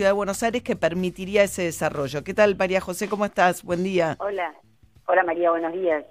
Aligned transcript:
Ciudad 0.00 0.12
de 0.12 0.16
Buenos 0.16 0.42
Aires 0.42 0.62
que 0.62 0.76
permitiría 0.76 1.42
ese 1.42 1.64
desarrollo. 1.64 2.24
¿Qué 2.24 2.32
tal, 2.32 2.56
María 2.56 2.80
José? 2.80 3.06
¿Cómo 3.06 3.26
estás? 3.26 3.62
Buen 3.62 3.84
día. 3.84 4.16
Hola. 4.18 4.54
Hola 5.04 5.22
María, 5.24 5.50
buenos 5.50 5.74
días. 5.74 6.06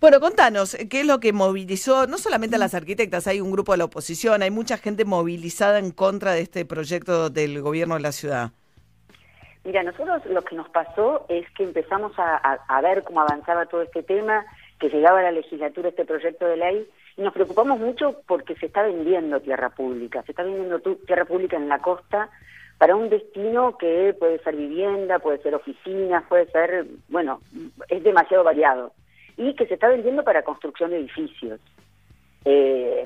Bueno, 0.00 0.18
contanos, 0.18 0.76
¿qué 0.90 1.02
es 1.02 1.06
lo 1.06 1.20
que 1.20 1.32
movilizó 1.32 2.08
no 2.08 2.18
solamente 2.18 2.56
a 2.56 2.58
las 2.58 2.74
arquitectas, 2.74 3.28
hay 3.28 3.40
un 3.40 3.52
grupo 3.52 3.70
de 3.70 3.78
la 3.78 3.84
oposición, 3.84 4.42
hay 4.42 4.50
mucha 4.50 4.78
gente 4.78 5.04
movilizada 5.04 5.78
en 5.78 5.92
contra 5.92 6.32
de 6.32 6.40
este 6.40 6.64
proyecto 6.64 7.30
del 7.30 7.62
gobierno 7.62 7.94
de 7.94 8.00
la 8.00 8.10
ciudad? 8.10 8.50
Mira, 9.62 9.84
nosotros 9.84 10.26
lo 10.26 10.42
que 10.42 10.56
nos 10.56 10.68
pasó 10.70 11.24
es 11.28 11.48
que 11.52 11.62
empezamos 11.62 12.10
a, 12.16 12.80
ver 12.82 13.04
cómo 13.04 13.20
avanzaba 13.20 13.66
todo 13.66 13.82
este 13.82 14.02
tema, 14.02 14.44
que 14.80 14.88
llegaba 14.88 15.20
a 15.20 15.22
la 15.22 15.30
legislatura 15.30 15.90
este 15.90 16.04
proyecto 16.04 16.46
de 16.46 16.56
ley, 16.56 16.90
y 17.16 17.22
nos 17.22 17.32
preocupamos 17.32 17.78
mucho 17.78 18.22
porque 18.26 18.56
se 18.56 18.66
está 18.66 18.82
vendiendo 18.82 19.38
tierra 19.38 19.70
pública, 19.70 20.24
se 20.24 20.32
está 20.32 20.42
vendiendo 20.42 20.80
tierra 20.80 21.26
pública 21.26 21.56
en 21.56 21.68
la 21.68 21.78
costa 21.78 22.28
para 22.80 22.96
un 22.96 23.10
destino 23.10 23.76
que 23.76 24.16
puede 24.18 24.38
ser 24.38 24.56
vivienda, 24.56 25.18
puede 25.18 25.36
ser 25.42 25.54
oficinas, 25.54 26.24
puede 26.30 26.46
ser, 26.46 26.86
bueno, 27.10 27.42
es 27.90 28.02
demasiado 28.02 28.42
variado. 28.42 28.94
Y 29.36 29.54
que 29.54 29.66
se 29.66 29.74
está 29.74 29.88
vendiendo 29.88 30.24
para 30.24 30.44
construcción 30.44 30.88
de 30.88 30.96
edificios. 30.96 31.60
Eh, 32.46 33.04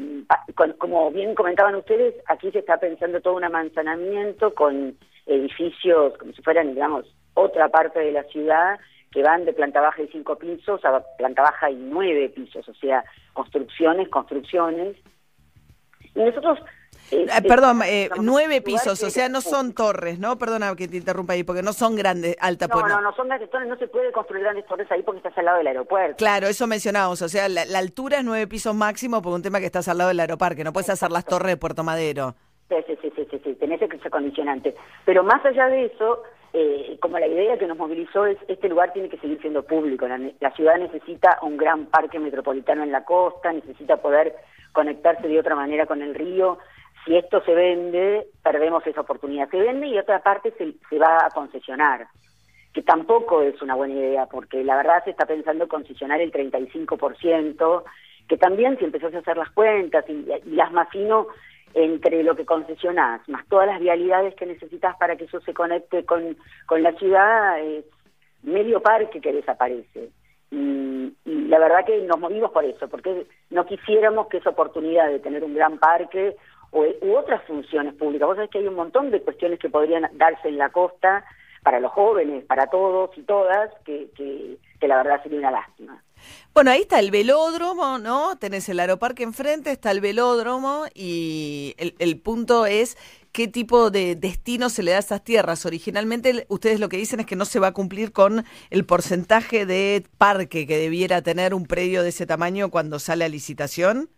como 0.78 1.10
bien 1.10 1.34
comentaban 1.34 1.74
ustedes, 1.74 2.14
aquí 2.28 2.52
se 2.52 2.60
está 2.60 2.76
pensando 2.76 3.20
todo 3.20 3.34
un 3.34 3.42
amanzanamiento 3.42 4.54
con 4.54 4.96
edificios 5.26 6.16
como 6.18 6.32
si 6.32 6.40
fueran, 6.42 6.72
digamos, 6.72 7.12
otra 7.34 7.68
parte 7.68 7.98
de 7.98 8.12
la 8.12 8.22
ciudad 8.24 8.78
que 9.10 9.24
van 9.24 9.44
de 9.44 9.54
planta 9.54 9.80
baja 9.80 10.02
y 10.02 10.06
cinco 10.06 10.36
pisos 10.36 10.84
a 10.84 11.02
planta 11.18 11.42
baja 11.42 11.68
y 11.68 11.74
nueve 11.74 12.28
pisos, 12.28 12.68
o 12.68 12.74
sea, 12.74 13.02
construcciones, 13.32 14.08
construcciones. 14.08 14.96
Y 16.14 16.20
nosotros 16.20 16.60
eh, 17.10 17.26
perdón, 17.46 17.82
eh, 17.84 18.08
nueve 18.20 18.60
pisos, 18.60 19.02
o 19.02 19.10
sea, 19.10 19.28
no 19.28 19.40
son 19.40 19.74
torres, 19.74 20.18
¿no? 20.18 20.38
Perdona 20.38 20.74
que 20.74 20.88
te 20.88 20.96
interrumpa 20.96 21.34
ahí, 21.34 21.44
porque 21.44 21.62
no 21.62 21.72
son 21.72 21.96
grandes, 21.96 22.36
altas. 22.40 22.68
No, 22.68 22.86
no, 22.86 23.00
no 23.00 23.14
son 23.14 23.28
grandes 23.28 23.50
torres, 23.50 23.68
no 23.68 23.76
se 23.76 23.88
puede 23.88 24.12
construir 24.12 24.42
grandes 24.42 24.66
torres 24.66 24.90
ahí 24.90 25.02
porque 25.02 25.18
estás 25.18 25.36
al 25.38 25.44
lado 25.44 25.58
del 25.58 25.66
aeropuerto. 25.66 26.16
Claro, 26.16 26.46
eso 26.46 26.66
mencionábamos, 26.66 27.22
o 27.22 27.28
sea, 27.28 27.48
la, 27.48 27.62
altura 27.78 28.18
es 28.18 28.24
nueve 28.24 28.46
pisos 28.46 28.74
máximo 28.74 29.20
por 29.20 29.34
un 29.34 29.42
tema 29.42 29.60
que 29.60 29.66
estás 29.66 29.88
al 29.88 29.98
lado 29.98 30.08
del 30.08 30.20
aeroparque, 30.20 30.64
no 30.64 30.72
puedes 30.72 30.90
hacer 30.90 31.10
las 31.10 31.24
torres 31.24 31.48
de 31.48 31.56
Puerto 31.56 31.84
Madero. 31.84 32.34
Sí, 32.68 32.76
sí, 32.86 32.98
sí, 33.02 33.26
sí, 33.30 33.40
sí, 33.44 33.54
tenés 33.54 33.82
ese 33.82 34.10
condicionante. 34.10 34.74
Pero 35.04 35.22
más 35.22 35.44
allá 35.44 35.66
de 35.66 35.84
eso, 35.84 36.22
eh, 36.54 36.96
como 37.00 37.18
la 37.18 37.26
idea 37.26 37.58
que 37.58 37.66
nos 37.66 37.76
movilizó 37.76 38.26
es, 38.26 38.38
este 38.48 38.68
lugar 38.68 38.92
tiene 38.92 39.08
que 39.08 39.18
seguir 39.18 39.40
siendo 39.40 39.64
público, 39.64 40.06
la 40.08 40.50
ciudad 40.52 40.78
necesita 40.78 41.38
un 41.42 41.56
gran 41.56 41.86
parque 41.86 42.18
metropolitano 42.18 42.82
en 42.82 42.92
la 42.92 43.04
costa, 43.04 43.52
necesita 43.52 43.98
poder 43.98 44.34
conectarse 44.72 45.28
de 45.28 45.38
otra 45.38 45.54
manera 45.54 45.86
con 45.86 46.00
el 46.00 46.14
río, 46.14 46.58
si 47.04 47.16
esto 47.16 47.42
se 47.44 47.54
vende, 47.54 48.26
perdemos 48.42 48.86
esa 48.86 49.02
oportunidad. 49.02 49.50
Se 49.50 49.60
vende 49.60 49.88
y 49.88 49.98
otra 49.98 50.22
parte 50.22 50.52
se, 50.52 50.74
se 50.88 50.98
va 50.98 51.26
a 51.26 51.30
concesionar, 51.30 52.06
que 52.72 52.82
tampoco 52.82 53.42
es 53.42 53.60
una 53.62 53.74
buena 53.74 53.94
idea, 53.94 54.26
porque 54.26 54.64
la 54.64 54.76
verdad 54.76 55.04
se 55.04 55.10
está 55.10 55.26
pensando 55.26 55.68
concesionar 55.68 56.20
el 56.20 56.32
35%, 56.32 57.82
que 58.28 58.36
también 58.36 58.78
si 58.78 58.84
empezás 58.84 59.14
a 59.14 59.18
hacer 59.18 59.36
las 59.36 59.50
cuentas 59.50 60.04
y, 60.08 60.26
las 60.54 60.72
más 60.72 60.88
fino, 60.90 61.26
entre 61.74 62.22
lo 62.22 62.36
que 62.36 62.46
concesionás, 62.46 63.28
más 63.28 63.46
todas 63.48 63.66
las 63.66 63.80
vialidades 63.80 64.34
que 64.36 64.46
necesitas 64.46 64.96
para 64.96 65.16
que 65.16 65.24
eso 65.24 65.40
se 65.40 65.52
conecte 65.52 66.04
con, 66.04 66.36
con 66.66 66.82
la 66.82 66.92
ciudad, 66.92 67.60
es 67.60 67.84
medio 68.42 68.80
parque 68.80 69.20
que 69.20 69.32
desaparece. 69.32 70.10
Y, 70.50 71.12
y, 71.24 71.48
la 71.48 71.58
verdad 71.58 71.84
que 71.84 72.00
nos 72.02 72.18
movimos 72.18 72.52
por 72.52 72.64
eso, 72.64 72.88
porque 72.88 73.26
no 73.50 73.66
quisiéramos 73.66 74.28
que 74.28 74.38
esa 74.38 74.50
oportunidad 74.50 75.08
de 75.08 75.18
tener 75.18 75.42
un 75.42 75.54
gran 75.54 75.78
parque 75.78 76.36
o, 76.74 76.84
u 77.00 77.16
otras 77.16 77.42
funciones 77.44 77.94
públicas. 77.94 78.26
Vos 78.26 78.36
sabés 78.36 78.50
que 78.50 78.58
hay 78.58 78.66
un 78.66 78.74
montón 78.74 79.10
de 79.10 79.22
cuestiones 79.22 79.58
que 79.58 79.70
podrían 79.70 80.06
darse 80.18 80.48
en 80.48 80.58
la 80.58 80.70
costa 80.70 81.24
para 81.62 81.80
los 81.80 81.92
jóvenes, 81.92 82.44
para 82.44 82.66
todos 82.66 83.16
y 83.16 83.22
todas, 83.22 83.70
que, 83.84 84.10
que, 84.14 84.58
la 84.86 84.96
verdad 84.96 85.22
sería 85.22 85.38
una 85.38 85.50
lástima. 85.50 86.04
Bueno, 86.52 86.70
ahí 86.70 86.82
está 86.82 87.00
el 87.00 87.10
velódromo, 87.10 87.98
¿no? 87.98 88.36
Tenés 88.36 88.68
el 88.68 88.78
aeroparque 88.78 89.22
enfrente, 89.22 89.70
está 89.70 89.90
el 89.90 90.02
velódromo 90.02 90.84
y 90.94 91.74
el, 91.78 91.94
el 91.98 92.20
punto 92.20 92.66
es 92.66 92.98
qué 93.32 93.48
tipo 93.48 93.90
de 93.90 94.14
destino 94.14 94.68
se 94.68 94.82
le 94.82 94.90
da 94.90 94.98
a 94.98 95.00
esas 95.00 95.24
tierras. 95.24 95.64
Originalmente 95.64 96.44
ustedes 96.48 96.80
lo 96.80 96.90
que 96.90 96.98
dicen 96.98 97.20
es 97.20 97.26
que 97.26 97.34
no 97.34 97.46
se 97.46 97.60
va 97.60 97.68
a 97.68 97.72
cumplir 97.72 98.12
con 98.12 98.44
el 98.68 98.84
porcentaje 98.84 99.64
de 99.64 100.04
parque 100.18 100.66
que 100.66 100.76
debiera 100.76 101.22
tener 101.22 101.54
un 101.54 101.64
predio 101.64 102.02
de 102.02 102.10
ese 102.10 102.26
tamaño 102.26 102.70
cuando 102.70 102.98
sale 102.98 103.24
a 103.24 103.28
licitación. 103.30 104.10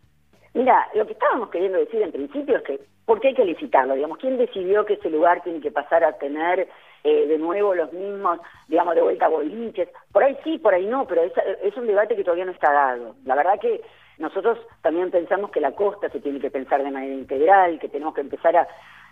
Mira, 0.56 0.89
lo 0.94 1.06
que 1.06 1.12
estábamos 1.12 1.50
queriendo 1.50 1.77
decir 1.77 2.00
en 2.00 2.12
principio 2.12 2.56
es 2.56 2.62
que, 2.62 2.81
¿por 3.05 3.21
qué 3.21 3.28
hay 3.28 3.34
que 3.34 3.44
licitarlo? 3.44 3.94
Digamos, 3.94 4.17
¿quién 4.17 4.39
decidió 4.39 4.87
que 4.87 4.94
ese 4.94 5.11
lugar 5.11 5.43
tiene 5.43 5.61
que 5.61 5.71
pasar 5.71 6.03
a 6.03 6.17
tener 6.17 6.67
eh, 7.05 7.27
de 7.27 7.37
nuevo 7.37 7.75
los 7.75 7.93
mismos, 7.93 8.41
digamos, 8.66 8.95
de 8.95 9.03
vuelta 9.03 9.28
boliches? 9.28 9.91
Por 10.11 10.25
ahí 10.25 10.34
sí, 10.43 10.56
por 10.56 10.72
ahí 10.72 10.87
no, 10.87 11.06
pero 11.06 11.25
es, 11.25 11.33
es 11.62 11.77
un 11.77 11.87
debate 11.87 12.16
que 12.16 12.25
todavía 12.25 12.47
no 12.47 12.53
está 12.53 12.72
dado. 12.72 13.16
La 13.27 13.34
verdad 13.34 13.61
que 13.61 13.83
nosotros 14.16 14.59
también 14.81 15.11
pensamos 15.11 15.50
que 15.50 15.61
la 15.61 15.72
costa 15.72 16.09
se 16.09 16.21
tiene 16.21 16.41
que 16.41 16.50
pensar 16.50 16.83
de 16.83 16.91
manera 16.91 17.12
integral, 17.12 17.78
que 17.78 17.91
tenemos 17.91 18.15
que 18.15 18.22
empezar 18.22 18.56
a, 18.56 18.66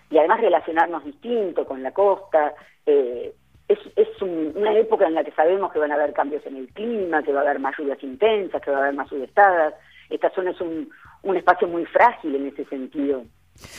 y 0.08 0.16
además 0.16 0.40
relacionarnos 0.40 1.04
distinto 1.04 1.66
con 1.66 1.82
la 1.82 1.92
costa. 1.92 2.54
Eh, 2.86 3.34
es, 3.68 3.78
es 3.96 4.22
una 4.22 4.72
época 4.78 5.06
en 5.06 5.14
la 5.14 5.24
que 5.24 5.32
sabemos 5.32 5.70
que 5.74 5.78
van 5.78 5.92
a 5.92 5.96
haber 5.96 6.14
cambios 6.14 6.46
en 6.46 6.56
el 6.56 6.68
clima, 6.68 7.22
que 7.22 7.34
va 7.34 7.40
a 7.40 7.42
haber 7.42 7.58
más 7.58 7.76
lluvias 7.76 8.02
intensas, 8.02 8.62
que 8.62 8.70
va 8.70 8.78
a 8.78 8.80
haber 8.84 8.94
más 8.94 9.10
subestadas. 9.10 9.74
Esta 10.08 10.30
zona 10.30 10.50
es 10.50 10.60
un, 10.60 10.90
un 11.24 11.36
espacio 11.36 11.66
muy 11.66 11.84
frágil 11.86 12.34
en 12.36 12.48
ese 12.48 12.64
sentido. 12.66 13.24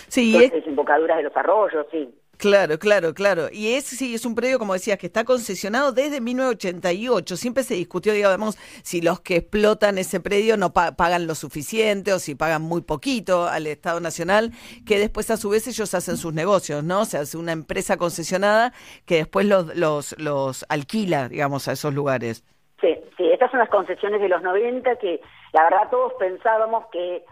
Sí, 0.07 0.35
es... 0.43 0.51
desembocaduras 0.51 1.17
de 1.17 1.23
los 1.23 1.35
arroyos, 1.35 1.85
sí. 1.91 2.09
Claro, 2.37 2.77
claro, 2.79 3.13
claro. 3.13 3.47
Y 3.51 3.73
es, 3.73 3.85
sí, 3.85 4.13
es 4.13 4.25
un 4.25 4.35
predio, 4.35 4.59
como 4.59 4.73
decías, 4.73 4.97
que 4.97 5.07
está 5.07 5.23
concesionado 5.23 5.93
desde 5.93 6.19
1988. 6.19 7.35
Siempre 7.37 7.63
se 7.63 7.75
discutió, 7.75 8.13
digamos, 8.13 8.57
si 8.83 9.01
los 9.01 9.21
que 9.21 9.37
explotan 9.37 9.97
ese 9.97 10.19
predio 10.19 10.57
no 10.57 10.73
pagan 10.73 11.27
lo 11.27 11.35
suficiente 11.35 12.11
o 12.13 12.19
si 12.19 12.35
pagan 12.35 12.61
muy 12.61 12.81
poquito 12.81 13.47
al 13.47 13.67
Estado 13.67 13.99
Nacional, 13.99 14.51
que 14.85 14.99
después 14.99 15.31
a 15.31 15.37
su 15.37 15.49
vez 15.49 15.67
ellos 15.67 15.93
hacen 15.93 16.17
sus 16.17 16.33
negocios, 16.33 16.83
¿no? 16.83 17.01
O 17.01 17.05
sea, 17.05 17.21
es 17.21 17.35
una 17.35 17.53
empresa 17.53 17.97
concesionada 17.97 18.73
que 19.05 19.15
después 19.15 19.45
los, 19.45 19.75
los, 19.75 20.15
los 20.19 20.65
alquila, 20.67 21.29
digamos, 21.29 21.67
a 21.67 21.71
esos 21.71 21.93
lugares. 21.93 22.43
Sí, 22.81 22.97
sí, 23.15 23.31
estas 23.31 23.49
son 23.51 23.61
las 23.61 23.69
concesiones 23.69 24.19
de 24.19 24.27
los 24.27 24.41
90 24.41 24.97
que 24.97 25.21
la 25.53 25.63
verdad 25.63 25.89
todos 25.89 26.13
pensábamos 26.19 26.85
que 26.91 27.23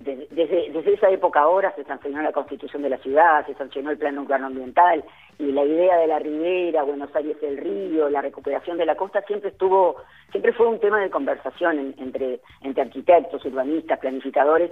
desde, 0.00 0.70
desde 0.72 0.94
esa 0.94 1.10
época 1.10 1.40
ahora 1.40 1.72
se 1.76 1.84
sancionó 1.84 2.22
la 2.22 2.32
constitución 2.32 2.82
de 2.82 2.88
la 2.88 2.98
ciudad, 2.98 3.44
se 3.46 3.54
sancionó 3.54 3.90
el 3.90 3.98
plan 3.98 4.14
nuclear 4.14 4.42
ambiental 4.42 5.04
y 5.38 5.52
la 5.52 5.64
idea 5.64 5.96
de 5.98 6.06
la 6.06 6.18
ribera, 6.18 6.82
Buenos 6.82 7.14
Aires 7.14 7.36
el 7.42 7.58
río, 7.58 8.08
la 8.08 8.22
recuperación 8.22 8.78
de 8.78 8.86
la 8.86 8.96
costa 8.96 9.20
siempre 9.22 9.50
estuvo, 9.50 9.96
siempre 10.30 10.52
fue 10.54 10.66
un 10.68 10.80
tema 10.80 11.00
de 11.00 11.10
conversación 11.10 11.94
entre, 11.98 12.40
entre 12.62 12.82
arquitectos, 12.82 13.44
urbanistas, 13.44 13.98
planificadores 13.98 14.70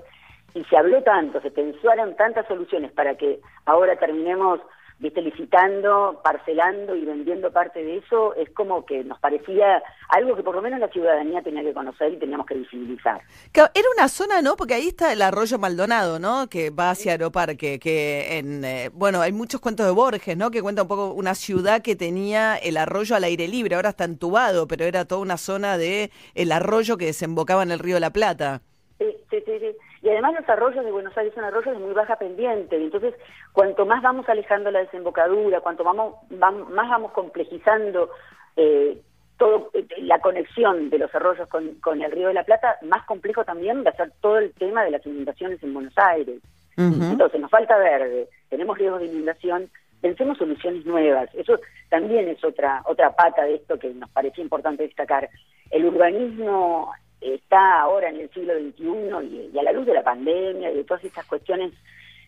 y 0.54 0.64
se 0.64 0.76
habló 0.76 1.02
tanto, 1.02 1.40
se 1.42 1.50
pensaron 1.50 2.16
tantas 2.16 2.46
soluciones 2.48 2.90
para 2.92 3.14
que 3.16 3.40
ahora 3.66 3.96
terminemos 3.96 4.60
viste, 4.98 5.22
licitando, 5.22 6.20
parcelando 6.25 6.97
y 6.97 7.04
vendiendo 7.04 7.53
parte 7.53 7.82
de 7.82 7.98
eso, 7.98 8.34
es 8.34 8.50
como 8.50 8.84
que 8.84 9.04
nos 9.04 9.19
parecía 9.20 9.82
algo 10.09 10.34
que 10.34 10.42
por 10.42 10.54
lo 10.54 10.62
menos 10.62 10.81
la 10.81 10.88
ciudadanía 10.88 11.42
tenía 11.42 11.62
que 11.62 11.72
conocer 11.72 12.12
y 12.12 12.16
teníamos 12.16 12.47
que 12.47 12.54
visibilizar. 12.54 13.20
Era 13.54 13.88
una 13.97 14.08
zona, 14.08 14.42
¿no? 14.42 14.56
Porque 14.56 14.75
ahí 14.75 14.88
está 14.88 15.12
el 15.12 15.22
arroyo 15.22 15.58
Maldonado, 15.58 16.19
¿no? 16.19 16.48
Que 16.48 16.70
va 16.70 16.91
hacia 16.91 17.12
Aeroparque, 17.12 17.78
que 17.78 18.38
en, 18.38 18.64
eh, 18.64 18.91
bueno, 18.92 19.20
hay 19.20 19.32
muchos 19.32 19.60
cuentos 19.60 19.87
de 19.87 19.92
Borges, 19.92 20.37
¿no? 20.37 20.50
Que 20.50 20.62
cuenta 20.62 20.82
un 20.82 20.88
poco 20.88 21.12
una 21.12 21.34
ciudad 21.34 21.81
que 21.82 21.94
tenía 21.94 22.56
el 22.56 22.76
arroyo 22.76 23.14
al 23.14 23.25
aire 23.25 23.47
libre, 23.47 23.76
ahora 23.76 23.91
está 23.91 24.04
entubado, 24.04 24.66
pero 24.66 24.84
era 24.84 25.04
toda 25.04 25.20
una 25.20 25.37
zona 25.37 25.78
de 25.78 26.10
el 26.34 26.50
arroyo 26.50 26.97
que 26.97 27.06
desembocaba 27.06 27.62
en 27.62 27.70
el 27.70 27.78
río 27.78 27.94
de 27.94 28.00
la 28.00 28.10
Plata. 28.10 28.62
Sí, 28.98 29.06
sí, 29.31 29.37
sí, 29.47 29.53
sí. 29.60 29.76
Y 30.03 30.09
además 30.09 30.34
los 30.34 30.48
arroyos 30.48 30.84
de 30.84 30.92
Buenos 30.92 31.16
Aires 31.16 31.34
son 31.34 31.44
arroyos 31.44 31.76
de 31.76 31.84
muy 31.84 31.92
baja 31.92 32.16
pendiente, 32.16 32.78
y 32.78 32.84
entonces 32.84 33.14
cuanto 33.53 33.84
más 33.84 34.03
vamos 34.03 34.28
alejando 34.28 34.70
la 34.70 34.81
desembocadura, 34.81 35.60
cuanto 35.60 35.84
vamos, 35.84 36.14
más 36.31 36.88
vamos 36.88 37.12
complejizando 37.12 38.11
eh, 38.56 39.00
todo 39.38 39.70
eh, 39.75 39.87
la 40.02 40.20
conexión 40.20 40.90
de 40.90 40.99
los 40.99 41.14
arroyos 41.14 41.49
con, 41.49 41.75
con, 41.76 42.02
el 42.02 42.11
Río 42.11 42.28
de 42.28 42.34
la 42.34 42.44
Plata, 42.44 42.76
más 42.82 43.05
complejo 43.06 43.44
también 43.44 43.84
va 43.84 43.90
a 43.90 43.96
ser 43.96 44.12
todo 44.20 44.38
el 44.38 44.52
tema 44.52 44.84
de 44.84 44.90
las 44.90 45.06
inundaciones 45.06 45.62
en 45.62 45.75
Buenos 45.75 45.96
Aires. 45.96 46.40
Entonces 46.76 47.40
nos 47.40 47.50
falta 47.50 47.76
verde, 47.76 48.28
tenemos 48.50 48.78
riesgos 48.78 49.00
de 49.00 49.06
inundación, 49.06 49.69
pensemos 50.00 50.38
soluciones 50.38 50.87
nuevas. 50.87 51.28
Eso 51.34 51.58
también 51.88 52.28
es 52.28 52.43
otra 52.44 52.82
otra 52.84 53.11
pata 53.17 53.43
de 53.43 53.56
esto 53.56 53.76
que 53.76 53.93
nos 53.94 54.08
parecía 54.11 54.44
importante 54.44 54.84
destacar. 54.84 55.28
El 55.72 55.87
urbanismo 55.87 56.93
está 57.20 57.81
ahora 57.81 58.11
en 58.11 58.20
el 58.20 58.31
siglo 58.31 58.55
XXI 58.55 59.50
y, 59.53 59.59
a 59.59 59.62
la 59.62 59.73
luz 59.73 59.87
de 59.87 59.94
la 59.94 60.03
pandemia 60.03 60.70
y 60.70 60.76
de 60.76 60.85
todas 60.85 61.05
estas 61.05 61.26
cuestiones 61.26 61.73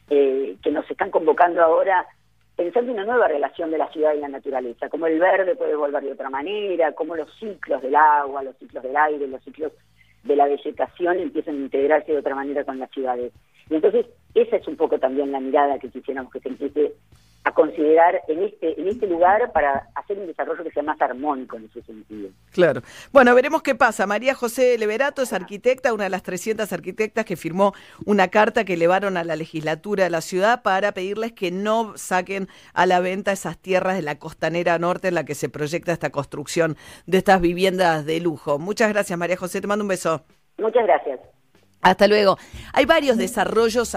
eh, 0.09 0.57
que 0.63 0.71
nos 0.71 0.91
están 0.91 1.11
convocando 1.11 1.63
ahora, 1.63 2.07
pensando 2.57 2.91
en 2.91 2.99
una 2.99 3.13
nueva 3.13 3.29
relación 3.29 3.71
de 3.71 3.79
la 3.79 3.91
ciudad 3.93 4.15
y 4.15 4.21
la 4.21 4.29
naturaleza, 4.29 4.89
cómo 4.89 5.07
el 5.07 5.19
verde 5.19 5.55
puede 5.55 5.77
volver 5.77 6.03
de 6.03 6.13
otra 6.13 6.31
manera, 6.31 6.93
cómo 6.93 7.15
los 7.15 7.33
ciclos 7.39 7.81
del 7.83 7.95
agua, 7.95 8.43
los 8.43 8.57
ciclos 8.57 8.83
del 8.83 8.97
aire, 8.97 9.29
los 9.29 9.43
ciclos 9.45 9.73
de 10.25 10.37
la 10.37 10.47
vegetación 10.47 11.19
empiezan 11.19 11.55
a 11.57 11.61
integrarse 11.61 12.13
de 12.13 12.19
otra 12.19 12.35
manera 12.35 12.65
con 12.65 12.79
las 12.79 12.91
ciudades. 12.91 13.33
Y 13.69 13.77
entonces 13.77 14.07
esa 14.35 14.57
es 14.57 14.67
un 14.69 14.77
poco 14.77 14.99
también 14.99 15.33
la 15.33 15.41
mirada 15.41 15.79
que 15.79 15.91
quisiéramos 15.91 16.33
que 16.33 16.41
se 16.41 16.49
empiece 16.49 16.93
a 17.45 17.53
considerar 17.53 18.21
en 18.29 18.43
este, 18.43 18.79
en 18.79 18.89
este 18.89 19.07
lugar 19.07 19.51
para 19.53 19.89
hacer 19.95 20.19
un 20.19 20.27
desarrollo 20.27 20.63
que 20.63 20.71
sea 20.71 20.83
más 20.83 21.01
armónico 21.01 21.57
en 21.57 21.65
ese 21.65 21.83
sentido. 21.83 22.29
Claro. 22.53 22.83
Bueno, 23.13 23.35
veremos 23.35 23.63
qué 23.63 23.75
pasa. 23.75 24.07
María 24.07 24.35
José 24.35 24.77
Leverato 24.77 25.23
es 25.23 25.33
arquitecta, 25.33 25.95
una 25.95 26.05
de 26.05 26.11
las 26.11 26.23
300 26.23 26.71
arquitectas 26.73 27.25
que 27.25 27.37
firmó 27.37 27.73
una 28.05 28.29
carta 28.29 28.65
que 28.65 28.75
elevaron 28.75 29.17
a 29.17 29.25
la 29.25 29.37
legislatura 29.37 30.05
de 30.05 30.11
la 30.11 30.21
ciudad 30.21 30.63
para 30.63 30.93
pedirles 30.93 31.33
que 31.33 31.51
no 31.51 31.97
saquen 31.97 32.49
a 32.75 32.85
la 32.85 33.01
venta 33.01 33.33
esas 33.33 33.59
tierras 33.59 33.97
de 33.97 34.03
la 34.03 34.19
costanera 34.19 34.79
norte 34.79 35.09
en 35.09 35.15
la 35.15 35.25
que 35.25 35.35
se 35.35 35.49
proyecta 35.49 35.93
esta 35.93 36.11
construcción 36.11 36.77
de 37.07 37.19
estas 37.19 37.41
viviendas 37.41 38.05
de 38.05 38.21
lujo. 38.21 38.59
Muchas 38.59 38.93
gracias, 38.93 39.19
María 39.19 39.37
José. 39.37 39.61
Te 39.61 39.67
mando 39.67 39.85
un 39.85 39.89
beso. 39.89 40.25
Muchas 40.59 40.85
gracias. 40.85 41.21
Hasta 41.83 42.07
luego. 42.07 42.39
Hay 42.75 42.85
varios 42.85 43.17
desarrollos 43.17 43.97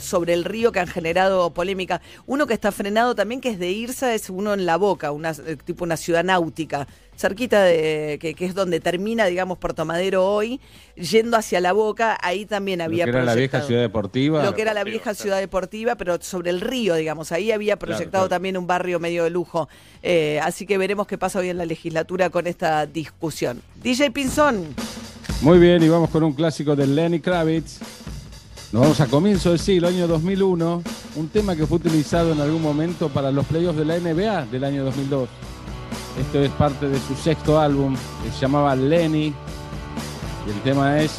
sobre 0.00 0.32
el 0.32 0.44
río 0.44 0.72
que 0.72 0.80
han 0.80 0.86
generado 0.86 1.52
polémica. 1.52 2.00
Uno 2.26 2.46
que 2.46 2.54
está 2.54 2.72
frenado 2.72 3.14
también, 3.14 3.42
que 3.42 3.50
es 3.50 3.58
de 3.58 3.70
Irsa, 3.70 4.14
es 4.14 4.30
uno 4.30 4.54
en 4.54 4.64
La 4.64 4.76
Boca, 4.76 5.12
una, 5.12 5.32
eh, 5.32 5.56
tipo 5.62 5.84
una 5.84 5.98
ciudad 5.98 6.24
náutica, 6.24 6.88
cerquita 7.14 7.62
de 7.62 8.18
que, 8.18 8.34
es 8.38 8.54
donde 8.54 8.80
termina, 8.80 9.26
digamos, 9.26 9.58
Puerto 9.58 9.84
Madero 9.84 10.24
hoy, 10.24 10.60
yendo 10.94 11.36
hacia 11.36 11.60
La 11.60 11.72
Boca, 11.72 12.16
ahí 12.22 12.46
también 12.46 12.80
había... 12.80 13.04
Lo 13.04 13.12
que 13.12 13.18
era 13.18 13.24
la 13.26 13.34
vieja 13.34 13.60
ciudad 13.60 13.80
deportiva. 13.82 14.42
Lo 14.42 14.54
que 14.54 14.62
era 14.62 14.72
la 14.72 14.84
vieja 14.84 15.12
ciudad 15.12 15.40
deportiva, 15.40 15.96
pero 15.96 16.18
sobre 16.22 16.48
el 16.48 16.62
río, 16.62 16.94
digamos, 16.94 17.32
ahí 17.32 17.52
había 17.52 17.76
proyectado 17.76 18.30
también 18.30 18.56
un 18.56 18.66
barrio 18.66 18.98
medio 18.98 19.24
de 19.24 19.30
lujo. 19.30 19.68
Eh, 20.02 20.40
así 20.42 20.64
que 20.64 20.78
veremos 20.78 21.06
qué 21.06 21.18
pasa 21.18 21.40
hoy 21.40 21.50
en 21.50 21.58
la 21.58 21.66
legislatura 21.66 22.30
con 22.30 22.46
esta 22.46 22.86
discusión. 22.86 23.60
DJ 23.82 24.10
Pinzón. 24.10 24.74
Muy 25.40 25.60
bien, 25.60 25.80
y 25.84 25.88
vamos 25.88 26.10
con 26.10 26.24
un 26.24 26.32
clásico 26.32 26.74
de 26.74 26.84
Lenny 26.84 27.20
Kravitz. 27.20 27.78
Nos 28.72 28.82
vamos 28.82 29.00
a 29.00 29.06
comienzo 29.06 29.50
del 29.50 29.60
siglo, 29.60 29.86
año 29.86 30.08
2001, 30.08 30.82
un 31.14 31.28
tema 31.28 31.54
que 31.54 31.64
fue 31.64 31.76
utilizado 31.76 32.32
en 32.32 32.40
algún 32.40 32.60
momento 32.60 33.08
para 33.08 33.30
los 33.30 33.46
playoffs 33.46 33.78
de 33.78 33.84
la 33.84 33.98
NBA 34.00 34.46
del 34.46 34.64
año 34.64 34.84
2002. 34.84 35.28
Esto 36.20 36.42
es 36.42 36.50
parte 36.50 36.88
de 36.88 36.98
su 36.98 37.14
sexto 37.14 37.60
álbum, 37.60 37.94
que 38.24 38.32
se 38.32 38.40
llamaba 38.40 38.74
Lenny, 38.74 39.26
y 39.26 40.50
el 40.50 40.60
tema 40.64 41.00
es 41.00 41.12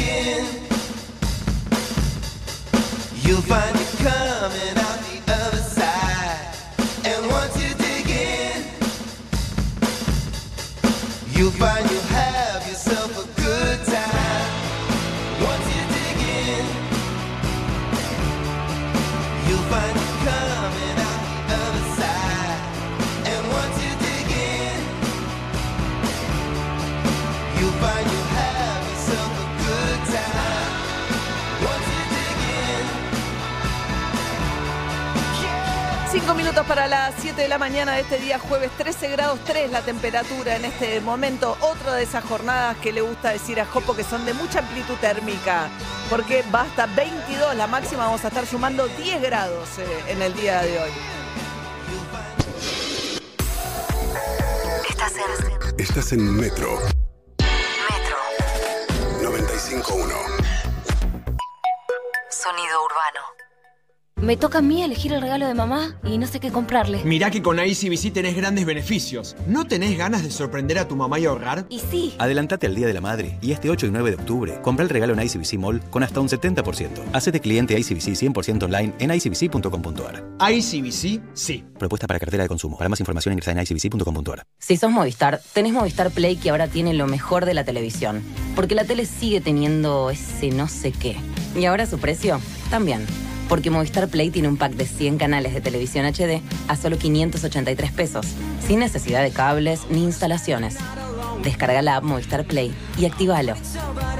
again. 0.00 0.44
You'll 3.22 3.42
find 3.42 3.76
it 3.76 3.88
coming 3.98 4.84
out. 4.84 4.89
Begging. 36.50 36.64
para 36.66 36.86
las 36.86 37.14
7 37.18 37.40
de 37.40 37.48
la 37.48 37.58
mañana 37.58 37.94
de 37.94 38.02
este 38.02 38.18
día, 38.18 38.38
jueves 38.38 38.70
13 38.76 39.08
grados 39.10 39.38
3 39.44 39.70
la 39.70 39.82
temperatura 39.82 40.56
en 40.56 40.64
este 40.64 41.00
momento. 41.00 41.56
Otra 41.60 41.94
de 41.94 42.02
esas 42.02 42.24
jornadas 42.24 42.76
que 42.78 42.92
le 42.92 43.00
gusta 43.00 43.30
decir 43.30 43.60
a 43.60 43.66
Jopo 43.66 43.94
que 43.94 44.04
son 44.04 44.24
de 44.26 44.34
mucha 44.34 44.60
amplitud 44.60 44.94
térmica, 45.00 45.68
porque 46.08 46.44
va 46.54 46.62
hasta 46.62 46.86
22 46.86 47.56
la 47.56 47.66
máxima, 47.66 48.04
vamos 48.04 48.24
a 48.24 48.28
estar 48.28 48.46
sumando 48.46 48.86
10 48.88 49.22
grados 49.22 49.78
eh, 49.78 49.86
en 50.08 50.22
el 50.22 50.34
día 50.34 50.62
de 50.62 50.78
hoy. 50.80 50.90
Estás 54.88 55.12
en... 55.16 55.80
Estás 55.80 56.12
en 56.12 56.36
Metro. 56.36 56.78
Metro. 57.38 58.16
95.1. 59.22 60.39
Me 64.22 64.36
toca 64.36 64.58
a 64.58 64.62
mí 64.62 64.82
elegir 64.82 65.14
el 65.14 65.22
regalo 65.22 65.46
de 65.46 65.54
mamá 65.54 65.98
y 66.04 66.18
no 66.18 66.26
sé 66.26 66.40
qué 66.40 66.50
comprarle. 66.50 67.02
Mirá 67.04 67.30
que 67.30 67.40
con 67.40 67.58
ICBC 67.58 68.12
tenés 68.12 68.36
grandes 68.36 68.66
beneficios. 68.66 69.34
¿No 69.46 69.66
tenés 69.66 69.96
ganas 69.96 70.22
de 70.22 70.30
sorprender 70.30 70.78
a 70.78 70.86
tu 70.86 70.94
mamá 70.94 71.18
y 71.18 71.24
ahorrar? 71.24 71.64
Y 71.70 71.78
sí. 71.78 72.14
Adelantate 72.18 72.66
al 72.66 72.74
Día 72.74 72.86
de 72.86 72.92
la 72.92 73.00
Madre 73.00 73.38
y 73.40 73.52
este 73.52 73.70
8 73.70 73.86
y 73.86 73.90
9 73.90 74.10
de 74.10 74.16
octubre 74.16 74.60
compra 74.60 74.82
el 74.82 74.90
regalo 74.90 75.14
en 75.14 75.22
ICBC 75.22 75.54
Mall 75.54 75.80
con 75.88 76.02
hasta 76.02 76.20
un 76.20 76.28
70%. 76.28 76.88
Hacete 77.14 77.40
cliente 77.40 77.78
ICBC 77.78 78.08
100% 78.34 78.62
online 78.64 78.92
en 78.98 79.10
icbc.com.ar. 79.14 80.22
ICBC, 80.52 81.22
sí. 81.32 81.64
Propuesta 81.78 82.06
para 82.06 82.20
cartera 82.20 82.42
de 82.42 82.48
consumo. 82.48 82.76
Para 82.76 82.90
más 82.90 83.00
información 83.00 83.32
ingresa 83.32 83.52
en 83.52 83.60
icbc.com.ar. 83.60 84.44
Si 84.58 84.76
sos 84.76 84.90
Movistar, 84.90 85.40
tenés 85.54 85.72
Movistar 85.72 86.10
Play 86.10 86.36
que 86.36 86.50
ahora 86.50 86.68
tiene 86.68 86.92
lo 86.92 87.06
mejor 87.06 87.46
de 87.46 87.54
la 87.54 87.64
televisión. 87.64 88.22
Porque 88.54 88.74
la 88.74 88.84
tele 88.84 89.06
sigue 89.06 89.40
teniendo 89.40 90.10
ese 90.10 90.50
no 90.50 90.68
sé 90.68 90.92
qué 90.92 91.16
Y 91.56 91.64
ahora 91.64 91.86
su 91.86 91.98
precio 91.98 92.38
también. 92.68 93.06
Porque 93.50 93.68
Movistar 93.68 94.06
Play 94.08 94.30
tiene 94.30 94.46
un 94.46 94.56
pack 94.56 94.74
de 94.74 94.86
100 94.86 95.18
canales 95.18 95.52
de 95.52 95.60
televisión 95.60 96.06
HD 96.06 96.40
a 96.68 96.76
solo 96.76 96.96
583 96.96 97.90
pesos, 97.90 98.26
sin 98.64 98.78
necesidad 98.78 99.24
de 99.24 99.32
cables 99.32 99.80
ni 99.90 100.04
instalaciones. 100.04 100.76
Descarga 101.42 101.82
la 101.82 101.96
app 101.96 102.04
Movistar 102.04 102.44
Play 102.44 102.72
y 102.96 103.06
actívalo. 103.06 103.54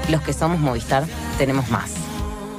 Los 0.09 0.21
que 0.21 0.33
somos 0.33 0.59
Movistar 0.59 1.05
tenemos 1.37 1.69
más. 1.69 2.00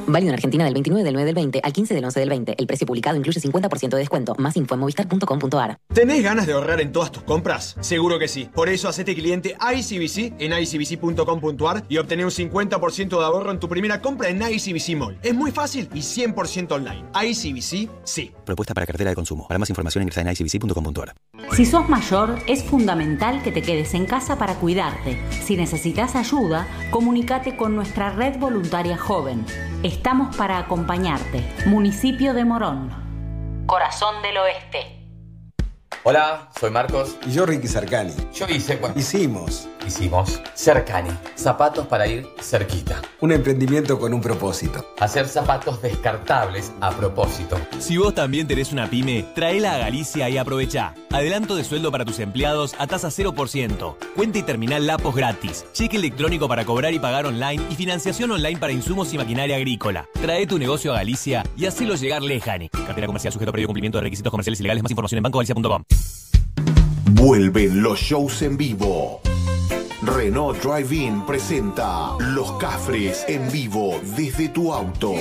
Válido 0.06 0.30
en 0.30 0.34
Argentina 0.34 0.64
del 0.64 0.74
29 0.74 1.04
del 1.04 1.14
9 1.14 1.26
del 1.26 1.34
20 1.34 1.60
al 1.62 1.72
15 1.72 1.94
del 1.94 2.04
11 2.04 2.20
del 2.20 2.28
20. 2.28 2.54
El 2.58 2.66
precio 2.66 2.86
publicado 2.86 3.16
incluye 3.16 3.40
50% 3.40 3.88
de 3.88 3.98
descuento. 3.98 4.34
Más 4.38 4.56
info 4.56 4.74
en 4.74 4.80
movistar.com.ar. 4.80 5.78
¿Tenés 5.92 6.22
ganas 6.22 6.46
de 6.46 6.52
ahorrar 6.52 6.80
en 6.80 6.92
todas 6.92 7.12
tus 7.12 7.22
compras? 7.22 7.76
Seguro 7.80 8.18
que 8.18 8.28
sí. 8.28 8.48
Por 8.54 8.68
eso 8.68 8.88
hacete 8.88 9.14
cliente 9.14 9.56
ICBC 9.60 10.40
en 10.40 10.52
icbc.com.ar 10.52 11.84
y 11.88 11.98
obtener 11.98 12.24
un 12.24 12.32
50% 12.32 13.18
de 13.18 13.24
ahorro 13.24 13.50
en 13.50 13.60
tu 13.60 13.68
primera 13.68 14.00
compra 14.00 14.28
en 14.28 14.42
ICBC 14.42 14.96
Mall. 14.96 15.18
Es 15.22 15.34
muy 15.34 15.50
fácil 15.50 15.88
y 15.94 16.00
100% 16.00 16.72
online. 16.72 17.04
ICBC, 17.14 17.90
sí. 18.04 18.32
Propuesta 18.44 18.74
para 18.74 18.86
cartera 18.86 19.10
de 19.10 19.16
consumo. 19.16 19.46
Para 19.48 19.58
más 19.58 19.70
información 19.70 20.02
ingresa 20.02 20.22
en 20.22 20.28
icbc.com.ar. 20.28 21.14
Si 21.52 21.66
sos 21.66 21.88
mayor, 21.88 22.38
es 22.46 22.64
fundamental 22.64 23.42
que 23.42 23.52
te 23.52 23.60
quedes 23.60 23.92
en 23.94 24.06
casa 24.06 24.38
para 24.38 24.54
cuidarte. 24.54 25.18
Si 25.44 25.56
necesitas 25.56 26.16
ayuda, 26.16 26.66
comunícate 26.90 27.56
con 27.56 27.74
nuestra 27.76 28.10
red 28.10 28.38
voluntaria 28.38 28.96
joven. 28.96 29.44
Estamos 29.92 30.34
para 30.36 30.56
acompañarte. 30.58 31.44
Municipio 31.66 32.32
de 32.32 32.46
Morón. 32.46 32.90
Corazón 33.66 34.22
del 34.22 34.38
Oeste. 34.38 35.06
Hola, 36.02 36.48
soy 36.58 36.70
Marcos. 36.70 37.18
Y 37.26 37.32
yo 37.32 37.44
Ricky 37.44 37.68
Cercani. 37.68 38.14
Yo 38.32 38.46
hice, 38.48 38.76
bueno, 38.76 38.94
Hicimos 38.98 39.68
hicimos 39.86 40.40
Cercani, 40.54 41.10
zapatos 41.34 41.86
para 41.86 42.06
ir 42.06 42.26
cerquita. 42.40 43.00
un 43.20 43.32
emprendimiento 43.32 43.98
con 43.98 44.12
un 44.14 44.20
propósito. 44.20 44.84
Hacer 44.98 45.28
zapatos 45.28 45.80
descartables 45.80 46.72
a 46.80 46.90
propósito. 46.90 47.56
Si 47.78 47.96
vos 47.96 48.14
también 48.14 48.46
tenés 48.46 48.72
una 48.72 48.88
pyme, 48.90 49.24
traela 49.34 49.74
a 49.74 49.78
Galicia 49.78 50.28
y 50.28 50.38
aprovecha. 50.38 50.94
Adelanto 51.10 51.54
de 51.54 51.64
sueldo 51.64 51.90
para 51.92 52.04
tus 52.04 52.18
empleados 52.18 52.74
a 52.78 52.86
tasa 52.86 53.08
0%. 53.08 53.96
Cuenta 54.16 54.38
y 54.38 54.42
terminal 54.42 54.86
Lapos 54.86 55.14
gratis. 55.14 55.64
Cheque 55.72 55.96
electrónico 55.96 56.48
para 56.48 56.64
cobrar 56.64 56.92
y 56.94 56.98
pagar 56.98 57.26
online 57.26 57.62
y 57.70 57.74
financiación 57.74 58.30
online 58.30 58.58
para 58.58 58.72
insumos 58.72 59.12
y 59.14 59.18
maquinaria 59.18 59.56
agrícola. 59.56 60.08
Trae 60.20 60.46
tu 60.46 60.58
negocio 60.58 60.92
a 60.92 60.96
Galicia 60.96 61.44
y 61.56 61.66
hacelo 61.66 61.94
llegar 61.94 62.22
lejani. 62.22 62.68
Cartera 62.70 63.06
comercial 63.06 63.32
sujeto 63.32 63.50
a 63.50 63.52
previo 63.52 63.68
cumplimiento 63.68 63.98
de 63.98 64.02
requisitos 64.02 64.30
comerciales 64.30 64.58
y 64.60 64.62
legales. 64.62 64.82
Más 64.82 64.90
información 64.90 65.18
en 65.18 65.22
bancogalicia.com. 65.22 65.84
Vuelven 67.12 67.82
los 67.82 68.00
shows 68.00 68.42
en 68.42 68.56
vivo. 68.56 69.20
Renault 70.04 70.60
Drive-In 70.60 71.24
presenta 71.24 72.16
Los 72.18 72.50
Cafres 72.54 73.24
en 73.28 73.48
vivo 73.52 74.00
desde 74.16 74.48
tu 74.48 74.72
auto. 74.72 75.14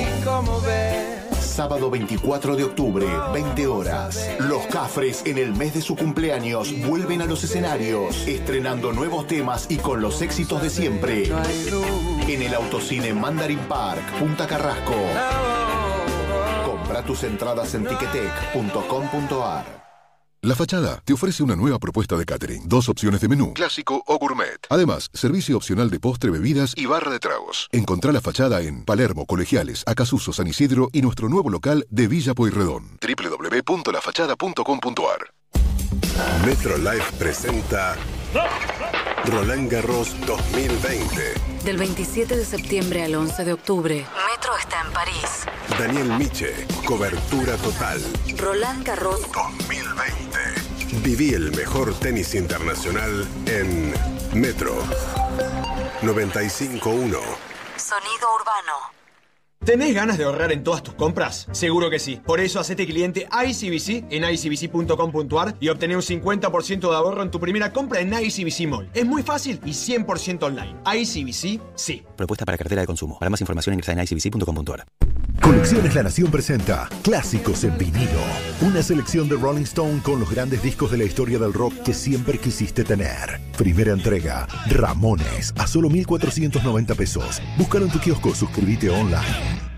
Sábado 1.40 1.92
24 1.92 2.56
de 2.56 2.64
octubre, 2.64 3.06
20 3.32 3.68
horas. 3.68 4.28
Los 4.40 4.66
Cafres 4.68 5.22
en 5.28 5.38
el 5.38 5.54
mes 5.54 5.76
de 5.76 5.82
su 5.82 5.96
cumpleaños 5.96 6.74
vuelven 6.88 7.22
a 7.22 7.26
los 7.26 7.44
escenarios, 7.44 8.28
estrenando 8.28 8.92
nuevos 8.92 9.28
temas 9.28 9.68
y 9.70 9.78
con 9.78 10.02
los 10.02 10.20
éxitos 10.24 10.64
de 10.64 10.72
siempre. 10.72 11.32
En 12.28 12.42
el 12.42 12.56
autocine 12.56 13.14
Mandarin 13.14 13.60
Park, 13.60 14.02
Punta 14.18 14.48
Carrasco. 14.48 14.96
Compra 16.66 17.04
tus 17.04 17.24
entradas 17.24 17.76
en 17.76 17.86
ticketek.com.ar. 17.86 19.91
La 20.44 20.56
Fachada 20.56 21.04
te 21.06 21.14
ofrece 21.14 21.44
una 21.44 21.56
nueva 21.56 21.78
propuesta 21.78 22.18
de 22.18 22.26
catering. 22.26 22.68
Dos 22.68 22.90
opciones 22.90 23.22
de 23.22 23.28
menú, 23.28 23.54
clásico 23.54 24.02
o 24.08 24.18
gourmet. 24.18 24.58
Además, 24.70 25.12
servicio 25.14 25.56
opcional 25.56 25.92
de 25.92 26.00
postre, 26.00 26.32
bebidas 26.32 26.74
y 26.76 26.88
barra 26.88 27.12
de 27.12 27.20
tragos. 27.20 27.68
Encontrá 27.72 28.12
La 28.12 28.22
Fachada 28.22 28.60
en 28.62 28.84
Palermo, 28.84 29.28
Colegiales, 29.28 29.84
Acasuso, 29.86 30.34
San 30.34 30.48
Isidro 30.48 30.90
y 30.94 31.04
nuestro 31.04 31.30
nuevo 31.30 31.52
local 31.52 31.86
de 31.92 32.08
Villa 32.08 32.34
Pueyrredón. 32.34 32.98
www.lafachada.com.ar 33.00 35.32
Metro 36.44 36.76
Life 36.80 37.12
presenta 37.20 37.96
Roland 39.26 39.72
Garros 39.72 40.16
2020. 40.26 41.34
Del 41.64 41.78
27 41.78 42.38
de 42.38 42.46
septiembre 42.46 43.04
al 43.04 43.16
11 43.16 43.44
de 43.44 43.54
octubre, 43.54 44.06
Metro 44.32 44.58
está 44.58 44.82
en 44.82 44.94
París. 44.94 45.46
Daniel 45.78 46.18
Miche, 46.18 46.66
cobertura 46.86 47.58
total. 47.58 48.02
Roland 48.38 48.86
Garros 48.86 49.22
2020. 49.32 51.02
Viví 51.04 51.34
el 51.34 51.52
mejor 51.56 51.94
tenis 52.00 52.34
internacional 52.36 53.28
en 53.46 53.94
Metro 54.34 54.76
95.1. 56.02 56.82
Sonido 56.82 58.36
urbano. 58.36 59.01
¿Tenés 59.66 59.94
ganas 59.94 60.18
de 60.18 60.24
ahorrar 60.24 60.52
en 60.52 60.64
todas 60.64 60.82
tus 60.82 60.96
compras? 60.96 61.48
Seguro 61.52 61.92
que 61.92 62.00
sí. 62.00 62.20
Por 62.26 62.40
eso 62.40 62.60
hacete 62.60 62.88
cliente 62.88 63.28
ICBC 63.32 64.12
en 64.12 64.24
icbc.com.ar 64.24 65.56
y 65.60 65.70
obtener 65.70 65.98
un 65.98 66.02
50% 66.02 66.90
de 66.90 66.96
ahorro 66.96 67.22
en 67.22 67.30
tu 67.30 67.40
primera 67.40 67.72
compra 67.72 68.00
en 68.00 68.12
ICBC 68.12 68.68
Mall. 68.68 68.90
Es 68.96 69.06
muy 69.06 69.22
fácil 69.22 69.60
y 69.64 69.70
100% 69.70 70.42
online. 70.42 70.76
ICBC, 70.84 71.62
sí. 71.76 72.04
Propuesta 72.16 72.44
para 72.44 72.58
cartera 72.58 72.82
de 72.82 72.88
consumo. 72.88 73.20
Para 73.20 73.30
más 73.30 73.42
información 73.42 73.76
ingresa 73.76 73.92
en 73.92 74.00
icbc.com.ar. 74.00 74.84
Colecciones 75.40 75.96
La 75.96 76.04
Nación 76.04 76.30
presenta 76.30 76.90
Clásicos 77.04 77.64
en 77.64 77.78
vinilo. 77.78 78.20
Una 78.62 78.84
selección 78.84 79.30
de 79.30 79.36
Rolling 79.36 79.64
Stone 79.64 80.02
con 80.04 80.20
los 80.20 80.30
grandes 80.30 80.62
discos 80.62 80.92
de 80.92 80.98
la 80.98 81.04
historia 81.04 81.40
del 81.40 81.54
rock 81.54 81.74
que 81.84 81.94
siempre 81.94 82.38
quisiste 82.38 82.84
tener. 82.84 83.40
Primera 83.58 83.94
entrega, 83.94 84.48
Ramones, 84.68 85.54
a 85.58 85.68
solo 85.68 85.90
1,490 85.90 86.96
pesos. 86.96 87.42
Búscalo 87.58 87.86
en 87.86 87.92
tu 87.92 88.00
kiosco, 88.00 88.36
suscríbete 88.36 88.90
online. 88.90 89.71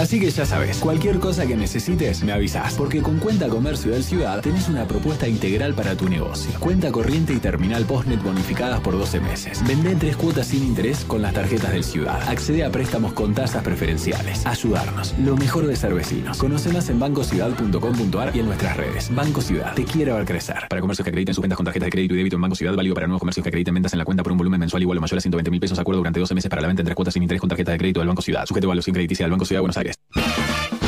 Así 0.00 0.18
que 0.18 0.30
ya 0.30 0.46
sabes, 0.46 0.78
cualquier 0.78 1.18
cosa 1.18 1.46
que 1.46 1.54
necesites, 1.54 2.24
me 2.24 2.32
avisas. 2.32 2.72
Porque 2.72 3.02
con 3.02 3.18
Cuenta 3.18 3.48
Comercio 3.48 3.92
del 3.92 4.02
Ciudad 4.02 4.40
tenés 4.40 4.66
una 4.70 4.88
propuesta 4.88 5.28
integral 5.28 5.74
para 5.74 5.94
tu 5.94 6.08
negocio. 6.08 6.58
Cuenta 6.58 6.90
corriente 6.90 7.34
y 7.34 7.36
terminal 7.36 7.84
postnet 7.84 8.22
bonificadas 8.22 8.80
por 8.80 8.96
12 8.96 9.20
meses. 9.20 9.62
Vende 9.68 9.92
en 9.92 9.98
tres 9.98 10.16
cuotas 10.16 10.46
sin 10.46 10.64
interés 10.64 11.04
con 11.04 11.20
las 11.20 11.34
tarjetas 11.34 11.72
del 11.72 11.84
Ciudad. 11.84 12.18
Accede 12.30 12.64
a 12.64 12.72
préstamos 12.72 13.12
con 13.12 13.34
tasas 13.34 13.62
preferenciales. 13.62 14.46
Ayudarnos. 14.46 15.14
Lo 15.18 15.36
mejor 15.36 15.66
de 15.66 15.76
ser 15.76 15.92
vecinos. 15.92 16.38
Conocenos 16.38 16.88
en 16.88 16.98
bancociudad.com.ar 16.98 18.34
y 18.34 18.40
en 18.40 18.46
nuestras 18.46 18.78
redes. 18.78 19.14
Banco 19.14 19.42
Ciudad. 19.42 19.74
Te 19.74 19.84
quiere 19.84 20.14
ver 20.14 20.24
crecer. 20.24 20.66
Para 20.70 20.80
comercios 20.80 21.04
que 21.04 21.10
acrediten 21.10 21.34
sus 21.34 21.42
ventas 21.42 21.58
con 21.58 21.66
tarjetas 21.66 21.88
de 21.88 21.90
crédito 21.90 22.14
y 22.14 22.16
débito 22.16 22.36
en 22.36 22.42
Banco 22.42 22.56
Ciudad, 22.56 22.74
válido 22.74 22.94
para 22.94 23.06
nuevos 23.06 23.20
comercios 23.20 23.44
que 23.44 23.50
acrediten 23.50 23.74
ventas 23.74 23.92
en 23.92 23.98
la 23.98 24.06
cuenta 24.06 24.22
por 24.22 24.32
un 24.32 24.38
volumen 24.38 24.60
mensual 24.60 24.80
igual 24.80 24.96
o 24.96 25.02
mayor 25.02 25.18
a 25.18 25.20
120 25.20 25.50
mil 25.50 25.60
pesos. 25.60 25.78
Acuerdo 25.78 25.98
durante 25.98 26.20
12 26.20 26.34
meses 26.34 26.48
para 26.48 26.62
la 26.62 26.68
venta 26.68 26.80
en 26.80 26.86
tres 26.86 26.96
cuotas 26.96 27.12
sin 27.12 27.22
interés 27.22 27.40
con 27.40 27.50
tarjeta 27.50 27.72
de 27.72 27.76
crédito 27.76 28.00
del 28.00 28.08
Banco 28.08 28.22
Ciudad. 28.22 28.46
Sujeto 28.46 28.64
a 28.64 28.68
evaluación 28.68 28.94
crediticia 28.94 29.26
del 29.26 29.32
Banco 29.32 29.44
Ciudad 29.44 29.58
de 29.58 29.60
Buenos 29.60 29.76
Aires. 29.76 29.89
sociales. 29.92 30.79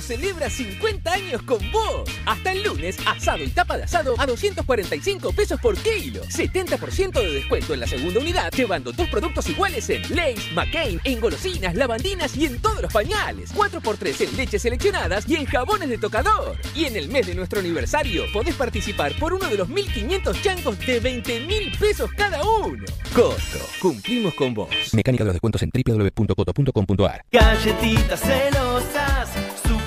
Celebra 0.00 0.50
50 0.50 1.12
años 1.12 1.42
con 1.42 1.58
vos. 1.70 2.08
Hasta 2.26 2.52
el 2.52 2.62
lunes, 2.62 2.96
asado 3.06 3.42
y 3.42 3.48
tapa 3.48 3.76
de 3.76 3.84
asado 3.84 4.14
a 4.18 4.26
245 4.26 5.32
pesos 5.32 5.60
por 5.60 5.76
kilo. 5.76 6.22
70% 6.24 7.12
de 7.12 7.32
descuento 7.32 7.74
en 7.74 7.80
la 7.80 7.86
segunda 7.86 8.20
unidad, 8.20 8.50
llevando 8.52 8.92
dos 8.92 9.08
productos 9.08 9.48
iguales 9.48 9.88
en 9.90 10.02
Lays, 10.14 10.52
McCain, 10.52 11.00
en 11.04 11.20
golosinas, 11.20 11.74
lavandinas 11.74 12.36
y 12.36 12.46
en 12.46 12.60
todos 12.60 12.82
los 12.82 12.92
pañales. 12.92 13.54
4x3 13.54 14.28
en 14.28 14.36
leches 14.36 14.62
seleccionadas 14.62 15.28
y 15.28 15.36
en 15.36 15.46
jabones 15.46 15.88
de 15.88 15.98
tocador. 15.98 16.56
Y 16.74 16.86
en 16.86 16.96
el 16.96 17.08
mes 17.08 17.26
de 17.26 17.34
nuestro 17.34 17.60
aniversario, 17.60 18.24
podés 18.32 18.54
participar 18.54 19.12
por 19.18 19.32
uno 19.32 19.48
de 19.48 19.56
los 19.56 19.68
1500 19.68 20.42
changos 20.42 20.78
de 20.80 21.00
20 21.00 21.40
mil 21.40 21.72
pesos 21.78 22.10
cada 22.16 22.42
uno. 22.42 22.84
Coto, 23.14 23.64
cumplimos 23.80 24.34
con 24.34 24.54
vos. 24.54 24.68
Mecánica 24.92 25.24
de 25.24 25.28
los 25.28 25.34
descuentos 25.34 25.62
en 25.62 25.70
www.coto.com.ar. 25.70 27.24
Galletitas 27.30 28.20
celosas, 28.20 29.23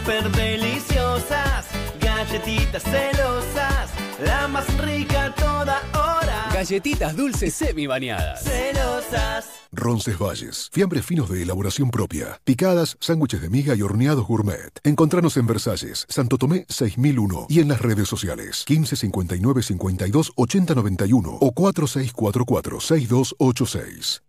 súper 0.08 0.32
deliciosas. 0.32 1.66
Galletitas 2.00 2.84
celosas, 2.84 3.90
la 4.24 4.48
más 4.48 4.66
rica 4.78 5.34
toda 5.36 5.82
hora. 5.94 6.50
Galletitas 6.54 7.16
dulces 7.16 7.54
semi 7.54 7.88
bañadas. 7.88 8.44
Celosas. 8.44 9.50
Roncesvalles. 9.72 10.70
Fiambres 10.72 11.06
finos 11.06 11.30
de 11.30 11.44
elaboración 11.44 11.92
propia. 11.92 12.40
Picadas, 12.46 12.98
sándwiches 13.02 13.42
de 13.42 13.50
miga 13.50 13.76
y 13.76 13.82
horneados 13.82 14.26
gourmet. 14.26 14.80
Encontranos 14.84 15.36
en 15.38 15.46
Versalles, 15.46 16.06
Santo 16.08 16.38
Tomé 16.38 16.66
6001 16.70 17.48
y 17.50 17.60
en 17.60 17.68
las 17.68 17.82
redes 17.82 18.08
sociales 18.08 18.64
15 18.66 18.96
59 18.96 19.62
52 19.62 20.32
80 20.36 20.76
91 20.76 21.38
o 21.42 21.52
4644 21.52 22.80
6286. 22.80 24.24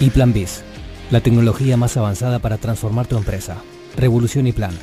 Y 0.00 0.10
Plan 0.10 0.32
Biz, 0.32 0.62
la 1.10 1.20
tecnología 1.20 1.76
más 1.76 1.96
avanzada 1.96 2.40
para 2.40 2.58
transformar 2.58 3.06
tu 3.06 3.16
empresa. 3.16 3.62
Revolución 3.96 4.46
y 4.46 4.52
Plan. 4.52 4.76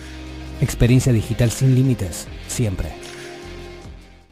Experiencia 0.61 1.13
digital 1.13 1.51
sin 1.51 1.75
límites, 1.75 2.27
siempre. 2.47 2.93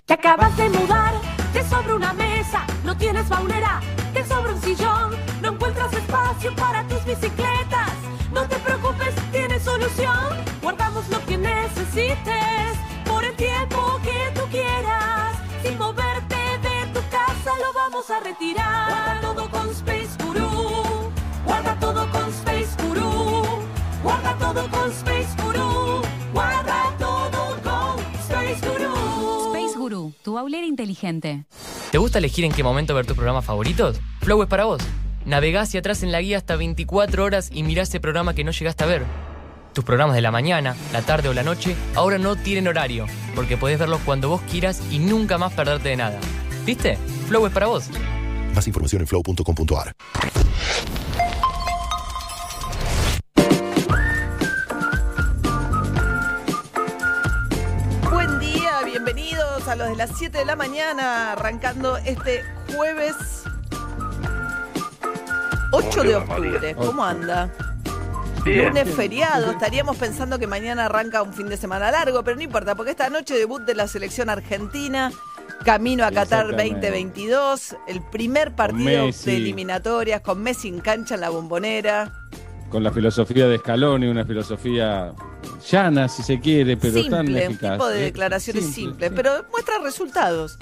Te 0.05 0.13
acabas 0.13 0.55
de 0.58 0.70
mudar, 0.70 1.13
te 1.53 1.63
sobra 1.63 1.96
una 1.96 2.13
mesa, 2.13 2.65
no 2.84 2.96
tienes 2.98 3.27
baunera, 3.29 3.82
te 4.13 4.24
sobra 4.25 4.53
un 4.53 4.62
sillón, 4.62 5.13
no 5.41 5.50
encuentras 5.50 5.94
espacio 5.94 6.55
para 6.55 6.88
tus 6.88 7.03
bicicletas. 7.05 7.91
No 8.32 8.48
te 8.48 8.58
preocupes, 8.58 9.15
tienes 9.32 9.63
solución. 9.63 10.27
Guardamos 10.62 11.08
lo 11.10 11.25
que 11.25 11.38
necesites 11.38 12.77
por 13.05 13.24
el 13.24 13.34
tiempo 13.36 14.00
que 14.03 14.39
tú 14.39 14.46
quieras. 14.51 15.38
Sin 15.63 15.77
moverte 15.77 16.36
de 16.36 16.94
tu 16.94 17.00
casa 17.10 17.51
lo 17.60 17.74
vamos 17.74 18.10
a 18.10 18.20
retirar. 18.20 19.14
Con 24.63 24.91
Space 24.91 25.43
Guru. 25.43 26.01
Guarda 26.33 26.95
todo 26.97 27.57
con 27.63 28.00
Space 28.19 28.65
Guru. 28.65 29.53
Space 29.53 29.77
Guru, 29.77 30.13
tu 30.24 30.38
aulera 30.38 30.65
inteligente. 30.65 31.45
¿Te 31.91 31.97
gusta 31.97 32.19
elegir 32.19 32.45
en 32.45 32.51
qué 32.51 32.63
momento 32.63 32.95
ver 32.95 33.05
tus 33.05 33.15
programas 33.15 33.45
favoritos? 33.45 34.00
Flow 34.21 34.41
es 34.43 34.50
para 34.50 34.65
vos. 34.65 34.81
Navegá 35.25 35.62
hacia 35.62 35.79
atrás 35.79 36.03
en 36.03 36.12
la 36.12 36.21
guía 36.21 36.38
hasta 36.38 36.55
24 36.55 37.24
horas 37.24 37.50
y 37.51 37.63
mirá 37.63 37.83
ese 37.83 38.00
programa 38.00 38.33
que 38.33 38.43
no 38.43 38.51
llegaste 38.51 38.83
a 38.83 38.88
ver. 38.88 39.03
Tus 39.74 39.83
programas 39.83 40.15
de 40.15 40.21
la 40.21 40.31
mañana, 40.31 40.75
la 40.93 41.01
tarde 41.01 41.27
o 41.27 41.33
la 41.33 41.43
noche 41.43 41.75
ahora 41.95 42.17
no 42.17 42.38
tienen 42.38 42.67
horario, 42.67 43.07
porque 43.35 43.57
podés 43.57 43.77
verlos 43.77 44.00
cuando 44.05 44.29
vos 44.29 44.41
quieras 44.50 44.81
y 44.89 45.00
nunca 45.00 45.38
más 45.38 45.51
perderte 45.51 45.89
de 45.89 45.97
nada. 45.97 46.19
¿Viste? 46.65 46.97
Flow 47.27 47.45
es 47.45 47.51
para 47.51 47.67
vos. 47.67 47.89
Más 48.53 48.67
información 48.67 49.01
en 49.01 49.07
flow.com.ar. 49.07 49.93
a 59.67 59.75
los 59.75 59.89
de 59.89 59.95
las 59.95 60.12
7 60.15 60.38
de 60.38 60.45
la 60.45 60.55
mañana, 60.55 61.31
arrancando 61.31 61.98
este 61.98 62.43
jueves 62.75 63.15
8 65.72 66.03
de 66.03 66.15
octubre. 66.15 66.75
¿Cómo 66.75 67.03
anda? 67.03 67.51
Lunes 68.45 68.93
feriado, 68.93 69.51
estaríamos 69.51 69.98
pensando 69.98 70.38
que 70.38 70.45
mañana 70.45 70.86
arranca 70.86 71.24
un 71.24 71.34
fin 71.34 71.50
de 71.50 71.57
semana 71.57 71.89
largo, 71.89 72.24
pero 72.24 72.38
no 72.38 72.43
importa, 72.43 72.75
porque 72.75 72.91
esta 72.91 73.10
noche 73.10 73.34
debut 73.36 73.63
de 73.63 73.74
la 73.74 73.88
selección 73.88 74.29
argentina, 74.29 75.12
camino 75.63 76.05
a 76.05 76.12
Qatar 76.12 76.51
Exactamente. 76.51 76.91
2022, 76.91 77.75
el 77.88 78.03
primer 78.03 78.55
partido 78.55 79.07
de 79.12 79.36
eliminatorias 79.36 80.22
con 80.22 80.43
Messi 80.43 80.67
en 80.67 80.79
cancha 80.79 81.15
en 81.15 81.22
la 81.22 81.29
bombonera. 81.29 82.12
Con 82.75 82.84
la 82.84 82.91
filosofía 82.91 83.48
de 83.48 83.58
Scaloni, 83.60 84.05
una 84.08 84.25
filosofía 84.25 85.13
llana, 85.72 86.10
si 86.10 86.24
se 86.24 86.41
quiere, 86.41 86.75
pero 86.75 86.96
tan 87.05 87.25
simple, 87.25 87.46
un 87.48 87.51
eficaz. 87.53 87.72
tipo 87.72 87.88
de 87.88 88.00
¿eh? 88.00 88.03
declaraciones 88.03 88.63
Simple, 88.65 88.84
simples, 88.84 89.12
pero 89.15 89.46
muestra 89.50 89.75
resultados. 89.82 90.58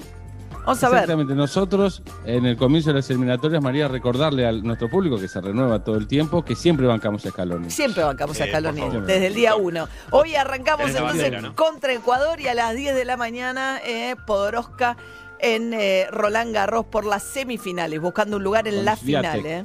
Vamos 0.64 0.84
a 0.84 0.88
ver. 0.90 0.98
Exactamente, 1.00 1.34
nosotros 1.34 2.04
en 2.24 2.46
el 2.46 2.56
comienzo 2.56 2.90
de 2.90 2.94
las 2.98 3.10
eliminatorias, 3.10 3.60
María, 3.60 3.88
recordarle 3.88 4.46
a 4.46 4.52
nuestro 4.52 4.88
público 4.88 5.18
que 5.18 5.26
se 5.26 5.40
renueva 5.40 5.82
todo 5.82 5.96
el 5.96 6.06
tiempo, 6.06 6.44
que 6.44 6.54
siempre 6.54 6.86
bancamos 6.86 7.26
a 7.26 7.30
Scaloni. 7.30 7.68
Siempre 7.68 8.04
bancamos 8.04 8.40
a 8.40 8.46
Scaloni, 8.46 8.80
desde 9.04 9.26
el 9.26 9.34
día 9.34 9.56
uno. 9.56 9.88
Hoy 10.12 10.36
arrancamos 10.36 10.90
entonces 10.90 11.20
bandera, 11.20 11.40
¿no? 11.40 11.56
contra 11.56 11.92
Ecuador 11.94 12.40
y 12.40 12.46
a 12.46 12.54
las 12.54 12.76
10 12.76 12.94
de 12.94 13.04
la 13.06 13.16
mañana 13.16 13.80
eh, 13.84 14.14
Podoroska 14.24 14.96
en 15.40 15.74
eh, 15.74 16.06
Roland 16.12 16.54
Garros 16.54 16.84
por 16.84 17.06
las 17.06 17.24
semifinales, 17.24 17.98
buscando 18.00 18.36
un 18.36 18.44
lugar 18.44 18.68
en 18.68 18.76
Con 18.76 18.84
la 18.84 18.94
final. 18.96 19.44
eh. 19.44 19.64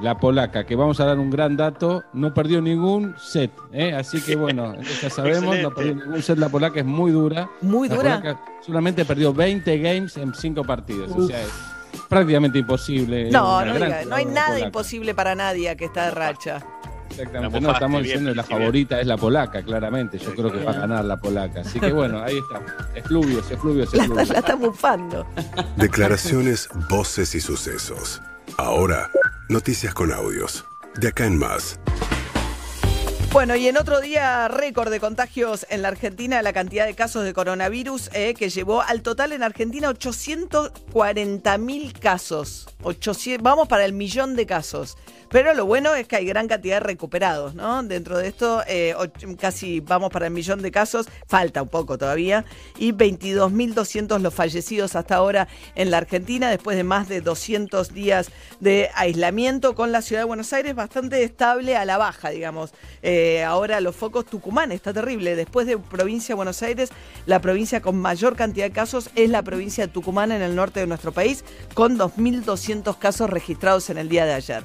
La 0.00 0.18
polaca, 0.18 0.64
que 0.64 0.74
vamos 0.74 1.00
a 1.00 1.04
dar 1.04 1.18
un 1.18 1.30
gran 1.30 1.56
dato, 1.56 2.02
no 2.14 2.32
perdió 2.32 2.62
ningún 2.62 3.14
set, 3.18 3.50
¿eh? 3.72 3.92
así 3.94 4.22
que 4.22 4.36
bueno, 4.36 4.74
ya 5.02 5.10
sabemos, 5.10 5.58
no 5.58 5.70
perdió 5.70 5.94
ningún 5.96 6.22
set, 6.22 6.38
la 6.38 6.48
polaca 6.48 6.80
es 6.80 6.86
muy 6.86 7.10
dura. 7.12 7.50
Muy 7.60 7.88
La 7.88 7.94
dura. 7.96 8.20
polaca 8.20 8.40
solamente 8.64 9.04
perdió 9.04 9.34
20 9.34 9.78
games 9.78 10.16
en 10.16 10.32
5 10.34 10.64
partidos, 10.64 11.12
o 11.12 11.26
sea, 11.26 11.42
es 11.42 11.50
prácticamente 12.08 12.58
imposible. 12.58 13.30
No, 13.30 13.64
no, 13.64 13.74
diga, 13.74 14.04
no 14.06 14.16
hay 14.16 14.24
nada 14.24 14.46
polaca. 14.48 14.66
imposible 14.66 15.14
para 15.14 15.34
nadie 15.34 15.76
que 15.76 15.84
está 15.84 16.06
de 16.06 16.10
racha. 16.12 16.62
Exactamente, 17.10 17.60
La 17.60 17.66
no, 17.66 17.72
estamos 17.74 18.00
bien, 18.02 18.04
diciendo 18.24 18.30
que 18.30 18.36
la 18.36 18.42
favorita 18.44 18.98
es 18.98 19.06
la 19.06 19.18
polaca, 19.18 19.62
claramente. 19.62 20.16
Yo 20.16 20.34
creo 20.34 20.50
que 20.50 20.64
va 20.64 20.70
a 20.70 20.78
ganar 20.78 21.04
la 21.04 21.18
polaca. 21.18 21.60
Así 21.60 21.78
que 21.78 21.92
bueno, 21.92 22.22
ahí 22.22 22.38
está. 22.38 22.62
Efluvios, 22.94 23.50
efluvios, 23.50 23.92
La, 23.92 24.04
efluvios. 24.04 24.28
la 24.30 24.38
está 24.38 24.54
bufando. 24.54 25.26
Declaraciones, 25.76 26.70
voces 26.88 27.34
y 27.34 27.40
sucesos. 27.42 28.22
Ahora, 28.56 29.10
noticias 29.52 29.92
con 29.94 30.12
audios. 30.12 30.64
De 30.96 31.08
acá 31.08 31.26
en 31.26 31.38
más. 31.38 31.78
Bueno, 33.32 33.56
y 33.56 33.66
en 33.66 33.78
otro 33.78 34.02
día 34.02 34.46
récord 34.48 34.90
de 34.90 35.00
contagios 35.00 35.64
en 35.70 35.80
la 35.80 35.88
Argentina, 35.88 36.42
la 36.42 36.52
cantidad 36.52 36.84
de 36.84 36.92
casos 36.92 37.24
de 37.24 37.32
coronavirus 37.32 38.10
eh, 38.12 38.34
que 38.34 38.50
llevó 38.50 38.82
al 38.82 39.00
total 39.00 39.32
en 39.32 39.42
Argentina 39.42 39.88
840 39.88 41.56
mil 41.56 41.94
casos. 41.94 42.68
800 42.82 43.42
vamos 43.42 43.68
para 43.68 43.86
el 43.86 43.94
millón 43.94 44.36
de 44.36 44.44
casos. 44.44 44.98
Pero 45.30 45.54
lo 45.54 45.64
bueno 45.64 45.94
es 45.94 46.06
que 46.06 46.16
hay 46.16 46.26
gran 46.26 46.46
cantidad 46.46 46.76
de 46.76 46.80
recuperados, 46.80 47.54
¿no? 47.54 47.82
Dentro 47.82 48.18
de 48.18 48.28
esto, 48.28 48.62
eh, 48.66 48.94
casi 49.40 49.80
vamos 49.80 50.10
para 50.10 50.26
el 50.26 50.32
millón 50.34 50.60
de 50.60 50.70
casos, 50.70 51.06
falta 51.26 51.62
un 51.62 51.70
poco 51.70 51.96
todavía, 51.96 52.44
y 52.76 52.92
22.200 52.92 54.20
los 54.20 54.34
fallecidos 54.34 54.94
hasta 54.94 55.16
ahora 55.16 55.48
en 55.74 55.90
la 55.90 55.96
Argentina, 55.96 56.50
después 56.50 56.76
de 56.76 56.84
más 56.84 57.08
de 57.08 57.22
200 57.22 57.94
días 57.94 58.30
de 58.60 58.90
aislamiento, 58.94 59.74
con 59.74 59.90
la 59.90 60.02
ciudad 60.02 60.20
de 60.20 60.26
Buenos 60.26 60.52
Aires 60.52 60.74
bastante 60.74 61.24
estable 61.24 61.78
a 61.78 61.86
la 61.86 61.96
baja, 61.96 62.28
digamos. 62.28 62.74
Eh, 63.02 63.21
ahora 63.46 63.80
los 63.80 63.96
focos 63.96 64.26
Tucumán 64.26 64.72
está 64.72 64.92
terrible. 64.92 65.36
Después 65.36 65.66
de 65.66 65.78
provincia 65.78 66.34
de 66.34 66.36
Buenos 66.36 66.62
Aires, 66.62 66.90
la 67.26 67.40
provincia 67.40 67.80
con 67.80 68.00
mayor 68.00 68.36
cantidad 68.36 68.66
de 68.66 68.72
casos 68.72 69.10
es 69.14 69.30
la 69.30 69.42
provincia 69.42 69.86
de 69.86 69.92
Tucumán 69.92 70.32
en 70.32 70.42
el 70.42 70.54
norte 70.54 70.80
de 70.80 70.86
nuestro 70.86 71.12
país, 71.12 71.44
con 71.74 71.98
2.200 71.98 72.98
casos 72.98 73.30
registrados 73.30 73.90
en 73.90 73.98
el 73.98 74.08
día 74.08 74.24
de 74.24 74.34
ayer. 74.34 74.64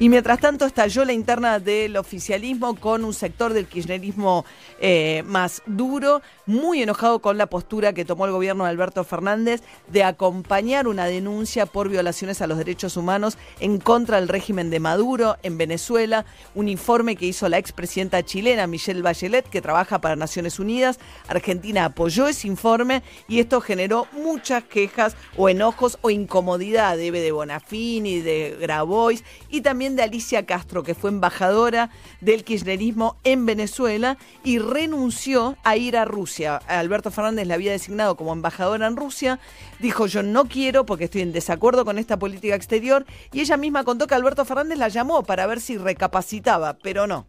Y 0.00 0.08
mientras 0.08 0.40
tanto 0.40 0.66
estalló 0.66 1.04
la 1.04 1.12
interna 1.12 1.60
del 1.60 1.96
oficialismo 1.96 2.74
con 2.74 3.04
un 3.04 3.14
sector 3.14 3.52
del 3.52 3.66
kirchnerismo 3.66 4.44
eh, 4.80 5.22
más 5.24 5.62
duro, 5.66 6.20
muy 6.46 6.82
enojado 6.82 7.20
con 7.20 7.38
la 7.38 7.46
postura 7.46 7.92
que 7.92 8.04
tomó 8.04 8.26
el 8.26 8.32
gobierno 8.32 8.64
de 8.64 8.70
Alberto 8.70 9.04
Fernández 9.04 9.62
de 9.86 10.02
acompañar 10.02 10.88
una 10.88 11.06
denuncia 11.06 11.66
por 11.66 11.88
violaciones 11.88 12.42
a 12.42 12.48
los 12.48 12.58
derechos 12.58 12.96
humanos 12.96 13.38
en 13.60 13.78
contra 13.78 14.18
del 14.18 14.28
régimen 14.28 14.68
de 14.68 14.80
Maduro 14.80 15.36
en 15.44 15.58
Venezuela, 15.58 16.26
un 16.56 16.68
informe 16.68 17.14
que 17.14 17.26
hizo 17.26 17.48
la 17.48 17.58
expresidenta 17.58 18.24
chilena 18.24 18.66
Michelle 18.66 19.00
Bachelet, 19.00 19.48
que 19.48 19.62
trabaja 19.62 20.00
para 20.00 20.16
Naciones 20.16 20.58
Unidas. 20.58 20.98
Argentina 21.28 21.84
apoyó 21.84 22.26
ese 22.26 22.48
informe 22.48 23.04
y 23.28 23.38
esto 23.38 23.60
generó 23.60 24.08
muchas 24.10 24.64
quejas 24.64 25.16
o 25.36 25.48
enojos 25.48 25.98
o 26.02 26.10
incomodidad 26.10 26.96
de 26.96 27.06
Eve 27.06 27.20
de 27.20 27.30
Bonafini, 27.30 28.20
de 28.20 28.56
Grabois 28.60 29.22
y 29.48 29.60
también 29.60 29.83
de 29.90 30.02
Alicia 30.02 30.46
Castro, 30.46 30.82
que 30.82 30.94
fue 30.94 31.10
embajadora 31.10 31.90
del 32.22 32.42
kirchnerismo 32.42 33.16
en 33.22 33.44
Venezuela 33.44 34.16
y 34.42 34.58
renunció 34.58 35.56
a 35.62 35.76
ir 35.76 35.96
a 35.98 36.06
Rusia. 36.06 36.56
Alberto 36.66 37.10
Fernández 37.10 37.46
la 37.46 37.54
había 37.54 37.72
designado 37.72 38.16
como 38.16 38.32
embajadora 38.32 38.86
en 38.86 38.96
Rusia, 38.96 39.38
dijo 39.80 40.06
yo 40.06 40.22
no 40.22 40.46
quiero 40.46 40.86
porque 40.86 41.04
estoy 41.04 41.20
en 41.20 41.32
desacuerdo 41.32 41.84
con 41.84 41.98
esta 41.98 42.18
política 42.18 42.54
exterior 42.54 43.04
y 43.30 43.40
ella 43.40 43.58
misma 43.58 43.84
contó 43.84 44.06
que 44.06 44.14
Alberto 44.14 44.46
Fernández 44.46 44.78
la 44.78 44.88
llamó 44.88 45.22
para 45.22 45.46
ver 45.46 45.60
si 45.60 45.76
recapacitaba, 45.76 46.78
pero 46.82 47.06
no. 47.06 47.26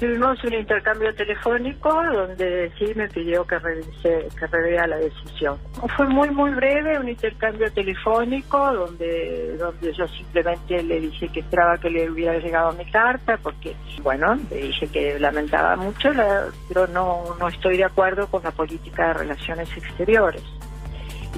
Tuvimos 0.00 0.42
un 0.44 0.54
intercambio 0.54 1.14
telefónico 1.14 1.90
donde 2.10 2.72
sí 2.78 2.86
me 2.96 3.06
pidió 3.08 3.46
que 3.46 3.58
revise, 3.58 4.28
que 4.38 4.46
revea 4.46 4.86
la 4.86 4.96
decisión. 4.96 5.58
Fue 5.94 6.06
muy 6.06 6.30
muy 6.30 6.52
breve, 6.54 6.98
un 6.98 7.06
intercambio 7.10 7.70
telefónico 7.70 8.72
donde 8.72 9.56
donde 9.58 9.92
yo 9.92 10.08
simplemente 10.08 10.82
le 10.82 11.00
dije 11.00 11.28
que 11.28 11.40
esperaba 11.40 11.76
que 11.76 11.90
le 11.90 12.10
hubiera 12.10 12.38
llegado 12.38 12.72
mi 12.72 12.90
carta 12.90 13.36
porque 13.42 13.76
bueno 14.02 14.36
le 14.50 14.56
dije 14.56 14.88
que 14.88 15.18
lamentaba 15.20 15.76
mucho, 15.76 16.10
la- 16.14 16.46
pero 16.68 16.86
no 16.86 17.36
no 17.38 17.48
estoy 17.48 17.76
de 17.76 17.84
acuerdo 17.84 18.26
con 18.28 18.42
la 18.42 18.52
política 18.52 19.08
de 19.08 19.12
relaciones 19.14 19.68
exteriores 19.76 20.42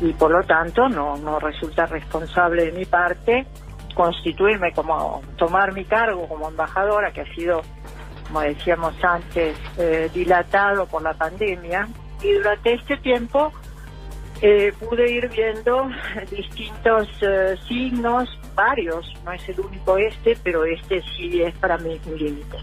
y 0.00 0.12
por 0.12 0.30
lo 0.30 0.40
tanto 0.44 0.88
no 0.88 1.16
no 1.16 1.40
resulta 1.40 1.86
responsable 1.86 2.66
de 2.66 2.72
mi 2.78 2.84
parte 2.84 3.44
constituirme 3.96 4.72
como 4.72 5.20
tomar 5.36 5.72
mi 5.72 5.84
cargo 5.84 6.28
como 6.28 6.48
embajadora 6.48 7.10
que 7.10 7.22
ha 7.22 7.34
sido 7.34 7.60
como 8.32 8.40
decíamos 8.46 8.94
antes, 9.04 9.58
eh, 9.76 10.08
dilatado 10.14 10.86
por 10.86 11.02
la 11.02 11.12
pandemia. 11.12 11.86
Y 12.22 12.32
durante 12.32 12.72
este 12.72 12.96
tiempo 12.96 13.52
eh, 14.40 14.72
pude 14.80 15.10
ir 15.10 15.28
viendo 15.28 15.90
distintos 16.30 17.08
eh, 17.20 17.56
signos, 17.68 18.30
varios, 18.54 19.06
no 19.24 19.32
es 19.32 19.46
el 19.50 19.60
único 19.60 19.98
este, 19.98 20.34
pero 20.42 20.64
este 20.64 21.02
sí 21.14 21.42
es 21.42 21.54
para 21.58 21.76
mí 21.76 22.00
un 22.06 22.16
límite. 22.16 22.56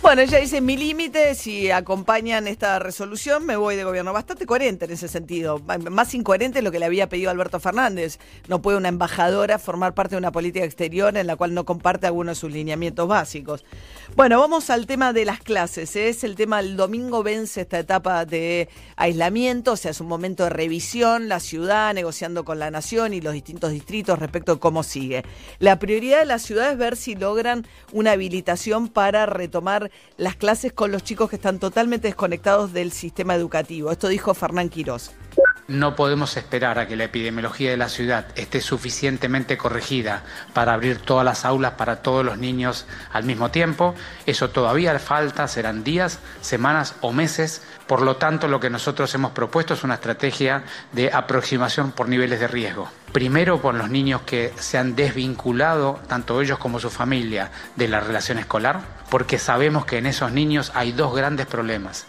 Bueno, 0.00 0.22
ella 0.22 0.38
dice, 0.38 0.60
mi 0.60 0.76
límite, 0.76 1.34
si 1.34 1.72
acompañan 1.72 2.46
esta 2.46 2.78
resolución, 2.78 3.44
me 3.44 3.56
voy 3.56 3.74
de 3.74 3.82
gobierno. 3.82 4.12
Bastante 4.12 4.46
coherente 4.46 4.84
en 4.84 4.92
ese 4.92 5.08
sentido. 5.08 5.60
Más 5.90 6.14
incoherente 6.14 6.62
lo 6.62 6.70
que 6.70 6.78
le 6.78 6.86
había 6.86 7.08
pedido 7.08 7.30
Alberto 7.30 7.58
Fernández. 7.58 8.18
No 8.46 8.62
puede 8.62 8.78
una 8.78 8.88
embajadora 8.88 9.58
formar 9.58 9.94
parte 9.94 10.14
de 10.14 10.18
una 10.18 10.30
política 10.30 10.64
exterior 10.64 11.16
en 11.16 11.26
la 11.26 11.34
cual 11.34 11.52
no 11.52 11.64
comparte 11.64 12.06
algunos 12.06 12.36
de 12.36 12.40
sus 12.40 12.52
lineamientos 12.52 13.08
básicos. 13.08 13.64
Bueno, 14.14 14.38
vamos 14.38 14.70
al 14.70 14.86
tema 14.86 15.12
de 15.12 15.24
las 15.24 15.40
clases. 15.40 15.94
¿eh? 15.96 16.08
Es 16.08 16.22
el 16.22 16.36
tema, 16.36 16.60
el 16.60 16.76
domingo 16.76 17.24
vence 17.24 17.62
esta 17.62 17.80
etapa 17.80 18.24
de 18.24 18.68
aislamiento, 18.96 19.72
o 19.72 19.76
sea, 19.76 19.90
es 19.90 20.00
un 20.00 20.06
momento 20.06 20.44
de 20.44 20.50
revisión, 20.50 21.28
la 21.28 21.40
ciudad 21.40 21.92
negociando 21.92 22.44
con 22.44 22.60
la 22.60 22.70
nación 22.70 23.14
y 23.14 23.20
los 23.20 23.32
distintos 23.32 23.72
distritos 23.72 24.18
respecto 24.18 24.54
de 24.54 24.60
cómo 24.60 24.84
sigue. 24.84 25.24
La 25.58 25.78
prioridad 25.78 26.20
de 26.20 26.26
la 26.26 26.38
ciudad 26.38 26.70
es 26.70 26.78
ver 26.78 26.96
si 26.96 27.16
logran 27.16 27.66
una 27.92 28.12
habilitación 28.12 28.88
para 28.88 29.26
retomar 29.26 29.87
las 30.16 30.36
clases 30.36 30.72
con 30.72 30.92
los 30.92 31.04
chicos 31.04 31.30
que 31.30 31.36
están 31.36 31.58
totalmente 31.58 32.08
desconectados 32.08 32.72
del 32.72 32.92
sistema 32.92 33.34
educativo. 33.34 33.90
Esto 33.90 34.08
dijo 34.08 34.34
Fernán 34.34 34.68
Quirós. 34.68 35.12
No 35.68 35.94
podemos 35.94 36.34
esperar 36.38 36.78
a 36.78 36.88
que 36.88 36.96
la 36.96 37.04
epidemiología 37.04 37.70
de 37.70 37.76
la 37.76 37.90
ciudad 37.90 38.26
esté 38.36 38.62
suficientemente 38.62 39.58
corregida 39.58 40.24
para 40.54 40.72
abrir 40.72 40.98
todas 40.98 41.26
las 41.26 41.44
aulas 41.44 41.72
para 41.72 41.96
todos 41.96 42.24
los 42.24 42.38
niños 42.38 42.86
al 43.12 43.24
mismo 43.24 43.50
tiempo. 43.50 43.94
Eso 44.24 44.48
todavía 44.48 44.98
falta, 44.98 45.46
serán 45.46 45.84
días, 45.84 46.20
semanas 46.40 46.94
o 47.02 47.12
meses. 47.12 47.62
Por 47.86 48.00
lo 48.00 48.16
tanto, 48.16 48.48
lo 48.48 48.60
que 48.60 48.70
nosotros 48.70 49.14
hemos 49.14 49.32
propuesto 49.32 49.74
es 49.74 49.84
una 49.84 49.94
estrategia 49.94 50.64
de 50.92 51.12
aproximación 51.12 51.92
por 51.92 52.08
niveles 52.08 52.40
de 52.40 52.48
riesgo. 52.48 52.90
Primero 53.12 53.60
con 53.60 53.76
los 53.76 53.90
niños 53.90 54.22
que 54.22 54.54
se 54.58 54.78
han 54.78 54.96
desvinculado, 54.96 56.00
tanto 56.08 56.40
ellos 56.40 56.58
como 56.58 56.80
su 56.80 56.88
familia, 56.88 57.50
de 57.76 57.88
la 57.88 58.00
relación 58.00 58.38
escolar, 58.38 58.80
porque 59.10 59.38
sabemos 59.38 59.84
que 59.84 59.98
en 59.98 60.06
esos 60.06 60.32
niños 60.32 60.72
hay 60.74 60.92
dos 60.92 61.14
grandes 61.14 61.46
problemas. 61.46 62.06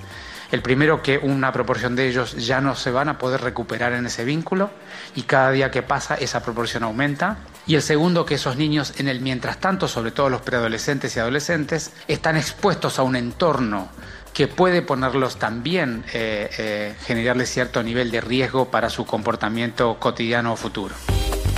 El 0.51 0.62
primero 0.62 1.03
que 1.03 1.19
una 1.19 1.51
proporción 1.51 1.95
de 1.95 2.07
ellos 2.07 2.35
ya 2.35 2.59
no 2.59 2.75
se 2.75 2.89
van 2.89 3.07
a 3.07 3.19
poder 3.19 3.41
recuperar 3.41 3.93
en 3.93 4.07
ese 4.07 4.25
vínculo 4.25 4.71
y 5.15 5.23
cada 5.23 5.51
día 5.51 5.69
que 5.69 5.83
pasa 5.83 6.15
esa 6.15 6.41
proporción 6.41 6.83
aumenta. 6.83 7.38
Y 7.67 7.75
el 7.75 7.83
segundo 7.83 8.25
que 8.25 8.35
esos 8.35 8.57
niños 8.57 8.93
en 8.97 9.07
el 9.07 9.21
mientras 9.21 9.59
tanto, 9.59 9.88
sobre 9.88 10.12
todo 10.12 10.29
los 10.29 10.41
preadolescentes 10.41 11.15
y 11.15 11.19
adolescentes, 11.19 11.91
están 12.07 12.35
expuestos 12.35 12.97
a 12.97 13.03
un 13.03 13.15
entorno 13.15 13.89
que 14.33 14.47
puede 14.47 14.81
ponerlos 14.81 15.38
también, 15.38 16.03
eh, 16.13 16.49
eh, 16.57 16.95
generarles 17.05 17.51
cierto 17.51 17.83
nivel 17.83 18.09
de 18.09 18.21
riesgo 18.21 18.71
para 18.71 18.89
su 18.89 19.05
comportamiento 19.05 19.99
cotidiano 19.99 20.53
o 20.53 20.55
futuro. 20.55 20.95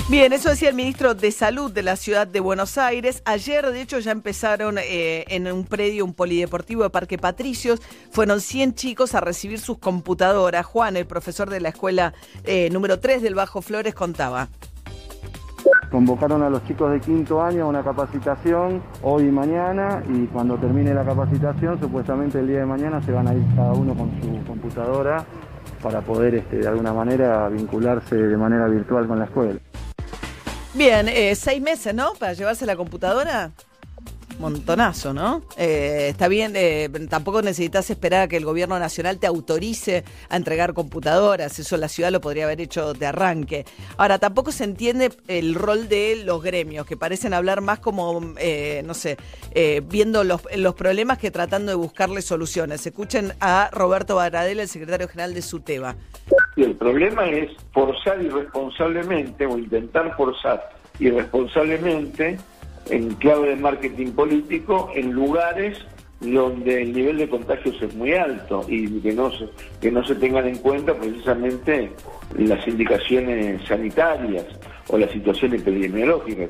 Bien, 0.10 0.34
eso 0.34 0.50
decía 0.50 0.70
el 0.70 0.76
ministro 0.76 1.16
de 1.16 1.32
Salud 1.32 1.72
de 1.72 1.84
la 1.84 1.96
ciudad 1.96 2.28
de 2.28 2.42
Buenos 2.42 2.78
Aires. 2.78 3.22
Ayer, 3.24 3.66
de 3.72 3.82
hecho, 3.82 4.00
ya 4.00 4.12
empezaron 4.12 4.78
eh, 4.78 5.24
en 5.30 5.50
un 5.50 5.64
predio, 5.64 6.04
un 6.04 6.14
polideportivo 6.14 6.84
de 6.84 6.90
Parque 6.90 7.18
Patricios. 7.18 7.82
Fueron 8.12 8.42
100 8.42 8.74
chicos 8.74 9.16
a 9.16 9.22
recibir 9.22 9.60
sus 9.60 9.78
computadoras. 9.78 10.66
Juan, 10.66 10.98
el 10.98 11.06
profesor 11.06 11.50
de 11.50 11.62
la 11.62 11.70
escuela 11.70 12.14
eh, 12.44 12.70
número 12.72 13.00
3 13.00 13.22
del 13.22 13.36
Bajo 13.36 13.62
Flores, 13.62 13.96
contaba. 13.96 14.50
Convocaron 15.92 16.42
a 16.44 16.50
los 16.50 16.66
chicos 16.66 16.92
de 16.92 17.00
quinto 17.00 17.42
año 17.42 17.66
a 17.66 17.68
una 17.68 17.84
capacitación 17.84 18.82
hoy 19.04 19.26
y 19.26 19.32
mañana 19.32 20.04
y 20.10 20.26
cuando 20.28 20.58
termine 20.58 20.94
la 20.94 21.06
capacitación, 21.06 21.80
supuestamente 21.80 22.40
el 22.40 22.48
día 22.48 22.60
de 22.60 22.66
mañana 22.66 23.02
se 23.04 23.12
van 23.12 23.28
a 23.28 23.34
ir 23.34 23.44
cada 23.56 23.74
uno 23.74 23.94
con 23.94 24.10
su 24.22 24.44
computadora 24.46 25.26
para 25.82 26.02
poder 26.02 26.36
este, 26.36 26.58
de 26.58 26.68
alguna 26.68 26.94
manera 26.94 27.48
vincularse 27.50 28.16
de 28.16 28.38
manera 28.38 28.68
virtual 28.68 29.08
con 29.08 29.20
la 29.20 29.26
escuela. 29.26 29.60
Bien, 30.74 31.10
eh, 31.10 31.36
seis 31.36 31.62
meses, 31.62 31.94
¿no? 31.94 32.14
Para 32.14 32.34
llevarse 32.34 32.66
la 32.66 32.76
computadora. 32.76 33.52
Montonazo, 34.40 35.14
¿no? 35.14 35.44
Eh, 35.56 36.08
está 36.10 36.28
bien, 36.28 36.54
eh, 36.56 36.90
tampoco 37.10 37.42
necesitas 37.42 37.90
esperar 37.90 38.24
a 38.24 38.28
que 38.28 38.38
el 38.38 38.46
gobierno 38.46 38.78
nacional 38.80 39.20
te 39.20 39.28
autorice 39.28 40.04
a 40.30 40.36
entregar 40.36 40.74
computadoras, 40.74 41.60
eso 41.60 41.78
la 41.78 41.88
ciudad 41.88 42.12
lo 42.12 42.22
podría 42.22 42.46
haber 42.46 42.60
hecho 42.60 42.94
de 42.94 43.06
arranque. 43.06 43.66
Ahora, 43.98 44.18
tampoco 44.18 44.52
se 44.52 44.64
entiende 44.64 45.12
el 45.28 45.54
rol 45.54 45.88
de 45.88 46.24
los 46.26 46.42
gremios, 46.42 46.88
que 46.88 46.98
parecen 46.98 47.34
hablar 47.34 47.62
más 47.62 47.80
como, 47.80 48.34
eh, 48.38 48.82
no 48.86 48.96
sé, 48.96 49.18
eh, 49.52 49.82
viendo 49.86 50.24
los, 50.24 50.42
problemas 50.76 51.20
que 51.20 51.30
tratando 51.30 51.72
de 51.72 51.76
buscarle 51.76 52.22
soluciones. 52.22 52.86
Escuchen 52.86 53.34
a 53.40 53.70
Roberto 53.72 54.16
Baradel, 54.16 54.60
el 54.60 54.68
secretario 54.68 55.08
general 55.08 55.34
de 55.34 55.42
SUTEBA. 55.42 55.96
El 56.62 56.76
problema 56.76 57.28
es 57.28 57.50
forzar 57.74 58.22
irresponsablemente 58.22 59.48
o 59.48 59.58
intentar 59.58 60.16
forzar 60.16 60.70
irresponsablemente 61.00 62.38
en 62.90 63.16
clave 63.16 63.50
de 63.50 63.56
marketing 63.56 64.12
político 64.12 64.92
en 64.94 65.12
lugares 65.12 65.80
donde 66.20 66.84
el 66.84 66.94
nivel 66.94 67.18
de 67.18 67.28
contagios 67.28 67.82
es 67.82 67.96
muy 67.96 68.14
alto 68.14 68.64
y 68.68 68.88
que 69.02 69.12
no 69.12 69.32
se, 69.32 69.50
que 69.82 69.92
no 69.92 70.06
se 70.06 70.14
tengan 70.14 70.48
en 70.48 70.58
cuenta 70.58 70.94
precisamente 70.94 71.92
las 72.38 72.68
indicaciones 72.68 73.68
sanitarias 73.68 74.46
o 74.88 75.00
la 75.00 75.08
situación 75.08 75.56
epidemiológica. 75.56 76.44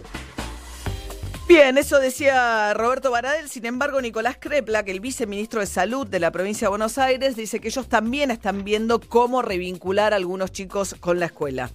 Bien, 1.53 1.77
eso 1.77 1.99
decía 1.99 2.73
Roberto 2.75 3.11
Baradel. 3.11 3.49
Sin 3.49 3.65
embargo, 3.65 3.99
Nicolás 3.99 4.37
Crepla, 4.39 4.83
que 4.83 4.91
el 4.91 5.01
viceministro 5.01 5.59
de 5.59 5.65
Salud 5.65 6.07
de 6.07 6.21
la 6.21 6.31
provincia 6.31 6.67
de 6.67 6.69
Buenos 6.69 6.97
Aires, 6.97 7.35
dice 7.35 7.59
que 7.59 7.67
ellos 7.67 7.89
también 7.89 8.31
están 8.31 8.63
viendo 8.63 9.01
cómo 9.01 9.41
revincular 9.41 10.13
a 10.13 10.15
algunos 10.15 10.53
chicos 10.53 10.95
con 11.01 11.19
la 11.19 11.25
escuela. 11.25 11.69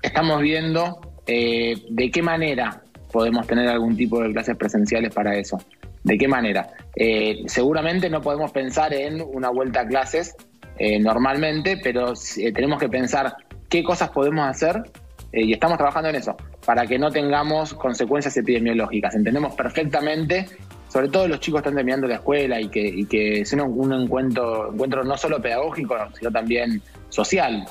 Estamos 0.00 0.40
viendo 0.40 1.02
eh, 1.26 1.74
de 1.90 2.10
qué 2.10 2.22
manera 2.22 2.82
podemos 3.12 3.46
tener 3.46 3.68
algún 3.68 3.94
tipo 3.94 4.22
de 4.22 4.32
clases 4.32 4.56
presenciales 4.56 5.12
para 5.12 5.36
eso. 5.36 5.58
¿De 6.02 6.16
qué 6.16 6.26
manera? 6.26 6.70
Eh, 6.96 7.42
seguramente 7.44 8.08
no 8.08 8.22
podemos 8.22 8.50
pensar 8.52 8.94
en 8.94 9.20
una 9.20 9.50
vuelta 9.50 9.82
a 9.82 9.86
clases 9.86 10.34
eh, 10.78 10.98
normalmente, 10.98 11.76
pero 11.76 12.14
eh, 12.38 12.52
tenemos 12.52 12.80
que 12.80 12.88
pensar 12.88 13.36
qué 13.68 13.84
cosas 13.84 14.08
podemos 14.08 14.48
hacer 14.48 14.82
y 15.30 15.52
estamos 15.52 15.76
trabajando 15.76 16.08
en 16.08 16.16
eso, 16.16 16.36
para 16.70 16.86
que 16.86 17.00
no 17.00 17.10
tengamos 17.10 17.74
consecuencias 17.74 18.36
epidemiológicas. 18.36 19.16
Entendemos 19.16 19.56
perfectamente, 19.56 20.46
sobre 20.88 21.08
todo 21.08 21.26
los 21.26 21.40
chicos 21.40 21.58
están 21.58 21.74
terminando 21.74 22.06
la 22.06 22.14
escuela 22.14 22.60
y 22.60 22.68
que, 22.68 22.86
y 22.86 23.06
que 23.06 23.44
sea 23.44 23.64
un, 23.64 23.92
encuentro, 23.92 24.72
encuentro 24.72 25.02
no 25.02 25.16
solo 25.16 25.42
pedagógico, 25.42 25.96
sino 26.16 26.30
también 26.30 26.80
social. 27.08 27.66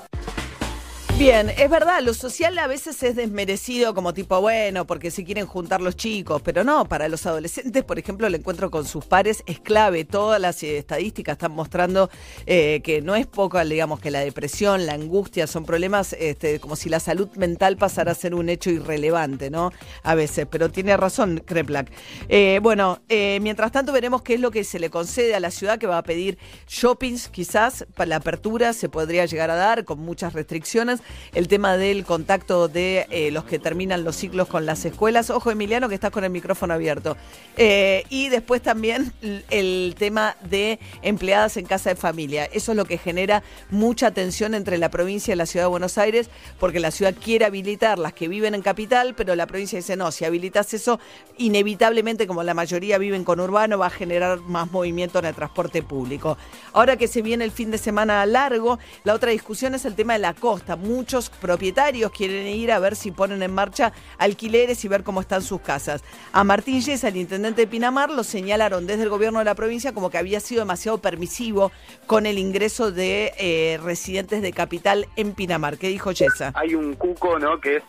Bien, 1.20 1.50
es 1.50 1.70
verdad, 1.70 2.02
lo 2.02 2.14
social 2.14 2.58
a 2.60 2.68
veces 2.68 3.04
es 3.04 3.18
desmerecido 3.18 3.94
como 3.94 4.14
tipo, 4.14 4.40
bueno, 4.40 4.88
porque 4.88 5.12
se 5.12 5.26
quieren 5.26 5.48
juntar 5.48 5.82
los 5.82 5.98
chicos, 5.98 6.42
pero 6.42 6.64
no, 6.64 6.86
para 6.86 7.10
los 7.10 7.26
adolescentes, 7.26 7.84
por 7.84 8.00
ejemplo, 8.00 8.26
el 8.26 8.36
encuentro 8.36 8.72
con 8.72 8.86
sus 8.86 9.06
pares 9.06 9.44
es 9.46 9.60
clave. 9.60 10.06
Todas 10.06 10.40
las 10.40 10.64
eh, 10.64 10.78
estadísticas 10.78 11.34
están 11.34 11.52
mostrando 11.52 12.10
eh, 12.46 12.80
que 12.86 13.02
no 13.02 13.18
es 13.18 13.28
poco, 13.28 13.62
digamos, 13.66 14.00
que 14.00 14.12
la 14.12 14.22
depresión, 14.22 14.86
la 14.86 14.94
angustia 14.94 15.46
son 15.46 15.66
problemas 15.66 16.14
este, 16.14 16.62
como 16.62 16.78
si 16.78 16.88
la 16.88 17.02
salud 17.02 17.28
mental 17.36 17.76
pasara 17.76 18.14
a 18.14 18.16
ser 18.16 18.34
un 18.34 18.48
hecho 18.48 18.70
irrelevante, 18.70 19.50
¿no? 19.50 19.74
A 20.04 20.16
veces, 20.16 20.48
pero 20.50 20.72
tiene 20.72 20.96
razón 20.96 21.44
Kreplak. 21.46 21.92
Eh, 22.30 22.62
bueno, 22.64 23.02
eh, 23.10 23.40
mientras 23.42 23.74
tanto 23.74 23.92
veremos 23.92 24.22
qué 24.22 24.36
es 24.36 24.40
lo 24.40 24.52
que 24.52 24.64
se 24.64 24.80
le 24.80 24.90
concede 24.90 25.36
a 25.36 25.42
la 25.42 25.52
ciudad 25.52 25.80
que 25.80 25.86
va 25.86 25.98
a 25.98 26.04
pedir 26.04 26.38
shoppings, 26.70 27.28
quizás 27.28 27.86
para 27.94 28.08
la 28.08 28.16
apertura 28.16 28.72
se 28.72 28.88
podría 28.88 29.26
llegar 29.26 29.52
a 29.52 29.56
dar 29.56 29.84
con 29.84 30.00
muchas 30.00 30.32
restricciones 30.32 31.02
el 31.34 31.48
tema 31.48 31.78
del 31.78 32.06
contacto 32.06 32.68
de 32.68 33.08
eh, 33.10 33.32
los 33.32 33.44
que 33.44 33.60
terminan 33.60 34.04
los 34.04 34.16
ciclos 34.16 34.48
con 34.48 34.66
las 34.66 34.86
escuelas. 34.86 35.30
Ojo, 35.30 35.52
Emiliano, 35.52 35.90
que 35.90 35.96
estás 35.96 36.12
con 36.12 36.24
el 36.24 36.30
micrófono 36.30 36.74
abierto. 36.74 37.18
Eh, 37.58 38.04
y 38.10 38.30
después 38.30 38.62
también 38.62 39.14
el 39.50 39.96
tema 39.98 40.36
de 40.50 40.80
empleadas 41.02 41.58
en 41.58 41.66
casa 41.66 41.90
de 41.90 41.96
familia. 41.96 42.46
Eso 42.46 42.72
es 42.72 42.78
lo 42.78 42.86
que 42.86 42.98
genera 42.98 43.44
mucha 43.70 44.12
tensión 44.12 44.54
entre 44.54 44.78
la 44.78 44.90
provincia 44.90 45.34
y 45.34 45.38
la 45.38 45.46
ciudad 45.46 45.66
de 45.66 45.70
Buenos 45.70 45.98
Aires, 45.98 46.30
porque 46.60 46.80
la 46.80 46.92
ciudad 46.92 47.14
quiere 47.14 47.46
habilitar 47.46 48.00
las 48.00 48.14
que 48.14 48.28
viven 48.28 48.56
en 48.56 48.62
capital, 48.62 49.14
pero 49.16 49.36
la 49.36 49.48
provincia 49.48 49.78
dice 49.78 49.96
no, 49.96 50.12
si 50.12 50.26
habilitas 50.26 50.74
eso, 50.74 51.00
inevitablemente, 51.38 52.28
como 52.28 52.44
la 52.44 52.54
mayoría 52.54 52.98
viven 52.98 53.24
con 53.24 53.40
urbano, 53.40 53.78
va 53.78 53.88
a 53.88 53.92
generar 53.92 54.40
más 54.42 54.72
movimiento 54.72 55.20
en 55.20 55.26
el 55.26 55.36
transporte 55.36 55.84
público. 55.84 56.38
Ahora 56.74 56.98
que 56.98 57.08
se 57.08 57.22
viene 57.22 57.46
el 57.46 57.52
fin 57.52 57.72
de 57.72 57.78
semana 57.78 58.26
largo, 58.26 58.80
la 59.04 59.14
otra 59.14 59.32
discusión 59.32 59.76
es 59.76 59.86
el 59.86 59.96
tema 59.96 60.14
de 60.14 60.20
la 60.20 60.34
costa. 60.34 60.76
Muchos 61.00 61.30
propietarios 61.30 62.12
quieren 62.12 62.46
ir 62.48 62.74
a 62.74 62.80
ver 62.80 62.94
si 62.94 63.12
ponen 63.12 63.42
en 63.42 63.54
marcha 63.54 63.94
alquileres 64.18 64.84
y 64.84 64.90
ver 64.90 65.04
cómo 65.04 65.22
están 65.22 65.42
sus 65.42 65.62
casas. 65.62 66.04
A 66.34 66.44
Martín 66.44 66.82
Yesa, 66.82 67.08
el 67.08 67.16
intendente 67.16 67.62
de 67.62 67.68
Pinamar, 67.68 68.12
lo 68.12 68.26
señalaron 68.26 68.86
desde 68.86 69.04
el 69.04 69.10
gobierno 69.10 69.40
de 69.40 69.46
la 69.46 69.56
provincia 69.56 69.94
como 69.94 70.10
que 70.10 70.18
había 70.18 70.42
sido 70.42 70.60
demasiado 70.60 70.98
permisivo 70.98 71.72
con 72.06 72.26
el 72.26 72.38
ingreso 72.38 72.92
de 72.92 73.32
eh, 73.38 73.80
residentes 73.82 74.42
de 74.42 74.52
capital 74.52 75.08
en 75.16 75.32
Pinamar. 75.32 75.78
¿Qué 75.78 75.88
dijo 75.88 76.12
Yesa? 76.12 76.52
hay 76.54 76.76
un 76.76 76.96
cuco, 76.96 77.40
¿no? 77.40 77.62
Que 77.62 77.78
es 77.78 77.84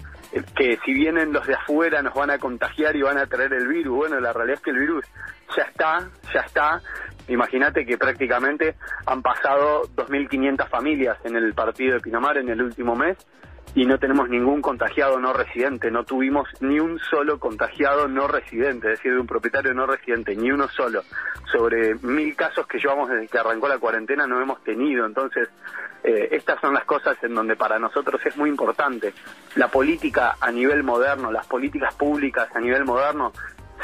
que 0.55 0.79
si 0.85 0.93
vienen 0.93 1.33
los 1.33 1.47
de 1.47 1.55
afuera 1.55 2.03
nos 2.03 2.15
van 2.15 2.31
a 2.31 2.39
contagiar 2.39 2.95
y 2.97 3.03
van 3.03 3.19
a 3.19 3.27
traer 3.27 3.53
el 3.53 3.67
virus. 3.67 3.97
Bueno, 3.97 4.21
la 4.21 4.33
realidad 4.33 4.59
es 4.59 4.63
que 4.63 4.71
el 4.71 4.79
virus 4.79 5.05
ya 5.57 5.63
está, 5.65 6.09
ya 6.33 6.41
está. 6.41 6.81
Imagínate 7.29 7.85
que 7.85 7.97
prácticamente 7.97 8.77
han 9.07 9.23
pasado 9.23 9.83
2.500 9.97 10.69
familias 10.69 11.19
en 11.25 11.37
el 11.37 11.55
partido 11.55 11.95
de 11.95 12.01
Pinamar 12.01 12.39
en 12.39 12.49
el 12.49 12.63
último 12.63 12.97
mes 12.97 13.17
y 13.75 13.87
no 13.87 13.99
tenemos 13.99 14.29
ningún 14.29 14.61
contagiado 14.61 15.19
no 15.19 15.33
residente. 15.33 15.91
No 15.91 16.05
tuvimos 16.05 16.49
ni 16.61 16.81
un 16.81 16.99
solo 16.99 17.39
contagiado 17.39 18.09
no 18.09 18.27
residente, 18.27 18.93
es 18.93 18.99
decir, 18.99 19.13
de 19.13 19.21
un 19.21 19.27
propietario 19.27 19.75
no 19.75 19.87
residente, 19.87 20.35
ni 20.35 20.51
uno 20.51 20.69
solo. 20.69 21.03
Sobre 21.53 21.95
mil 21.97 22.35
casos 22.35 22.67
que 22.67 22.79
llevamos 22.79 23.09
desde 23.09 23.29
que 23.29 23.39
arrancó 23.39 23.69
la 23.69 23.79
cuarentena 23.79 24.27
no 24.27 24.41
hemos 24.41 24.63
tenido. 24.65 25.07
Entonces, 25.07 25.49
eh, 26.03 26.29
estas 26.33 26.61
son 26.61 26.75
las 26.75 26.85
cosas 26.85 27.17
en 27.23 27.35
donde 27.35 27.57
para 27.57 27.79
nosotros 27.79 28.21
es 28.25 28.37
muy 28.37 28.51
importante. 28.51 29.13
La 29.57 29.69
política 29.69 30.37
a 30.41 30.51
nivel 30.51 30.83
moderno, 30.83 31.31
las 31.31 31.47
políticas 31.47 31.95
públicas 31.95 32.49
a 32.55 32.61
nivel 32.61 32.85
moderno 32.85 33.33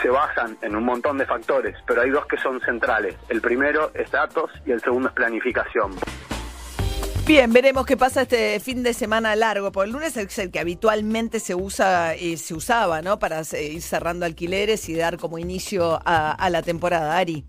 se 0.02 0.08
basan 0.10 0.58
en 0.62 0.76
un 0.76 0.84
montón 0.84 1.16
de 1.16 1.26
factores, 1.26 1.76
pero 1.86 2.02
hay 2.02 2.10
dos 2.10 2.26
que 2.26 2.36
son 2.36 2.60
centrales. 2.60 3.16
El 3.28 3.40
primero 3.40 3.90
es 3.94 4.10
datos 4.10 4.50
y 4.66 4.72
el 4.72 4.80
segundo 4.80 5.08
es 5.08 5.14
planificación. 5.14 5.92
Bien, 7.26 7.52
veremos 7.52 7.86
qué 7.86 7.96
pasa 7.96 8.22
este 8.22 8.60
fin 8.60 8.84
de 8.84 8.94
semana 8.94 9.34
largo, 9.34 9.72
porque 9.72 9.88
el 9.88 9.92
lunes 9.94 10.16
es 10.16 10.38
el 10.38 10.52
que 10.52 10.60
habitualmente 10.60 11.40
se 11.40 11.56
usa 11.56 12.14
y 12.14 12.36
se 12.36 12.54
usaba, 12.54 13.02
¿no? 13.02 13.18
Para 13.18 13.40
eh, 13.40 13.72
ir 13.72 13.82
cerrando 13.82 14.24
alquileres 14.26 14.88
y 14.88 14.94
dar 14.94 15.16
como 15.16 15.36
inicio 15.36 16.00
a, 16.04 16.30
a 16.30 16.50
la 16.50 16.62
temporada, 16.62 17.16
Ari. 17.18 17.44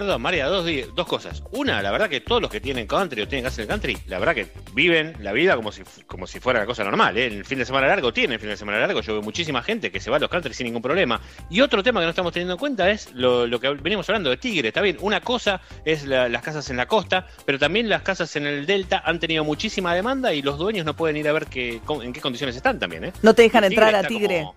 Perdón, 0.00 0.22
María, 0.22 0.46
dos, 0.46 0.64
dos 0.94 1.06
cosas. 1.06 1.42
Una, 1.50 1.82
la 1.82 1.90
verdad 1.90 2.08
que 2.08 2.22
todos 2.22 2.40
los 2.40 2.50
que 2.50 2.58
tienen 2.58 2.86
country 2.86 3.20
o 3.20 3.28
tienen 3.28 3.44
casa 3.44 3.60
en 3.60 3.64
el 3.64 3.68
country, 3.68 3.98
la 4.06 4.18
verdad 4.18 4.34
que 4.34 4.46
viven 4.72 5.14
la 5.20 5.32
vida 5.32 5.56
como 5.56 5.70
si, 5.72 5.82
como 6.06 6.26
si 6.26 6.40
fuera 6.40 6.60
una 6.60 6.66
cosa 6.66 6.84
normal. 6.84 7.18
¿eh? 7.18 7.26
El 7.26 7.44
fin 7.44 7.58
de 7.58 7.66
semana 7.66 7.86
largo 7.86 8.10
tienen 8.10 8.40
fin 8.40 8.48
de 8.48 8.56
semana 8.56 8.78
largo. 8.78 9.02
Yo 9.02 9.12
veo 9.12 9.20
muchísima 9.22 9.62
gente 9.62 9.92
que 9.92 10.00
se 10.00 10.08
va 10.10 10.16
a 10.16 10.20
los 10.20 10.30
country 10.30 10.54
sin 10.54 10.64
ningún 10.64 10.80
problema. 10.80 11.20
Y 11.50 11.60
otro 11.60 11.82
tema 11.82 12.00
que 12.00 12.06
no 12.06 12.10
estamos 12.10 12.32
teniendo 12.32 12.54
en 12.54 12.58
cuenta 12.58 12.88
es 12.90 13.12
lo, 13.12 13.46
lo 13.46 13.60
que 13.60 13.68
venimos 13.74 14.08
hablando 14.08 14.30
de 14.30 14.38
Tigre. 14.38 14.68
Está 14.68 14.80
bien, 14.80 14.96
una 15.02 15.20
cosa 15.20 15.60
es 15.84 16.06
la- 16.06 16.30
las 16.30 16.40
casas 16.40 16.70
en 16.70 16.78
la 16.78 16.86
costa, 16.86 17.26
pero 17.44 17.58
también 17.58 17.90
las 17.90 18.00
casas 18.00 18.34
en 18.36 18.46
el 18.46 18.64
delta 18.64 19.02
han 19.04 19.20
tenido 19.20 19.44
muchísima 19.44 19.94
demanda 19.94 20.32
y 20.32 20.40
los 20.40 20.56
dueños 20.56 20.86
no 20.86 20.96
pueden 20.96 21.18
ir 21.18 21.28
a 21.28 21.34
ver 21.34 21.46
cómo- 21.84 22.02
en 22.02 22.14
qué 22.14 22.22
condiciones 22.22 22.56
están 22.56 22.78
también. 22.78 23.04
¿eh? 23.04 23.12
No 23.20 23.34
te 23.34 23.42
dejan 23.42 23.64
entrar 23.64 23.94
a 23.94 24.02
Tigre. 24.04 24.38
como- 24.38 24.54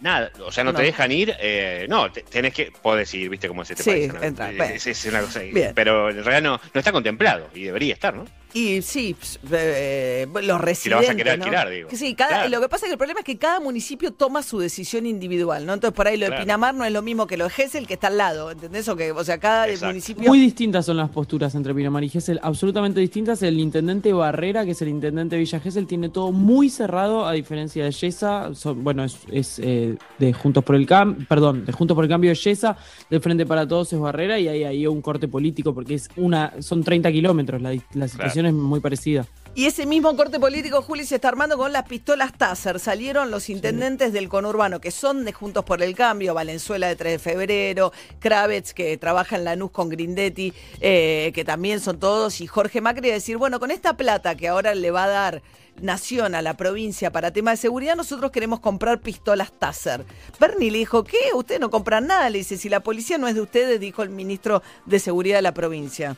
Nada, 0.00 0.30
o 0.44 0.50
sea, 0.50 0.64
no, 0.64 0.72
No. 0.72 0.78
te 0.78 0.84
dejan 0.84 1.12
ir, 1.12 1.34
eh, 1.38 1.86
no, 1.88 2.10
te- 2.10 2.22
tenés 2.22 2.54
que, 2.54 2.72
podés 2.82 3.12
ir, 3.14 3.28
viste 3.28 3.48
cómo 3.48 3.62
es 3.62 3.70
este 3.70 3.82
Sí, 3.82 3.90
país. 3.90 4.12
¿no? 4.14 4.22
entra, 4.22 4.50
Es- 4.50 4.86
es, 4.86 5.04
es 5.06 5.12
una 5.12 5.20
cosa, 5.20 5.40
Bien. 5.40 5.72
pero 5.74 6.08
en 6.10 6.24
realidad 6.24 6.42
no, 6.42 6.60
no 6.72 6.78
está 6.78 6.90
contemplado 6.92 7.48
y 7.54 7.64
debería 7.64 7.92
estar, 7.94 8.14
¿no? 8.14 8.24
Y 8.52 8.82
sí, 8.82 9.14
ps- 9.14 9.38
eh, 9.52 10.26
los 10.42 10.60
residentes. 10.60 10.78
Si 10.80 10.88
lo 10.90 10.96
vas 10.96 11.08
a 11.10 11.14
querer 11.14 11.38
¿no? 11.38 11.44
alquilar, 11.44 11.70
digo. 11.70 11.88
Sí, 11.92 12.14
cada, 12.14 12.30
Claro. 12.30 12.48
lo 12.48 12.60
que 12.60 12.68
pasa 12.68 12.86
es 12.86 12.88
que 12.90 12.92
el 12.94 12.98
problema 12.98 13.20
es 13.20 13.26
que 13.26 13.38
cada 13.38 13.60
municipio 13.60 14.12
toma 14.12 14.42
su 14.42 14.58
decisión 14.58 15.06
individual, 15.06 15.66
¿no? 15.66 15.74
Entonces 15.74 15.94
por 15.96 16.06
ahí 16.08 16.16
lo 16.16 16.28
de. 16.30 16.36
Pinamar 16.40 16.74
no 16.74 16.84
es 16.84 16.92
lo 16.92 17.02
mismo 17.02 17.26
que 17.26 17.36
lo 17.36 17.44
de 17.44 17.50
Gesell, 17.50 17.86
que 17.86 17.94
está 17.94 18.06
al 18.08 18.16
lado, 18.16 18.50
¿entendés? 18.50 18.88
O, 18.88 18.96
que, 18.96 19.12
o 19.12 19.24
sea, 19.24 19.38
cada 19.38 19.66
municipio. 19.82 20.26
Muy 20.28 20.40
distintas 20.40 20.86
son 20.86 20.96
las 20.96 21.10
posturas 21.10 21.54
entre 21.54 21.74
Pinamar 21.74 22.02
y 22.04 22.08
Gesell, 22.08 22.40
absolutamente 22.42 22.98
distintas. 23.00 23.42
El 23.42 23.58
intendente 23.60 24.12
Barrera, 24.12 24.64
que 24.64 24.70
es 24.72 24.82
el 24.82 24.88
intendente 24.88 25.36
de 25.36 25.40
Villa 25.40 25.60
Gesell, 25.60 25.86
tiene 25.86 26.08
todo 26.08 26.32
muy 26.32 26.70
cerrado, 26.70 27.26
a 27.26 27.32
diferencia 27.32 27.84
de 27.84 27.90
Yesa. 27.92 28.54
Son- 28.54 28.82
bueno, 28.82 29.04
es, 29.04 29.16
es, 29.30 29.58
eh, 29.62 29.96
de 30.18 30.32
Juntos 30.32 30.64
por 30.64 30.76
el 30.76 30.86
Cambio, 30.86 31.26
perdón, 31.28 31.64
de 31.66 31.72
Juntos 31.72 31.94
por 31.94 32.04
el 32.04 32.10
Cambio 32.10 32.30
de 32.30 32.36
Yesa, 32.36 32.76
de 33.08 33.20
Frente 33.20 33.44
para 33.46 33.66
Todos 33.68 33.92
es 33.92 33.98
Barrera, 34.00 34.38
y 34.38 34.48
hay 34.48 34.64
ahí 34.64 34.86
un 34.86 35.02
corte 35.02 35.28
político, 35.28 35.74
porque 35.74 35.94
es 35.94 36.08
una 36.16 36.54
son 36.60 36.82
30 36.82 37.12
kilómetros, 37.12 37.60
la, 37.60 37.74
la 37.94 38.08
situación 38.08 38.39
es 38.46 38.54
muy 38.54 38.80
parecida. 38.80 39.26
Y 39.52 39.66
ese 39.66 39.84
mismo 39.84 40.16
corte 40.16 40.38
político, 40.38 40.80
Juli, 40.80 41.04
se 41.04 41.16
está 41.16 41.28
armando 41.28 41.58
con 41.58 41.72
las 41.72 41.82
pistolas 41.82 42.32
Taser. 42.32 42.78
Salieron 42.78 43.32
los 43.32 43.50
intendentes 43.50 44.12
del 44.12 44.28
conurbano, 44.28 44.80
que 44.80 44.92
son 44.92 45.24
de 45.24 45.32
Juntos 45.32 45.64
por 45.64 45.82
el 45.82 45.96
Cambio, 45.96 46.34
Valenzuela 46.34 46.86
de 46.86 46.94
3 46.94 47.12
de 47.14 47.18
febrero, 47.18 47.92
Kravets, 48.20 48.72
que 48.72 48.96
trabaja 48.96 49.34
en 49.34 49.44
Lanús 49.44 49.72
con 49.72 49.88
Grindetti, 49.88 50.52
eh, 50.80 51.32
que 51.34 51.44
también 51.44 51.80
son 51.80 51.98
todos, 51.98 52.40
y 52.40 52.46
Jorge 52.46 52.80
Macri, 52.80 53.10
a 53.10 53.14
decir, 53.14 53.38
bueno, 53.38 53.58
con 53.58 53.72
esta 53.72 53.96
plata 53.96 54.36
que 54.36 54.46
ahora 54.46 54.74
le 54.76 54.92
va 54.92 55.04
a 55.04 55.08
dar 55.08 55.42
Nación 55.80 56.34
a 56.34 56.42
la 56.42 56.56
provincia 56.56 57.10
para 57.10 57.32
tema 57.32 57.52
de 57.52 57.56
seguridad, 57.56 57.96
nosotros 57.96 58.30
queremos 58.30 58.60
comprar 58.60 59.00
pistolas 59.00 59.50
Taser. 59.50 60.04
Bernie 60.38 60.70
le 60.70 60.78
dijo, 60.78 61.04
¿qué? 61.04 61.16
Ustedes 61.34 61.60
no 61.60 61.70
compran 61.70 62.06
nada. 62.06 62.28
Le 62.28 62.38
dice, 62.38 62.58
si 62.58 62.68
la 62.68 62.80
policía 62.80 63.16
no 63.16 63.28
es 63.28 63.34
de 63.34 63.40
ustedes, 63.40 63.80
dijo 63.80 64.02
el 64.02 64.10
ministro 64.10 64.62
de 64.84 64.98
Seguridad 64.98 65.36
de 65.36 65.42
la 65.42 65.54
provincia. 65.54 66.16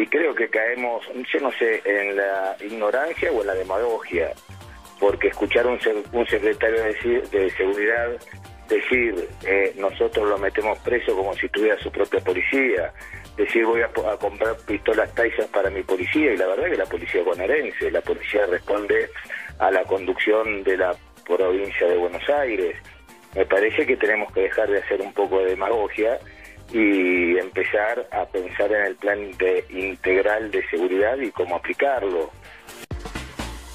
Y 0.00 0.06
creo 0.06 0.34
que 0.34 0.48
caemos, 0.48 1.04
yo 1.32 1.40
no 1.40 1.50
sé, 1.52 1.82
en 1.84 2.16
la 2.16 2.56
ignorancia 2.60 3.30
o 3.32 3.40
en 3.40 3.46
la 3.48 3.54
demagogia, 3.54 4.32
porque 4.98 5.28
escuchar 5.28 5.66
un, 5.66 5.80
se- 5.80 6.02
un 6.12 6.26
secretario 6.26 6.82
de, 6.82 7.50
seguridad 7.56 8.08
decir 8.68 9.28
eh, 9.46 9.72
nosotros 9.76 10.28
lo 10.28 10.38
metemos 10.38 10.78
preso 10.78 11.16
como 11.16 11.34
si 11.34 11.48
tuviera 11.48 11.76
su 11.82 11.90
propia 11.90 12.20
policía, 12.20 12.92
decir 13.36 13.64
voy 13.66 13.80
a, 13.82 13.86
a 13.86 14.16
comprar 14.16 14.56
pistolas 14.66 15.12
Tyson 15.14 15.48
para 15.52 15.70
mi 15.70 15.82
policía 15.82 16.32
y 16.32 16.36
la 16.36 16.46
verdad 16.46 16.70
que 16.70 16.76
la 16.76 16.86
policía 16.86 17.22
bonaerense, 17.22 17.90
la 17.90 18.00
policía 18.00 18.46
responde 18.46 19.10
a 19.58 19.70
la 19.70 19.82
conducción 19.84 20.62
de 20.62 20.76
la 20.76 20.94
provincia 21.26 21.86
de 21.88 21.96
Buenos 21.96 22.28
Aires. 22.30 22.76
Me 23.34 23.44
parece 23.44 23.86
que 23.86 23.96
tenemos 23.96 24.32
que 24.32 24.42
dejar 24.42 24.70
de 24.70 24.78
hacer 24.78 25.00
un 25.00 25.12
poco 25.12 25.40
de 25.40 25.50
demagogia 25.50 26.18
y 26.72 27.38
empezar 27.38 28.08
a 28.12 28.24
pensar 28.26 28.72
en 28.72 28.86
el 28.86 28.96
plan 28.96 29.30
de, 29.38 29.64
integral 29.70 30.50
de 30.50 30.66
seguridad 30.68 31.18
y 31.18 31.30
cómo 31.30 31.56
aplicarlo. 31.56 32.30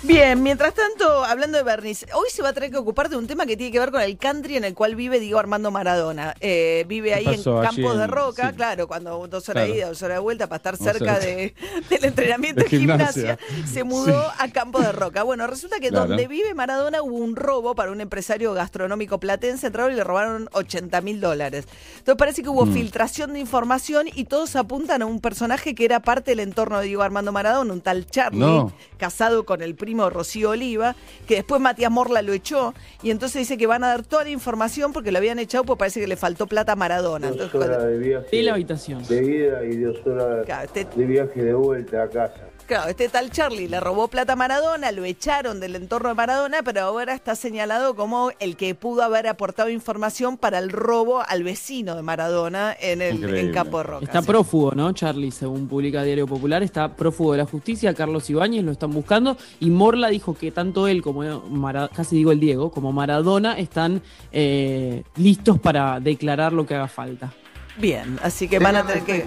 Bien, 0.05 0.43
mientras 0.43 0.73
tanto, 0.75 1.23
hablando 1.25 1.57
de 1.57 1.63
Bernis, 1.63 2.05
hoy 2.13 2.27
se 2.29 2.43
va 2.43 2.49
a 2.49 2.53
tener 2.53 2.69
que 2.69 2.77
ocupar 2.77 3.09
de 3.09 3.17
un 3.17 3.25
tema 3.25 3.45
que 3.47 3.57
tiene 3.57 3.71
que 3.71 3.79
ver 3.79 3.89
con 3.91 4.01
el 4.01 4.17
country 4.17 4.55
en 4.57 4.63
el 4.63 4.75
cual 4.75 4.95
vive 4.95 5.19
Diego 5.19 5.39
Armando 5.39 5.71
Maradona. 5.71 6.35
Eh, 6.41 6.85
vive 6.87 7.15
ahí 7.15 7.25
en 7.25 7.37
pasó 7.37 7.59
Campos 7.61 7.97
de 7.97 8.05
Roca, 8.05 8.49
sí. 8.51 8.55
claro, 8.55 8.87
cuando 8.87 9.25
dos 9.27 9.49
horas 9.49 9.63
Claro. 9.63 9.71
de 9.73 9.77
ida, 9.79 9.87
dos 9.87 10.01
horas 10.03 10.17
de 10.17 10.21
vuelta 10.21 10.47
para 10.47 10.57
estar 10.57 10.77
cerca 10.77 11.17
de, 11.19 11.55
del 11.89 12.05
entrenamiento 12.05 12.59
de 12.61 12.69
De 12.69 12.77
gimnasia, 12.77 13.37
gimnasia. 13.37 13.67
se 13.73 13.83
mudó 13.83 14.05
Sí. 14.21 14.35
a 14.37 14.51
Campos 14.51 14.85
de 14.85 14.91
Roca. 14.91 15.23
Bueno, 15.23 15.47
resulta 15.47 15.79
que 15.79 15.89
Claro. 15.89 16.07
donde 16.07 16.27
vive 16.27 16.53
Maradona 16.53 17.01
hubo 17.01 17.15
un 17.15 17.35
robo 17.35 17.73
para 17.73 17.91
un 17.91 17.99
empresario 17.99 18.53
gastronómico 18.53 19.19
platense, 19.19 19.67
entraron 19.67 19.91
y 19.91 19.95
le 19.95 20.03
robaron 20.03 20.49
80 20.51 21.01
mil 21.01 21.19
dólares. 21.19 21.65
Entonces 21.97 22.19
parece 22.19 22.43
que 22.43 22.49
hubo 22.49 22.65
Mm. 22.67 22.73
filtración 22.73 23.33
de 23.33 23.39
información 23.39 24.07
y 24.13 24.25
todos 24.25 24.55
apuntan 24.55 25.01
a 25.01 25.07
un 25.07 25.19
personaje 25.19 25.73
que 25.73 25.83
era 25.85 25.99
parte 26.01 26.31
del 26.31 26.41
entorno 26.41 26.79
de 26.79 26.85
Diego 26.87 27.01
Armando 27.01 27.31
Maradona, 27.31 27.73
un 27.73 27.81
tal 27.81 28.05
Charlie 28.05 28.39
No. 28.39 28.71
casado 28.97 29.45
con 29.45 29.63
el 29.63 29.73
primo 29.73 29.94
Rocío 30.09 30.51
Oliva, 30.51 30.95
que 31.27 31.35
después 31.35 31.59
Matías 31.61 31.91
Morla 31.91 32.21
lo 32.21 32.33
echó, 32.33 32.73
y 33.01 33.11
entonces 33.11 33.39
dice 33.39 33.57
que 33.57 33.67
van 33.67 33.83
a 33.83 33.87
dar 33.87 34.03
toda 34.03 34.23
la 34.23 34.29
información 34.29 34.93
porque 34.93 35.11
lo 35.11 35.17
habían 35.17 35.39
echado 35.39 35.63
porque 35.63 35.79
parece 35.79 35.99
que 36.01 36.07
le 36.07 36.15
faltó 36.17 36.47
plata 36.47 36.73
a 36.73 36.75
Maradona. 36.75 37.27
Dos 37.27 37.35
Entonces, 37.37 37.55
horas 37.55 37.77
cuando- 37.77 37.87
de 37.93 37.99
viaje 37.99 38.27
De 38.37 38.43
la 38.43 38.53
habitación. 38.53 39.07
de 39.07 39.23
ida 39.23 39.63
y 39.63 39.77
dos 39.77 39.97
horas 40.05 40.45
Claro, 40.45 40.69
de 40.95 41.05
viaje 41.05 41.43
de 41.43 41.53
vuelta 41.53 42.03
a 42.03 42.09
casa. 42.09 42.41
Claro, 42.67 42.89
este 42.89 43.09
tal 43.09 43.29
Charlie 43.29 43.67
le 43.67 43.79
robó 43.79 44.07
plata 44.07 44.33
a 44.33 44.35
Maradona, 44.35 44.91
lo 44.91 45.03
echaron 45.05 45.59
del 45.59 45.75
entorno 45.75 46.09
de 46.09 46.15
Maradona, 46.15 46.63
pero 46.63 46.81
ahora 46.81 47.13
está 47.13 47.35
señalado 47.35 47.95
como 47.95 48.31
el 48.39 48.55
que 48.57 48.73
pudo 48.73 49.03
haber 49.03 49.27
aportado 49.27 49.69
información 49.69 50.35
para 50.35 50.57
el 50.57 50.71
robo 50.71 51.21
al 51.27 51.43
vecino 51.43 51.95
de 51.95 52.01
Maradona 52.01 52.75
en 52.79 53.03
el 53.03 53.23
en 53.23 53.51
de 53.51 53.83
Roca. 53.83 53.99
Está 54.03 54.23
prófugo, 54.23 54.71
¿no? 54.71 54.91
Charlie, 54.93 55.29
según 55.29 55.67
publica 55.67 56.01
Diario 56.01 56.25
Popular, 56.25 56.63
está 56.63 56.95
prófugo 56.95 57.33
de 57.33 57.37
la 57.37 57.45
justicia. 57.45 57.93
Carlos 57.93 58.27
Ibáñez 58.31 58.63
lo 58.63 58.71
están 58.71 58.89
buscando. 58.91 59.37
Y 59.59 59.69
Morla 59.69 60.07
dijo 60.09 60.33
que 60.33 60.49
tanto 60.51 60.87
él 60.87 61.03
como 61.03 61.21
Mara- 61.41 61.89
casi 61.89 62.15
digo 62.15 62.31
el 62.31 62.39
Diego, 62.39 62.71
como 62.71 62.91
Maradona, 62.91 63.59
están 63.59 64.01
eh, 64.31 65.03
listos 65.17 65.59
para 65.59 65.99
declarar 65.99 66.51
lo 66.51 66.65
que 66.65 66.73
haga 66.73 66.87
falta. 66.87 67.31
Bien, 67.77 68.17
así 68.23 68.47
que 68.47 68.59
van 68.59 68.75
a 68.77 68.85
tener 68.85 69.03
que. 69.03 69.25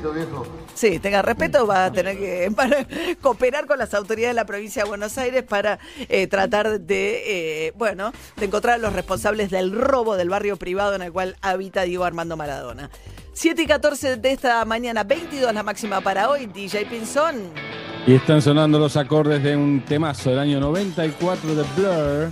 Sí, 0.74 0.98
tenga 0.98 1.22
respeto, 1.22 1.66
va 1.66 1.86
a 1.86 1.92
tener 1.92 2.16
que 2.16 3.16
cooperar 3.20 3.66
con 3.66 3.78
las 3.78 3.92
autoridades 3.94 4.34
de 4.34 4.40
la 4.40 4.46
provincia 4.46 4.84
de 4.84 4.88
Buenos 4.88 5.18
Aires 5.18 5.42
para 5.42 5.78
eh, 6.08 6.26
tratar 6.28 6.80
de, 6.80 7.66
eh, 7.66 7.72
bueno, 7.76 8.12
de 8.36 8.46
encontrar 8.46 8.76
a 8.76 8.78
los 8.78 8.92
responsables 8.92 9.50
del 9.50 9.72
robo 9.72 10.16
del 10.16 10.30
barrio 10.30 10.56
privado 10.56 10.94
en 10.94 11.02
el 11.02 11.12
cual 11.12 11.36
habita 11.42 11.82
Diego 11.82 12.04
Armando 12.04 12.36
Maradona. 12.36 12.90
7 13.34 13.62
y 13.62 13.66
14 13.66 14.16
de 14.16 14.32
esta 14.32 14.64
mañana, 14.64 15.04
22 15.04 15.52
la 15.52 15.62
máxima 15.62 16.00
para 16.00 16.30
hoy, 16.30 16.46
DJ 16.46 16.86
Pinzón. 16.86 17.52
Y 18.06 18.14
están 18.14 18.40
sonando 18.40 18.78
los 18.78 18.96
acordes 18.96 19.42
de 19.42 19.54
un 19.54 19.84
temazo 19.84 20.30
del 20.30 20.38
año 20.38 20.58
94 20.58 21.54
de 21.54 21.64
Blur, 21.76 22.30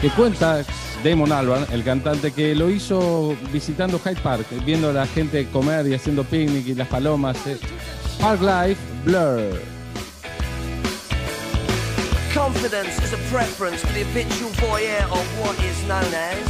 que 0.00 0.10
cuenta 0.10 0.64
Damon 1.06 1.30
Albarn, 1.30 1.66
el 1.70 1.84
cantante, 1.84 2.32
que 2.32 2.52
lo 2.56 2.68
hizo 2.68 3.36
visitando 3.52 4.00
Hyde 4.00 4.20
Park, 4.22 4.44
viendo 4.64 4.90
a 4.90 4.92
la 4.92 5.06
gente 5.06 5.46
comer 5.52 5.86
y 5.86 5.94
haciendo 5.94 6.24
picnic 6.24 6.66
y 6.66 6.74
las 6.74 6.88
palomas. 6.88 7.36
eh. 7.46 7.56
Park 8.18 8.40
Life, 8.42 8.80
Blur. 9.04 9.62
Confidence 12.34 12.98
is 13.04 13.12
a 13.12 13.18
preference 13.30 13.82
for 13.82 13.92
the 13.92 14.02
habitual 14.02 14.50
voyeur 14.54 15.04
of 15.12 15.24
what 15.38 15.56
is 15.60 15.80
known 15.86 16.12
as. 16.12 16.42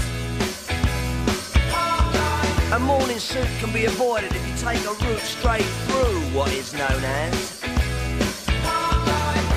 A 2.73 2.79
morning 2.79 3.19
suit 3.19 3.47
can 3.61 3.71
be 3.75 3.85
avoided 3.85 4.35
if 4.35 4.43
you 4.49 4.55
take 4.57 4.83
a 4.87 4.95
route 5.05 5.21
straight 5.21 5.69
through 5.87 6.19
what 6.33 6.51
is 6.55 6.73
known 6.73 7.05
as. 7.05 7.56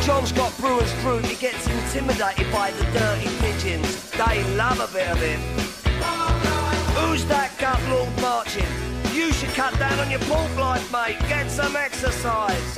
John's 0.02 0.32
got 0.32 0.58
brewer's 0.58 0.92
fruit, 1.02 1.26
he 1.26 1.36
gets 1.36 1.68
intimidated 1.68 2.52
by 2.52 2.72
the 2.72 2.84
dirty 2.92 3.30
pigeons. 3.40 4.10
They 4.12 4.44
love 4.56 4.80
a 4.80 4.88
bit 4.94 5.08
of 5.10 5.20
him. 5.20 5.40
Who's 6.96 7.26
that 7.26 7.52
gut 7.60 7.80
lord 7.90 8.10
marching? 8.22 8.66
You 9.14 9.32
should 9.34 9.50
cut 9.50 9.78
down 9.78 10.00
on 10.00 10.10
your 10.10 10.22
pork 10.22 10.56
life, 10.58 10.92
mate. 10.92 11.20
Get 11.28 11.52
some 11.52 11.76
exercise. 11.76 12.78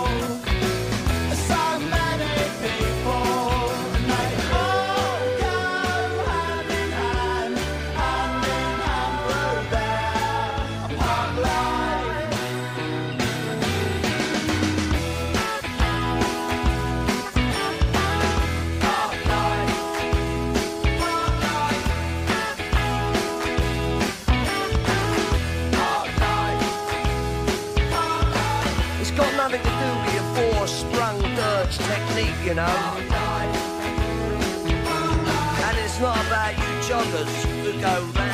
you 32.43 32.53
know. 32.53 32.63
And 35.65 35.77
it's 35.77 35.99
not 35.99 36.17
about 36.27 36.57
you 36.57 36.63
joggers 36.87 37.33
who 37.63 37.71
go 37.81 37.93
round, 38.15 38.30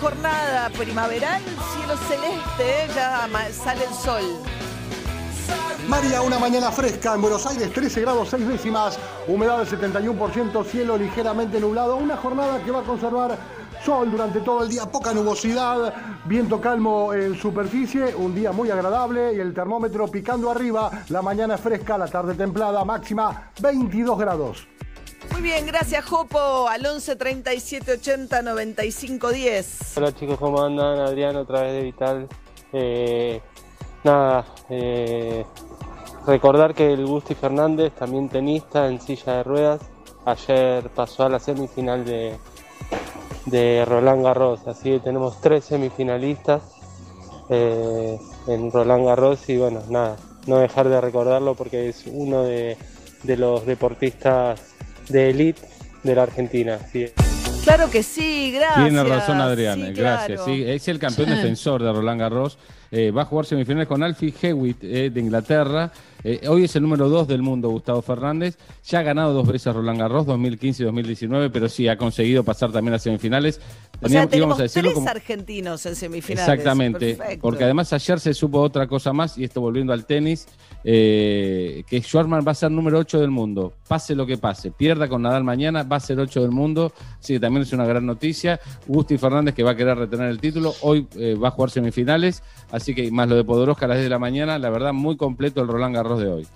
¿cómo 0.00 0.10
sigue 0.10 0.24
esta 0.24 0.26
jornada 0.26 0.70
primaveral? 0.70 1.42
Cielo 1.74 1.96
celeste, 2.08 2.94
ya 2.94 3.28
sale 3.52 3.84
el 3.84 3.94
sol. 3.94 4.22
María, 5.88 6.22
una 6.22 6.38
mañana 6.38 6.70
fresca 6.70 7.14
en 7.14 7.20
Buenos 7.20 7.46
Aires, 7.46 7.72
13 7.72 8.00
grados 8.00 8.28
6 8.30 8.48
décimas, 8.48 8.98
humedad 9.28 9.58
del 9.58 9.68
71%, 9.68 10.64
cielo 10.64 10.96
ligeramente 10.96 11.60
nublado, 11.60 11.96
una 11.96 12.16
jornada 12.16 12.62
que 12.62 12.70
va 12.70 12.80
a 12.80 12.84
conservar 12.84 13.36
sol 13.84 14.10
durante 14.10 14.40
todo 14.40 14.62
el 14.62 14.70
día, 14.70 14.86
poca 14.86 15.12
nubosidad, 15.12 15.92
viento 16.24 16.58
calmo 16.58 17.12
en 17.12 17.34
superficie, 17.34 18.14
un 18.14 18.34
día 18.34 18.50
muy 18.50 18.70
agradable 18.70 19.34
y 19.34 19.40
el 19.40 19.52
termómetro 19.52 20.08
picando 20.08 20.50
arriba, 20.50 20.90
la 21.10 21.20
mañana 21.20 21.56
es 21.56 21.60
fresca, 21.60 21.98
la 21.98 22.06
tarde 22.06 22.34
templada, 22.34 22.82
máxima 22.84 23.50
22 23.60 24.18
grados. 24.18 24.66
Muy 25.32 25.42
bien, 25.42 25.66
gracias 25.66 26.04
Jopo, 26.04 26.68
al 26.68 26.84
11 26.84 27.16
37 27.16 27.92
80 27.92 28.42
95 28.42 29.30
10. 29.30 29.96
Hola 29.96 30.14
chicos, 30.14 30.38
¿cómo 30.38 30.62
andan? 30.62 30.98
Adrián, 31.00 31.36
otra 31.36 31.62
vez 31.62 31.72
de 31.72 31.82
Vital. 31.82 32.28
Eh, 32.72 33.40
nada, 34.02 34.44
eh, 34.70 35.44
recordar 36.26 36.74
que 36.74 36.92
el 36.92 37.06
Gusti 37.06 37.34
Fernández, 37.34 37.92
también 37.94 38.28
tenista 38.28 38.88
en 38.88 39.00
silla 39.00 39.36
de 39.36 39.42
ruedas, 39.42 39.80
ayer 40.24 40.88
pasó 40.90 41.24
a 41.24 41.28
la 41.28 41.38
semifinal 41.38 42.04
de, 42.04 42.36
de 43.46 43.84
Roland 43.84 44.24
Garros. 44.24 44.66
Así 44.66 44.90
que 44.90 45.00
tenemos 45.00 45.40
tres 45.40 45.64
semifinalistas 45.64 46.62
eh, 47.48 48.18
en 48.46 48.70
Roland 48.70 49.06
Garros 49.06 49.48
y 49.48 49.56
bueno, 49.56 49.82
nada, 49.88 50.16
no 50.46 50.58
dejar 50.58 50.88
de 50.88 51.00
recordarlo 51.00 51.54
porque 51.54 51.88
es 51.88 52.04
uno 52.06 52.42
de, 52.42 52.76
de 53.22 53.36
los 53.36 53.66
deportistas 53.66 54.60
de 55.08 55.30
elite 55.30 55.60
de 56.02 56.14
la 56.14 56.22
Argentina. 56.24 56.78
Es. 56.92 57.12
Claro 57.64 57.90
que 57.90 58.02
sí, 58.02 58.52
gracias. 58.52 58.84
Tiene 58.88 59.04
razón 59.04 59.40
Adrián, 59.40 59.80
Sí, 59.86 59.92
gracias. 59.94 60.40
claro. 60.40 60.44
Sí, 60.44 60.64
es 60.66 60.86
el 60.88 60.98
campeón 60.98 61.28
Sí. 61.30 61.34
defensor 61.34 61.82
de 61.82 61.92
Roland 61.92 62.20
Garros. 62.20 62.58
Eh, 62.90 63.10
va 63.10 63.22
a 63.22 63.24
jugar 63.24 63.46
semifinales 63.46 63.88
con 63.88 64.02
Alfie 64.02 64.34
Hewitt 64.42 64.84
eh, 64.84 65.10
de 65.10 65.20
Inglaterra. 65.20 65.90
Eh, 66.24 66.40
hoy 66.48 66.64
es 66.64 66.74
el 66.74 66.82
número 66.82 67.08
2 67.10 67.28
del 67.28 67.42
mundo, 67.42 67.68
Gustavo 67.68 68.00
Fernández. 68.02 68.56
Ya 68.86 69.00
ha 69.00 69.02
ganado 69.02 69.34
dos 69.34 69.46
veces 69.46 69.74
Roland 69.74 70.00
Garros, 70.00 70.24
2015 70.26 70.82
y 70.82 70.86
2019, 70.86 71.50
pero 71.50 71.68
sí 71.68 71.86
ha 71.86 71.98
conseguido 71.98 72.42
pasar 72.42 72.72
también 72.72 72.94
a 72.94 72.98
semifinales. 72.98 73.60
O 74.02 74.08
sea, 74.08 74.26
Teníamos- 74.26 74.30
tenemos 74.30 74.34
íbamos 74.36 74.58
a 74.60 74.62
decirlo 74.62 74.88
tres 74.90 74.94
como- 74.94 75.08
argentinos 75.10 75.86
en 75.86 75.94
semifinales. 75.96 76.48
Exactamente, 76.48 77.14
Perfecto. 77.14 77.42
porque 77.42 77.64
además 77.64 77.92
ayer 77.92 78.18
se 78.20 78.32
supo 78.34 78.60
otra 78.60 78.86
cosa 78.86 79.12
más, 79.12 79.36
y 79.38 79.44
esto 79.44 79.60
volviendo 79.60 79.92
al 79.92 80.06
tenis, 80.06 80.46
eh, 80.82 81.82
que 81.86 82.00
Schwarman 82.00 82.44
va 82.46 82.52
a 82.52 82.54
ser 82.54 82.70
número 82.70 82.98
8 82.98 83.20
del 83.20 83.30
mundo, 83.30 83.72
pase 83.88 84.14
lo 84.14 84.26
que 84.26 84.36
pase, 84.38 84.70
pierda 84.70 85.08
con 85.08 85.22
Nadal 85.22 85.44
mañana, 85.44 85.82
va 85.82 85.96
a 85.96 86.00
ser 86.00 86.18
8 86.18 86.40
del 86.42 86.50
mundo, 86.50 86.92
así 87.20 87.34
que 87.34 87.40
también 87.40 87.62
es 87.62 87.72
una 87.72 87.84
gran 87.86 88.04
noticia. 88.06 88.60
Gusti 88.86 89.18
Fernández 89.18 89.54
que 89.54 89.62
va 89.62 89.72
a 89.72 89.76
querer 89.76 89.96
retener 89.98 90.28
el 90.30 90.40
título, 90.40 90.74
hoy 90.82 91.06
eh, 91.16 91.34
va 91.34 91.48
a 91.48 91.50
jugar 91.50 91.70
semifinales, 91.70 92.42
así 92.70 92.94
que 92.94 93.10
más 93.10 93.28
lo 93.28 93.36
de 93.36 93.44
Podoroska 93.44 93.86
a 93.86 93.88
las 93.88 93.96
10 93.98 94.04
de 94.06 94.10
la 94.10 94.18
mañana, 94.18 94.58
la 94.58 94.70
verdad 94.70 94.92
muy 94.92 95.16
completo 95.16 95.60
el 95.62 95.68
Roland 95.68 95.94
Garros 95.94 96.13
de 96.18 96.28
hoy. 96.28 96.48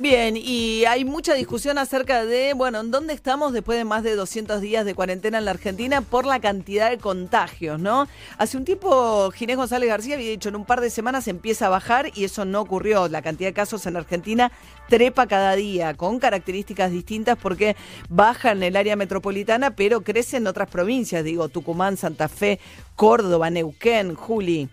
Bien, 0.00 0.36
y 0.36 0.84
hay 0.84 1.04
mucha 1.04 1.34
discusión 1.34 1.76
acerca 1.76 2.24
de, 2.24 2.54
bueno, 2.54 2.78
¿en 2.78 2.92
dónde 2.92 3.12
estamos 3.14 3.52
después 3.52 3.76
de 3.76 3.84
más 3.84 4.04
de 4.04 4.14
200 4.14 4.60
días 4.60 4.84
de 4.84 4.94
cuarentena 4.94 5.38
en 5.38 5.44
la 5.44 5.50
Argentina 5.50 6.02
por 6.02 6.24
la 6.24 6.38
cantidad 6.38 6.88
de 6.88 6.98
contagios, 6.98 7.80
¿no? 7.80 8.06
Hace 8.36 8.56
un 8.56 8.64
tiempo 8.64 9.28
Ginés 9.32 9.56
González 9.56 9.88
García 9.88 10.14
había 10.14 10.30
dicho 10.30 10.50
en 10.50 10.54
un 10.54 10.64
par 10.64 10.80
de 10.80 10.90
semanas 10.90 11.26
empieza 11.26 11.66
a 11.66 11.70
bajar 11.70 12.12
y 12.14 12.22
eso 12.22 12.44
no 12.44 12.60
ocurrió. 12.60 13.08
La 13.08 13.22
cantidad 13.22 13.48
de 13.48 13.54
casos 13.54 13.86
en 13.86 13.96
Argentina 13.96 14.52
trepa 14.88 15.26
cada 15.26 15.56
día 15.56 15.94
con 15.94 16.20
características 16.20 16.92
distintas 16.92 17.36
porque 17.36 17.74
baja 18.08 18.52
en 18.52 18.62
el 18.62 18.76
área 18.76 18.94
metropolitana, 18.94 19.74
pero 19.74 20.02
crece 20.02 20.36
en 20.36 20.46
otras 20.46 20.70
provincias, 20.70 21.24
digo, 21.24 21.48
Tucumán, 21.48 21.96
Santa 21.96 22.28
Fe, 22.28 22.60
Córdoba, 22.94 23.50
Neuquén, 23.50 24.14
Juli. 24.14 24.68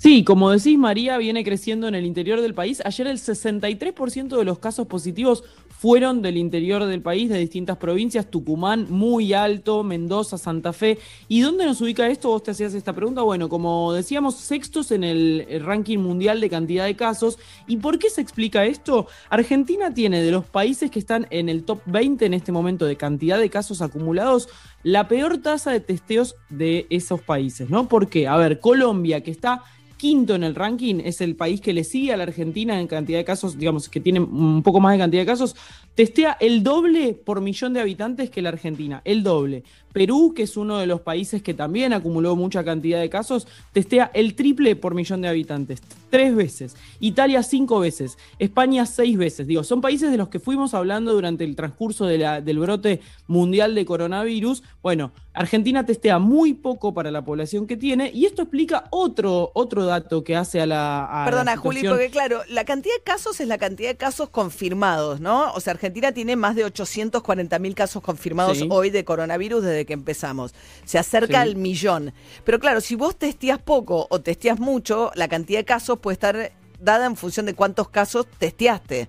Sí, 0.00 0.22
como 0.22 0.52
decís, 0.52 0.78
María 0.78 1.18
viene 1.18 1.42
creciendo 1.42 1.88
en 1.88 1.96
el 1.96 2.06
interior 2.06 2.40
del 2.40 2.54
país. 2.54 2.80
Ayer 2.84 3.08
el 3.08 3.18
63% 3.18 4.38
de 4.38 4.44
los 4.44 4.60
casos 4.60 4.86
positivos 4.86 5.42
fueron 5.70 6.22
del 6.22 6.36
interior 6.36 6.84
del 6.84 7.02
país, 7.02 7.28
de 7.28 7.38
distintas 7.40 7.78
provincias, 7.78 8.30
Tucumán 8.30 8.86
muy 8.90 9.32
alto, 9.32 9.82
Mendoza, 9.82 10.38
Santa 10.38 10.72
Fe. 10.72 10.98
¿Y 11.26 11.40
dónde 11.40 11.66
nos 11.66 11.80
ubica 11.80 12.06
esto? 12.06 12.28
Vos 12.28 12.44
te 12.44 12.52
hacías 12.52 12.74
esta 12.74 12.92
pregunta. 12.92 13.22
Bueno, 13.22 13.48
como 13.48 13.92
decíamos, 13.92 14.36
sextos 14.36 14.92
en 14.92 15.02
el 15.02 15.60
ranking 15.64 15.98
mundial 15.98 16.40
de 16.40 16.48
cantidad 16.48 16.84
de 16.84 16.94
casos. 16.94 17.36
¿Y 17.66 17.78
por 17.78 17.98
qué 17.98 18.08
se 18.08 18.20
explica 18.20 18.66
esto? 18.66 19.08
Argentina 19.30 19.92
tiene 19.92 20.22
de 20.22 20.30
los 20.30 20.44
países 20.44 20.92
que 20.92 21.00
están 21.00 21.26
en 21.30 21.48
el 21.48 21.64
top 21.64 21.80
20 21.86 22.24
en 22.24 22.34
este 22.34 22.52
momento 22.52 22.86
de 22.86 22.96
cantidad 22.96 23.40
de 23.40 23.50
casos 23.50 23.82
acumulados, 23.82 24.48
la 24.84 25.08
peor 25.08 25.38
tasa 25.38 25.72
de 25.72 25.80
testeos 25.80 26.36
de 26.50 26.86
esos 26.88 27.20
países, 27.20 27.68
¿no? 27.68 27.88
¿Por 27.88 28.08
qué? 28.08 28.28
A 28.28 28.36
ver, 28.36 28.60
Colombia, 28.60 29.24
que 29.24 29.32
está 29.32 29.64
quinto 29.98 30.34
en 30.34 30.44
el 30.44 30.54
ranking, 30.54 31.00
es 31.04 31.20
el 31.20 31.36
país 31.36 31.60
que 31.60 31.74
le 31.74 31.84
sigue 31.84 32.14
a 32.14 32.16
la 32.16 32.22
Argentina 32.22 32.80
en 32.80 32.86
cantidad 32.86 33.18
de 33.18 33.24
casos, 33.24 33.58
digamos, 33.58 33.88
que 33.88 34.00
tiene 34.00 34.20
un 34.20 34.62
poco 34.62 34.80
más 34.80 34.92
de 34.92 34.98
cantidad 34.98 35.22
de 35.22 35.26
casos, 35.26 35.56
testea 35.94 36.38
el 36.40 36.62
doble 36.62 37.12
por 37.12 37.40
millón 37.40 37.74
de 37.74 37.80
habitantes 37.80 38.30
que 38.30 38.40
la 38.40 38.48
Argentina, 38.48 39.02
el 39.04 39.22
doble. 39.22 39.64
Perú, 39.92 40.32
que 40.36 40.44
es 40.44 40.56
uno 40.56 40.78
de 40.78 40.86
los 40.86 41.00
países 41.00 41.42
que 41.42 41.54
también 41.54 41.92
acumuló 41.92 42.36
mucha 42.36 42.62
cantidad 42.62 43.00
de 43.00 43.10
casos, 43.10 43.48
testea 43.72 44.10
el 44.14 44.34
triple 44.34 44.76
por 44.76 44.94
millón 44.94 45.22
de 45.22 45.28
habitantes, 45.28 45.82
tres 46.08 46.36
veces. 46.36 46.76
Italia 47.00 47.42
cinco 47.42 47.80
veces, 47.80 48.16
España 48.38 48.86
seis 48.86 49.16
veces. 49.18 49.46
Digo, 49.46 49.64
son 49.64 49.80
países 49.80 50.10
de 50.10 50.16
los 50.16 50.28
que 50.28 50.38
fuimos 50.38 50.74
hablando 50.74 51.12
durante 51.12 51.42
el 51.42 51.56
transcurso 51.56 52.06
del 52.06 52.58
brote 52.60 53.00
mundial 53.26 53.74
de 53.74 53.84
coronavirus. 53.84 54.62
Bueno, 54.82 55.10
Argentina 55.38 55.86
testea 55.86 56.18
muy 56.18 56.52
poco 56.54 56.92
para 56.92 57.12
la 57.12 57.24
población 57.24 57.68
que 57.68 57.76
tiene 57.76 58.10
y 58.12 58.26
esto 58.26 58.42
explica 58.42 58.84
otro, 58.90 59.52
otro 59.54 59.84
dato 59.86 60.24
que 60.24 60.34
hace 60.34 60.60
a 60.60 60.66
la... 60.66 61.04
a 61.04 61.20
la 61.20 61.24
Perdona, 61.26 61.56
Juli, 61.56 61.86
porque 61.88 62.10
claro, 62.10 62.40
la 62.48 62.64
cantidad 62.64 62.92
de 62.96 63.02
casos 63.04 63.38
es 63.40 63.46
la 63.46 63.56
cantidad 63.56 63.88
de 63.88 63.96
casos 63.96 64.30
confirmados, 64.30 65.20
¿no? 65.20 65.52
O 65.52 65.60
sea, 65.60 65.74
Argentina 65.74 66.10
tiene 66.10 66.34
más 66.34 66.56
de 66.56 66.64
840 66.64 67.56
mil 67.60 67.74
casos 67.76 68.02
confirmados 68.02 68.58
Sí. 68.58 68.66
hoy 68.68 68.90
de 68.90 69.04
coronavirus 69.04 69.62
desde 69.62 69.86
que 69.86 69.92
empezamos. 69.92 70.54
Se 70.84 70.98
acerca 70.98 71.42
Sí. 71.44 71.48
al 71.50 71.54
millón. 71.56 72.12
Pero 72.44 72.58
claro, 72.58 72.80
si 72.80 72.96
vos 72.96 73.14
testeás 73.16 73.60
poco 73.60 74.08
o 74.10 74.20
testeás 74.20 74.58
mucho, 74.58 75.12
la 75.14 75.28
cantidad 75.28 75.60
de 75.60 75.64
casos 75.64 76.00
puede 76.00 76.14
estar 76.14 76.50
dada 76.80 77.06
en 77.06 77.14
función 77.14 77.46
de 77.46 77.54
cuántos 77.54 77.88
casos 77.88 78.26
testeaste. 78.38 79.08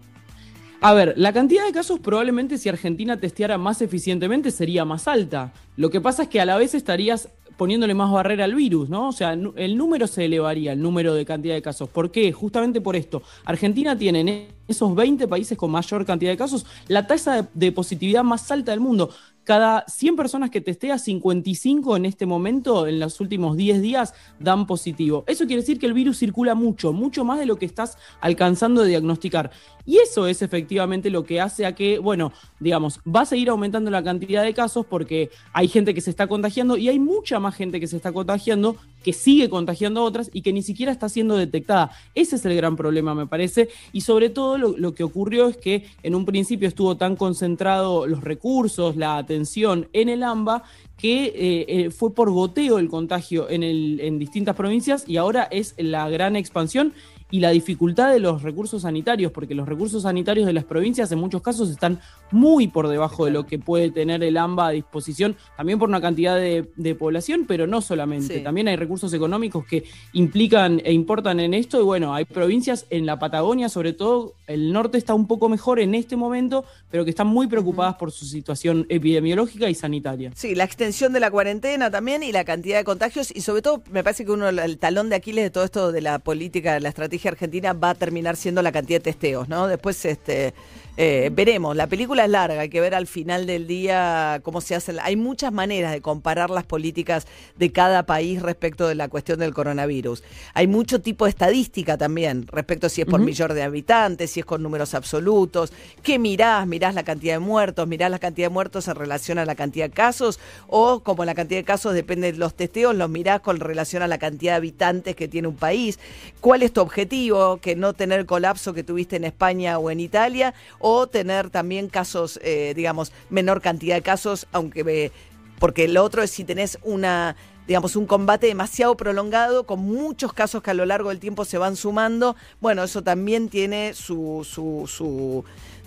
A 0.82 0.94
ver, 0.94 1.14
la 1.18 1.34
cantidad 1.34 1.66
de 1.66 1.74
casos 1.74 2.00
probablemente 2.00 2.58
si 2.58 2.70
Argentina 2.70 3.20
testeara 3.20 3.58
más 3.58 3.82
eficientemente 3.82 4.50
sería 4.50 4.86
más 4.86 5.10
alta. 5.10 5.52
Lo 5.76 5.90
que 5.90 6.00
pasa 6.00 6.24
es 6.24 6.30
que 6.30 6.40
a 6.40 6.46
la 6.46 6.58
vez 6.58 6.74
estarías 6.74 7.28
poniéndole 7.58 7.94
más 7.94 8.10
barrera 8.10 8.46
al 8.46 8.56
virus, 8.56 8.88
¿no? 8.88 9.10
O 9.10 9.12
sea, 9.12 9.34
el 9.34 9.78
número 9.78 10.08
se 10.08 10.24
elevaría, 10.24 10.72
el 10.72 10.82
número 10.82 11.14
de 11.14 11.26
cantidad 11.26 11.54
de 11.54 11.62
casos. 11.62 11.90
¿Por 11.90 12.12
qué? 12.12 12.32
Justamente 12.32 12.80
por 12.80 12.96
esto. 12.96 13.22
Argentina 13.44 13.98
tiene 13.98 14.22
en 14.22 14.48
esos 14.70 14.96
20 14.96 15.28
países 15.28 15.58
con 15.58 15.70
mayor 15.70 16.06
cantidad 16.06 16.32
de 16.32 16.38
casos 16.38 16.66
la 16.88 17.06
tasa 17.06 17.50
de 17.54 17.72
positividad 17.74 18.24
más 18.24 18.50
alta 18.50 18.72
del 18.72 18.80
mundo. 18.80 19.10
Cada 19.50 19.84
100 19.88 20.16
personas 20.16 20.52
que 20.52 20.62
testea, 20.62 21.00
55 21.00 21.98
en 21.98 22.06
este 22.06 22.28
momento, 22.28 22.86
en 22.86 23.00
los 23.00 23.20
últimos 23.20 23.58
10 23.58 23.82
días, 23.82 24.14
dan 24.40 24.68
positivo. 24.68 25.24
Eso 25.26 25.48
quiere 25.48 25.64
decir 25.64 25.80
que 25.80 25.88
el 25.88 25.94
virus 25.94 26.20
circula 26.20 26.54
mucho, 26.54 26.94
mucho 26.94 27.26
más 27.26 27.40
de 27.40 27.48
lo 27.48 27.58
que 27.58 27.66
estás 27.66 27.98
alcanzando 28.22 28.84
de 28.84 28.90
diagnosticar. 28.90 29.50
Y 29.88 29.98
eso 29.98 30.28
es 30.28 30.44
efectivamente 30.44 31.10
lo 31.10 31.24
que 31.24 31.42
hace 31.42 31.66
a 31.66 31.74
que, 31.74 31.98
bueno, 31.98 32.32
digamos, 32.60 33.00
va 33.08 33.22
a 33.22 33.26
seguir 33.26 33.50
aumentando 33.50 33.90
la 33.92 34.04
cantidad 34.04 34.44
de 34.44 34.54
casos 34.54 34.86
porque 34.86 35.30
hay 35.54 35.68
gente 35.68 35.94
que 35.94 36.02
se 36.02 36.10
está 36.10 36.28
contagiando 36.28 36.78
y 36.78 36.90
hay 36.90 37.00
mucha 37.00 37.40
más 37.40 37.56
gente 37.56 37.80
que 37.80 37.88
se 37.88 37.96
está 37.96 38.12
contagiando, 38.12 38.76
que 39.04 39.14
sigue 39.14 39.50
contagiando 39.50 40.02
a 40.02 40.04
otras 40.04 40.30
y 40.34 40.42
que 40.42 40.54
ni 40.54 40.62
siquiera 40.62 40.92
está 40.92 41.10
siendo 41.10 41.38
detectada. 41.38 41.92
Ese 42.16 42.36
es 42.36 42.46
el 42.46 42.56
gran 42.56 42.76
problema, 42.76 43.16
me 43.16 43.28
parece. 43.28 43.70
Y 43.94 44.02
sobre 44.02 44.30
todo 44.30 44.58
lo, 44.58 44.94
que 44.94 45.04
ocurrió 45.04 45.48
es 45.48 45.58
que 45.58 45.86
en 46.04 46.16
un 46.16 46.26
principio 46.26 46.68
estuvo 46.68 46.98
tan 46.98 47.16
concentrado 47.16 48.08
los 48.08 48.24
recursos, 48.24 48.96
la 48.96 49.18
atención 49.18 49.88
en 49.94 50.10
el 50.10 50.24
AMBA, 50.24 50.64
que 51.00 51.26
eh, 51.26 51.66
eh, 51.68 51.90
fue 51.92 52.14
por 52.14 52.30
goteo 52.30 52.78
el 52.78 52.90
contagio 52.90 53.50
en, 53.50 53.64
el, 53.64 54.00
en 54.02 54.20
distintas 54.20 54.56
provincias 54.56 55.06
y 55.08 55.18
ahora 55.18 55.48
es 55.50 55.74
la 55.78 56.10
gran 56.10 56.36
expansión 56.36 56.94
y 57.32 57.42
la 57.42 57.52
dificultad 57.52 58.12
de 58.12 58.20
los 58.20 58.42
recursos 58.42 58.82
sanitarios, 58.82 59.32
porque 59.32 59.54
los 59.54 59.68
recursos 59.70 60.02
sanitarios 60.02 60.48
de 60.48 60.54
las 60.54 60.64
provincias 60.64 61.12
en 61.12 61.20
muchos 61.20 61.44
casos 61.44 61.70
están 61.70 62.00
muy 62.32 62.68
por 62.68 62.88
debajo 62.88 63.24
de 63.26 63.30
lo 63.30 63.46
que 63.46 63.60
puede 63.60 63.92
tener 63.92 64.24
el 64.24 64.36
AMBA 64.36 64.68
a 64.70 64.72
disposición, 64.72 65.36
también 65.56 65.78
por 65.78 65.90
una 65.90 66.02
cantidad 66.02 66.36
de, 66.38 66.72
de 66.76 66.96
población, 66.96 67.46
pero 67.48 67.68
no 67.68 67.82
solamente, 67.82 68.38
Sí. 68.38 68.44
también 68.44 68.68
hay 68.68 68.78
recursos 68.78 69.14
económicos 69.14 69.64
que 69.64 69.84
implican 70.14 70.82
e 70.84 70.92
importan 70.92 71.40
en 71.40 71.54
esto, 71.54 71.80
y 71.80 71.84
bueno, 71.84 72.16
hay 72.16 72.26
provincias 72.26 72.88
en 72.90 73.06
la 73.06 73.20
Patagonia, 73.20 73.70
sobre 73.70 73.94
todo 73.94 74.34
el 74.48 74.74
norte 74.74 74.98
está 74.98 75.14
un 75.14 75.28
poco 75.28 75.50
mejor 75.50 75.80
en 75.80 75.94
este 75.94 76.16
momento, 76.16 76.66
pero 76.90 77.04
que 77.04 77.12
están 77.12 77.28
muy 77.28 77.46
preocupadas 77.46 77.94
por 77.98 78.12
su 78.12 78.26
situación 78.26 78.88
epidemiológica 78.90 79.70
y 79.70 79.76
sanitaria. 79.76 80.32
Sí, 80.34 80.56
la 80.56 80.64
extensión 80.64 80.89
de 80.90 81.20
la 81.20 81.30
cuarentena 81.30 81.92
también 81.92 82.24
y 82.24 82.32
la 82.32 82.44
cantidad 82.44 82.78
de 82.78 82.84
contagios 82.84 83.32
y 83.34 83.42
sobre 83.42 83.62
todo 83.62 83.84
me 83.92 84.04
parece 84.04 84.26
que 84.26 84.32
uno 84.32 84.50
el 84.50 84.78
talón 84.80 85.10
de 85.10 85.16
Aquiles 85.16 85.44
de 85.44 85.50
todo 85.52 85.64
esto 85.64 85.92
de 85.92 86.02
la 86.02 86.18
política, 86.18 86.74
de 86.74 86.80
la 86.80 86.90
estrategia 86.90 87.32
argentina 87.32 87.74
va 87.74 87.92
a 87.92 87.96
terminar 87.96 88.36
siendo 88.36 88.62
la 88.64 88.72
cantidad 88.72 88.98
de 89.00 89.04
testeos, 89.04 89.48
¿no? 89.48 89.68
Después 89.68 90.04
este 90.06 90.54
eh, 91.02 91.30
veremos, 91.32 91.78
la 91.78 91.88
película 91.88 92.26
es 92.26 92.30
larga, 92.30 92.60
hay 92.60 92.68
que 92.68 92.82
ver 92.82 92.94
al 92.94 93.08
final 93.08 93.46
del 93.48 93.68
día 93.68 94.42
cómo 94.44 94.60
se 94.60 94.76
hacen. 94.76 94.98
Hay 95.02 95.16
muchas 95.16 95.54
maneras 95.54 95.94
de 95.94 96.02
comparar 96.02 96.50
las 96.50 96.66
políticas 96.66 97.26
de 97.58 97.72
cada 97.72 98.04
país 98.04 98.42
respecto 98.42 98.86
de 98.86 98.96
la 98.96 99.08
cuestión 99.08 99.40
del 99.40 99.54
coronavirus. 99.54 100.24
Hay 100.54 100.68
mucho 100.68 101.00
tipo 101.00 101.24
de 101.24 101.30
estadística 101.30 101.98
también 101.98 102.48
respecto 102.48 102.88
a 102.88 102.90
si 102.90 103.00
es 103.00 103.08
por 103.08 103.22
millón 103.22 103.56
de 103.56 103.64
habitantes, 103.64 104.32
si 104.32 104.42
es 104.42 104.46
con 104.46 104.62
números 104.62 104.94
absolutos. 104.94 105.72
¿Qué 106.04 106.20
mirás? 106.20 106.68
¿Mirás 106.68 106.94
la 106.94 107.04
cantidad 107.04 107.36
de 107.36 107.40
muertos? 107.40 107.88
¿Mirás 107.88 108.12
la 108.12 108.20
cantidad 108.20 108.48
de 108.48 108.54
muertos 108.54 108.90
en 108.90 108.96
relación 108.96 109.38
a 109.38 109.46
la 109.46 109.56
cantidad 109.56 109.86
de 109.86 109.92
casos? 109.92 110.38
¿O 110.82 111.02
como 111.02 111.26
la 111.26 111.36
cantidad 111.36 111.60
de 111.60 111.66
casos 111.66 111.94
depende 111.94 112.32
de 112.32 112.38
los 112.38 112.54
testeos, 112.54 112.96
los 112.96 113.10
mirás 113.10 113.42
con 113.42 113.60
relación 113.60 114.02
a 114.02 114.08
la 114.08 114.18
cantidad 114.18 114.54
de 114.54 114.58
habitantes 114.58 115.14
que 115.14 115.28
tiene 115.28 115.50
un 115.50 115.58
país? 115.58 116.00
¿Cuál 116.40 116.64
es 116.64 116.72
tu 116.72 116.80
objetivo? 116.80 117.58
¿Que 117.58 117.76
no 117.76 117.92
tener 117.92 118.26
colapso 118.26 118.74
que 118.74 118.82
tuviste 118.82 119.18
en 119.18 119.26
España 119.26 119.78
o 119.78 119.92
en 119.92 120.00
Italia? 120.00 120.54
¿O 120.80 121.08
tener 121.08 121.50
también 121.50 121.90
casos, 121.90 122.40
eh, 122.44 122.72
digamos, 122.78 123.12
menor 123.30 123.60
cantidad 123.62 123.96
de 123.96 124.02
casos, 124.02 124.48
aunque... 124.54 124.86
eh, 124.88 125.12
porque 125.60 125.90
lo 125.90 126.02
otro 126.06 126.24
es 126.24 126.32
si 126.32 126.46
tenés 126.46 126.80
una 126.84 127.36
digamos, 127.68 127.98
un 127.98 128.08
combate 128.08 128.48
demasiado 128.48 128.96
prolongado, 128.96 129.66
con 129.66 129.80
muchos 129.82 130.32
casos 130.34 130.64
que 130.64 130.72
a 130.72 130.74
lo 130.74 130.86
largo 130.86 131.10
del 131.10 131.20
tiempo 131.20 131.46
se 131.46 131.60
van 131.60 131.76
sumando, 131.76 132.36
bueno, 132.62 132.84
eso 132.84 133.04
también 133.04 133.48
tiene 133.48 133.94
su 133.94 134.44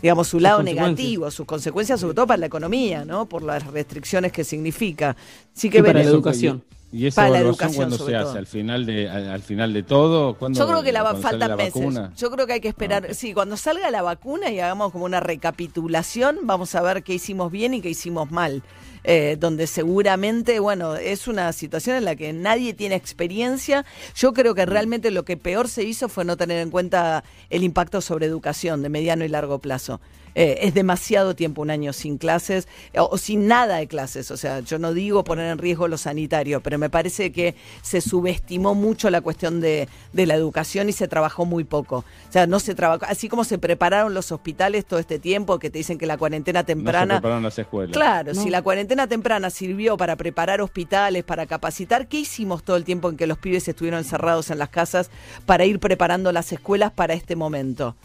digamos, 0.03 0.29
su 0.29 0.41
lado 0.41 0.63
negativo, 0.63 1.31
sus 1.31 1.47
consecuencias, 1.47 2.01
sobre 2.01 2.15
todo 2.15 2.27
para 2.27 2.39
la 2.39 2.47
economía, 2.47 3.05
¿no? 3.05 3.27
Por 3.27 3.43
las 3.43 3.65
restricciones 3.69 4.33
que 4.33 4.43
significa. 4.43 5.17
Sí 5.55 5.71
que 5.71 5.79
Y 5.79 5.83
para 5.83 6.03
la 6.03 6.05
educación. 6.05 6.65
¿Y 6.95 7.07
esa 7.07 7.23
Para 7.23 7.31
la 7.31 7.39
evaluación 7.41 7.71
educación, 7.71 7.89
cuándo 7.91 8.05
se 8.07 8.13
todo. 8.13 8.29
hace? 8.31 8.39
¿Al 8.39 8.47
final 8.47 8.85
de, 8.85 9.09
al, 9.09 9.31
al 9.31 9.43
final 9.43 9.73
de 9.73 9.83
todo? 9.83 10.35
¿Cuándo- 10.35 10.59
Yo 10.59 10.67
creo 10.69 10.83
que 10.83 10.93
la 10.93 11.15
faltan 11.17 11.49
la 11.51 11.57
meses. 11.57 11.75
vacuna? 11.75 12.13
Yo 12.19 12.31
creo 12.31 12.47
que 12.47 12.53
hay 12.53 12.61
que 12.61 12.69
esperar. 12.69 13.15
Sí, 13.15 13.33
cuando 13.33 13.57
salga 13.57 13.91
la 13.91 14.03
vacuna 14.03 14.51
y 14.51 14.61
hagamos 14.61 14.93
como 14.93 15.07
una 15.07 15.19
recapitulación, 15.21 16.41
vamos 16.43 16.75
a 16.75 16.83
ver 16.83 17.03
qué 17.03 17.15
hicimos 17.15 17.51
bien 17.51 17.75
y 17.75 17.81
qué 17.81 17.89
hicimos 17.91 18.31
mal. 18.31 18.63
Eh, 19.05 19.37
donde 19.41 19.67
seguramente, 19.67 20.61
bueno, 20.61 20.95
es 20.95 21.27
una 21.27 21.53
situación 21.53 21.97
en 21.97 22.05
la 22.05 22.15
que 22.15 22.33
nadie 22.33 22.73
tiene 22.73 22.95
experiencia. 22.95 23.85
Yo 24.15 24.33
creo 24.33 24.55
que 24.55 24.65
realmente 24.65 25.11
lo 25.11 25.25
que 25.25 25.37
peor 25.37 25.69
se 25.69 25.83
hizo 25.83 26.09
fue 26.09 26.25
no 26.25 26.37
tener 26.37 26.59
en 26.59 26.71
cuenta 26.71 27.25
el 27.51 27.65
impacto 27.65 28.01
sobre 28.01 28.27
educación 28.27 28.83
de 28.83 28.91
mediano 28.91 29.25
y 29.25 29.29
largo 29.29 29.59
plazo. 29.59 30.01
Eh, 30.35 30.61
es 30.63 30.75
demasiado 30.75 31.35
tiempo 31.35 31.63
un 31.63 31.71
año 31.71 31.93
sin 31.93 32.17
clases 32.19 32.67
o, 32.97 33.19
sin 33.19 33.47
nada 33.47 33.77
de 33.77 33.87
clases. 33.87 34.31
O 34.31 34.37
sea, 34.37 34.61
yo 34.61 34.79
no 34.79 34.95
digo 34.95 35.25
poner 35.25 35.51
en 35.53 35.59
riesgo 35.59 35.89
lo 35.89 35.99
sanitario, 35.99 36.63
pero 36.63 36.79
me 36.79 36.89
parece 36.91 37.33
que 37.33 37.55
se 37.83 38.01
subestimó 38.01 38.75
mucho 38.75 39.11
la 39.11 39.21
cuestión 39.21 39.61
de, 39.61 39.89
de 40.13 40.27
la 40.27 40.35
educación 40.35 40.89
y 40.89 40.93
se 40.93 41.09
trabajó 41.09 41.45
muy 41.45 41.65
poco. 41.65 41.99
O 42.29 42.33
sea, 42.33 42.47
no 42.47 42.61
se 42.61 42.75
trabajó, 42.75 43.05
así 43.09 43.29
como 43.29 43.45
se 43.45 43.59
prepararon 43.59 44.15
los 44.15 44.33
hospitales 44.33 44.85
todo 44.87 44.99
este 45.01 45.19
tiempo, 45.19 45.59
que 45.59 45.71
te 45.71 45.79
dicen 45.79 45.99
que 45.99 46.07
la 46.07 46.17
cuarentena 46.17 46.61
No 46.61 46.67
se 46.67 46.67
temprana... 46.75 47.15
prepararon 47.17 47.43
las 47.43 47.59
escuelas. 47.59 47.93
Claro, 47.93 48.33
No. 48.35 48.43
si 48.43 48.49
la 48.51 48.63
cuarentena 48.63 49.07
temprana 49.07 49.51
sirvió 49.51 49.97
para 49.97 50.17
preparar 50.17 50.61
hospitales, 50.61 51.25
para 51.25 51.47
capacitar, 51.47 52.09
¿qué 52.09 52.19
hicimos 52.21 52.63
todo 52.63 52.77
el 52.77 52.85
tiempo 52.85 53.11
en 53.11 53.17
que 53.17 53.27
los 53.27 53.39
pibes 53.39 53.69
estuvieron 53.69 53.99
encerrados 53.99 54.51
en 54.51 54.59
las 54.59 54.71
casas 54.71 55.11
para 55.47 55.65
ir 55.65 55.79
preparando 55.79 56.33
las 56.33 56.53
escuelas 56.53 56.91
para 56.93 57.15
este 57.15 57.37
momento? 57.37 57.97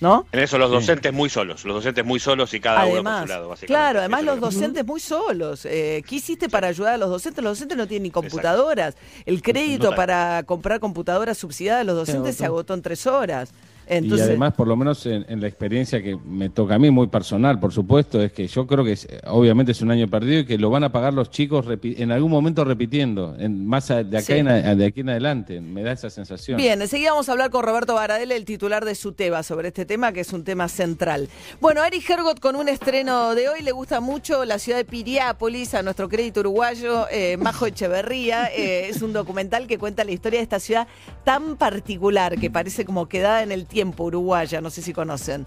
¿No? 0.00 0.26
En 0.30 0.38
eso 0.38 0.58
los 0.58 0.70
docentes 0.70 1.12
muy 1.12 1.28
solos, 1.28 1.64
los 1.64 1.74
docentes 1.74 2.04
muy 2.04 2.20
solos 2.20 2.54
y 2.54 2.60
cada 2.60 2.84
uno 2.84 2.88
por 2.88 2.94
Además, 2.94 3.22
su 3.22 3.28
lado, 3.28 3.48
básicamente. 3.48 3.66
claro, 3.66 3.98
además 3.98 4.22
los 4.22 4.38
docentes 4.40 4.86
muy 4.86 5.00
solos. 5.00 5.64
Eh, 5.64 6.04
¿Qué 6.06 6.16
hiciste 6.16 6.48
para 6.48 6.68
ayudar 6.68 6.94
a 6.94 6.98
los 6.98 7.10
docentes? 7.10 7.42
Los 7.42 7.58
docentes 7.58 7.76
no 7.76 7.88
tienen 7.88 8.04
ni 8.04 8.10
computadoras. 8.12 8.94
El 9.26 9.42
crédito 9.42 9.94
para 9.96 10.44
comprar 10.44 10.78
computadoras 10.78 11.36
subsidiadas 11.38 11.80
de 11.80 11.84
los 11.92 11.96
docentes 11.96 12.36
se 12.36 12.44
agotó 12.44 12.74
en 12.74 12.82
tres 12.82 13.06
horas. 13.08 13.50
Entonces, 13.88 14.26
y 14.26 14.30
además, 14.30 14.54
por 14.54 14.66
lo 14.68 14.76
menos 14.76 15.04
en, 15.06 15.24
en 15.28 15.40
la 15.40 15.48
experiencia 15.48 16.02
que 16.02 16.16
me 16.16 16.50
toca 16.50 16.74
a 16.74 16.78
mí, 16.78 16.90
muy 16.90 17.06
personal, 17.08 17.58
por 17.58 17.72
supuesto, 17.72 18.22
es 18.22 18.32
que 18.32 18.46
yo 18.46 18.66
creo 18.66 18.84
que 18.84 18.92
es- 18.92 19.08
obviamente 19.26 19.72
es 19.72 19.80
un 19.82 19.90
año 19.90 20.08
perdido 20.08 20.40
y 20.40 20.44
que 20.46 20.58
lo 20.58 20.70
van 20.70 20.84
a 20.84 20.92
pagar 20.92 21.14
los 21.14 21.30
chicos 21.30 21.64
en 21.82 22.12
algún 22.12 22.30
momento 22.30 22.64
repitiendo, 22.64 23.34
en, 23.38 23.66
más 23.66 23.90
a- 23.90 24.04
de 24.04 24.18
acá 24.18 24.26
Sí. 24.26 24.32
en 24.34 24.48
a- 24.48 24.74
de 24.74 24.84
aquí 24.86 25.00
en 25.00 25.08
adelante. 25.08 25.60
Me 25.60 25.82
da 25.82 25.92
esa 25.92 26.10
sensación. 26.10 26.56
Bien, 26.58 26.80
enseguida 26.82 27.10
vamos 27.12 27.28
a 27.28 27.32
hablar 27.32 27.50
con 27.50 27.64
Roberto 27.64 27.94
Baradel, 27.94 28.30
el 28.32 28.44
titular 28.44 28.84
de 28.84 28.94
Suteba, 28.94 29.42
sobre 29.42 29.68
este 29.68 29.86
tema, 29.86 30.12
que 30.12 30.20
es 30.20 30.32
un 30.34 30.44
tema 30.44 30.68
central. 30.68 31.28
Bueno, 31.60 31.82
Eric 31.82 32.08
Hergot 32.10 32.40
con 32.40 32.56
un 32.56 32.68
estreno 32.68 33.34
de 33.34 33.48
hoy, 33.48 33.62
le 33.62 33.72
gusta 33.72 34.00
mucho 34.00 34.44
la 34.44 34.58
ciudad 34.58 34.78
de 34.78 34.84
Piriápolis, 34.84 35.74
a 35.74 35.82
nuestro 35.82 36.08
crédito 36.08 36.40
uruguayo, 36.40 37.06
eh, 37.10 37.36
Majo 37.38 37.66
Echeverría. 37.66 38.46
Eh, 38.54 38.88
es 38.90 39.00
un 39.02 39.12
documental 39.14 39.66
que 39.66 39.78
cuenta 39.78 40.04
la 40.04 40.12
historia 40.12 40.40
de 40.40 40.42
esta 40.44 40.60
ciudad 40.60 40.86
tan 41.24 41.56
particular, 41.56 42.38
que 42.38 42.50
parece 42.50 42.84
como 42.84 43.08
quedada 43.08 43.42
en 43.42 43.50
el 43.52 43.64
tiempo 43.64 43.77
uruguaya, 43.98 44.60
no 44.60 44.70
sé 44.70 44.82
si 44.82 44.92
conocen. 44.92 45.44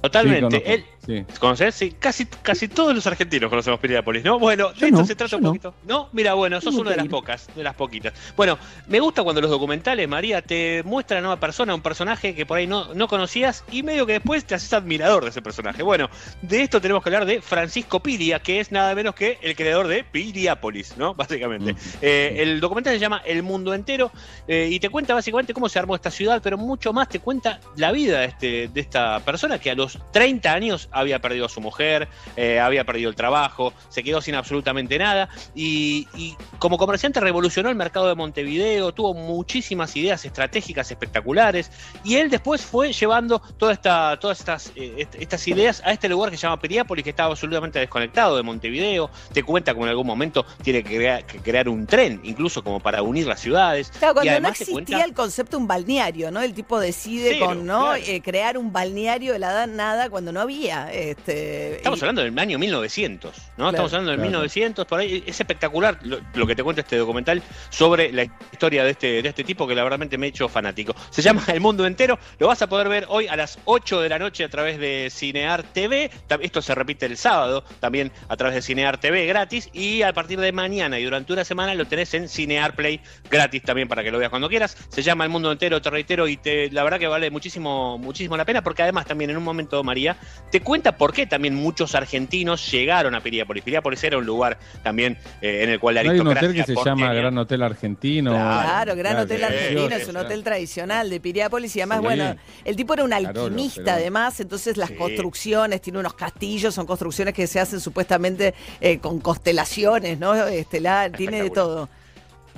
Totalmente. 0.00 0.56
Sí, 0.56 0.62
Él, 0.66 0.84
Sí. 1.06 1.24
¿Conoces? 1.38 1.74
Sí, 1.74 1.94
casi, 1.98 2.26
casi 2.26 2.68
todos 2.68 2.94
los 2.94 3.06
argentinos 3.06 3.50
conocemos 3.50 3.78
Piriápolis, 3.80 4.24
¿no? 4.24 4.38
Bueno, 4.38 4.72
de 4.72 4.86
esto 4.86 4.98
no, 4.98 5.04
se 5.04 5.14
trata 5.14 5.36
un 5.36 5.42
poquito. 5.42 5.74
No, 5.86 6.08
mira, 6.12 6.34
bueno, 6.34 6.60
sos 6.60 6.74
una 6.74 6.90
de 6.90 6.96
las 6.96 7.08
pocas, 7.08 7.48
de 7.54 7.62
las 7.62 7.74
poquitas. 7.74 8.14
Bueno, 8.36 8.58
me 8.86 9.00
gusta 9.00 9.22
cuando 9.22 9.40
los 9.40 9.50
documentales, 9.50 10.08
María, 10.08 10.42
te 10.42 10.82
muestran 10.84 11.24
a 11.24 11.28
una 11.28 11.40
persona, 11.40 11.74
un 11.74 11.82
personaje 11.82 12.34
que 12.34 12.46
por 12.46 12.58
ahí 12.58 12.66
no, 12.66 12.94
no 12.94 13.08
conocías 13.08 13.64
y 13.70 13.82
medio 13.82 14.06
que 14.06 14.14
después 14.14 14.44
te 14.44 14.54
haces 14.54 14.72
admirador 14.72 15.24
de 15.24 15.30
ese 15.30 15.42
personaje. 15.42 15.82
Bueno, 15.82 16.08
de 16.42 16.62
esto 16.62 16.80
tenemos 16.80 17.02
que 17.02 17.10
hablar 17.10 17.26
de 17.26 17.42
Francisco 17.42 18.00
Piria, 18.00 18.38
que 18.38 18.60
es 18.60 18.72
nada 18.72 18.94
menos 18.94 19.14
que 19.14 19.38
el 19.42 19.56
creador 19.56 19.88
de 19.88 20.04
Piriápolis, 20.04 20.96
¿no? 20.96 21.14
Básicamente. 21.24 21.74
Eh, 22.00 22.36
el 22.38 22.60
documental 22.60 22.94
se 22.94 22.98
llama 22.98 23.22
El 23.24 23.42
Mundo 23.42 23.74
Entero 23.74 24.10
eh, 24.48 24.68
y 24.70 24.80
te 24.80 24.88
cuenta 24.88 25.14
básicamente 25.14 25.52
cómo 25.52 25.68
se 25.68 25.78
armó 25.78 25.94
esta 25.94 26.10
ciudad, 26.10 26.40
pero 26.42 26.56
mucho 26.56 26.92
más 26.92 27.08
te 27.08 27.20
cuenta 27.20 27.60
la 27.76 27.92
vida 27.92 28.20
de, 28.20 28.26
este, 28.26 28.68
de 28.68 28.80
esta 28.80 29.20
persona 29.20 29.58
que 29.58 29.70
a 29.70 29.74
los 29.74 29.98
30 30.12 30.52
años 30.52 30.88
había 30.94 31.18
perdido 31.18 31.46
a 31.46 31.48
su 31.48 31.60
mujer, 31.60 32.08
eh, 32.36 32.60
había 32.60 32.84
perdido 32.84 33.10
el 33.10 33.16
trabajo, 33.16 33.72
se 33.88 34.02
quedó 34.02 34.20
sin 34.20 34.34
absolutamente 34.34 34.98
nada 34.98 35.28
y, 35.54 36.08
y 36.16 36.36
como 36.58 36.78
comerciante 36.78 37.20
revolucionó 37.20 37.68
el 37.68 37.74
mercado 37.76 38.08
de 38.08 38.14
Montevideo, 38.14 38.92
tuvo 38.92 39.14
muchísimas 39.14 39.94
ideas 39.96 40.24
estratégicas 40.24 40.90
espectaculares 40.90 41.70
y 42.04 42.16
él 42.16 42.30
después 42.30 42.62
fue 42.62 42.92
llevando 42.92 43.40
toda 43.58 43.72
esta, 43.72 44.18
todas 44.18 44.38
estas, 44.40 44.72
eh, 44.76 45.06
estas 45.18 45.46
ideas 45.48 45.82
a 45.84 45.92
este 45.92 46.08
lugar 46.08 46.30
que 46.30 46.36
se 46.36 46.42
llama 46.42 46.60
Piriápolis, 46.60 47.04
que 47.04 47.10
estaba 47.10 47.30
absolutamente 47.30 47.78
desconectado 47.78 48.36
de 48.36 48.42
Montevideo, 48.42 49.10
te 49.32 49.42
cuenta 49.42 49.72
como 49.74 49.86
en 49.86 49.90
algún 49.90 50.06
momento 50.06 50.46
tiene 50.62 50.82
que 50.82 50.96
crear, 50.96 51.26
que 51.26 51.38
crear 51.40 51.68
un 51.68 51.86
tren, 51.86 52.20
incluso 52.24 52.62
como 52.62 52.80
para 52.80 53.02
unir 53.02 53.26
las 53.26 53.40
ciudades. 53.40 53.90
Claro, 53.98 54.12
y 54.12 54.14
cuando 54.14 54.30
no 54.30 54.36
además 54.36 54.58
te 54.58 54.64
existía 54.64 54.72
cuenta- 54.98 55.04
el 55.04 55.14
concepto 55.14 55.58
un 55.58 55.66
balneario, 55.66 56.30
¿no? 56.30 56.40
El 56.40 56.54
tipo 56.54 56.78
decide 56.80 57.30
Cero, 57.34 57.46
con 57.46 57.66
no 57.66 57.80
claro. 57.90 58.02
Eh, 58.06 58.20
crear 58.22 58.58
un 58.58 58.72
balneario 58.72 59.32
de 59.32 59.38
la 59.38 59.52
da- 59.52 59.66
nada 59.66 60.08
cuando 60.10 60.32
no 60.32 60.40
había. 60.40 60.83
Este, 60.92 61.76
Estamos 61.76 61.98
y- 61.98 62.02
hablando 62.02 62.22
del 62.22 62.38
año 62.38 62.58
1900, 62.58 63.36
¿no? 63.36 63.42
Claro. 63.56 63.70
Estamos 63.70 63.92
hablando 63.92 64.10
del 64.12 64.18
Claro. 64.20 64.30
1900, 64.30 64.86
por 64.86 65.00
ahí. 65.00 65.22
Es 65.26 65.38
espectacular 65.40 65.98
lo, 66.02 66.18
lo 66.34 66.46
que 66.46 66.54
te 66.56 66.62
cuenta 66.62 66.80
este 66.82 66.96
documental 66.96 67.42
sobre 67.70 68.12
la 68.12 68.24
historia 68.52 68.84
de 68.84 68.90
este, 68.90 69.22
de 69.22 69.28
este 69.28 69.44
tipo 69.44 69.66
que 69.66 69.74
la 69.74 69.82
verdad 69.84 69.98
me 69.98 70.26
ha 70.26 70.28
hecho 70.28 70.48
fanático. 70.48 70.94
Se 71.10 71.22
llama 71.22 71.42
El 71.48 71.60
Mundo 71.60 71.86
Entero. 71.86 72.18
Lo 72.38 72.48
vas 72.48 72.60
a 72.62 72.68
poder 72.68 72.88
ver 72.88 73.06
hoy 73.08 73.26
a 73.28 73.36
las 73.36 73.58
8 73.64 74.00
de 74.00 74.08
la 74.08 74.18
noche 74.18 74.44
a 74.44 74.48
través 74.48 74.78
de 74.78 75.08
Cinear 75.10 75.62
TV. 75.62 76.10
Esto 76.40 76.62
se 76.62 76.74
repite 76.74 77.06
el 77.06 77.16
sábado 77.16 77.64
también 77.80 78.12
a 78.28 78.36
través 78.36 78.54
de 78.54 78.62
Cinear 78.62 78.98
TV 78.98 79.26
gratis. 79.26 79.68
Y 79.72 80.02
a 80.02 80.12
partir 80.12 80.40
de 80.40 80.52
mañana 80.52 80.98
y 80.98 81.04
durante 81.04 81.32
una 81.32 81.44
semana 81.44 81.74
lo 81.74 81.86
tenés 81.86 82.12
en 82.14 82.28
Cinear 82.28 82.74
Play 82.74 83.00
gratis 83.30 83.62
también 83.62 83.88
para 83.88 84.02
que 84.02 84.10
lo 84.10 84.18
veas 84.18 84.30
cuando 84.30 84.48
quieras. 84.48 84.76
Se 84.88 85.02
llama 85.02 85.24
El 85.24 85.30
Mundo 85.30 85.50
Entero, 85.52 85.80
te 85.80 85.90
reitero, 85.90 86.28
y 86.28 86.36
te, 86.36 86.70
la 86.70 86.82
verdad 86.84 86.98
que 86.98 87.06
vale 87.06 87.30
muchísimo, 87.30 87.98
muchísimo 87.98 88.36
la 88.36 88.44
pena 88.44 88.62
porque 88.62 88.82
además 88.82 89.06
también 89.06 89.30
en 89.30 89.36
un 89.36 89.42
momento, 89.44 89.82
María, 89.82 90.16
te 90.50 90.60
cuenta 90.74 90.96
por 90.98 91.12
qué 91.12 91.24
también 91.24 91.54
muchos 91.54 91.94
argentinos 91.94 92.68
llegaron 92.72 93.14
a 93.14 93.20
Piriápolis. 93.20 93.62
Piriápolis 93.62 94.02
era 94.02 94.18
un 94.18 94.26
lugar 94.26 94.58
también 94.82 95.16
eh, 95.40 95.60
en 95.62 95.70
el 95.70 95.78
cual 95.78 95.94
la 95.94 96.02
¿No 96.02 96.10
hay 96.10 96.18
un 96.18 96.26
aristocracia 96.26 96.62
hotel 96.64 96.74
que 96.74 96.80
se 96.82 96.84
llama 96.90 97.14
Gran 97.14 97.38
Hotel 97.38 97.62
Argentino? 97.62 98.32
Claro, 98.32 98.96
Gran 98.96 99.18
Hotel 99.20 99.44
Argentino, 99.44 99.94
es 99.94 100.06
un 100.06 100.10
claro. 100.14 100.26
hotel 100.26 100.42
tradicional 100.42 101.10
de 101.10 101.20
Piriápolis 101.20 101.76
y 101.76 101.80
además, 101.80 101.98
Sí. 101.98 102.04
bueno, 102.06 102.36
el 102.64 102.74
tipo 102.74 102.92
era 102.94 103.04
un 103.04 103.12
alquimista 103.12 103.82
pero- 103.84 103.96
además, 103.98 104.40
entonces 104.40 104.76
las 104.76 104.88
Sí. 104.88 104.96
construcciones, 104.96 105.80
tiene 105.80 106.00
unos 106.00 106.14
castillos, 106.14 106.74
son 106.74 106.86
construcciones 106.86 107.34
que 107.34 107.46
se 107.46 107.60
hacen 107.60 107.78
supuestamente 107.78 108.52
eh, 108.80 108.98
con 108.98 109.20
constelaciones, 109.20 110.18
¿no? 110.18 110.34
Estelar, 110.34 111.12
tiene 111.12 111.40
de 111.40 111.50
todo. 111.50 111.88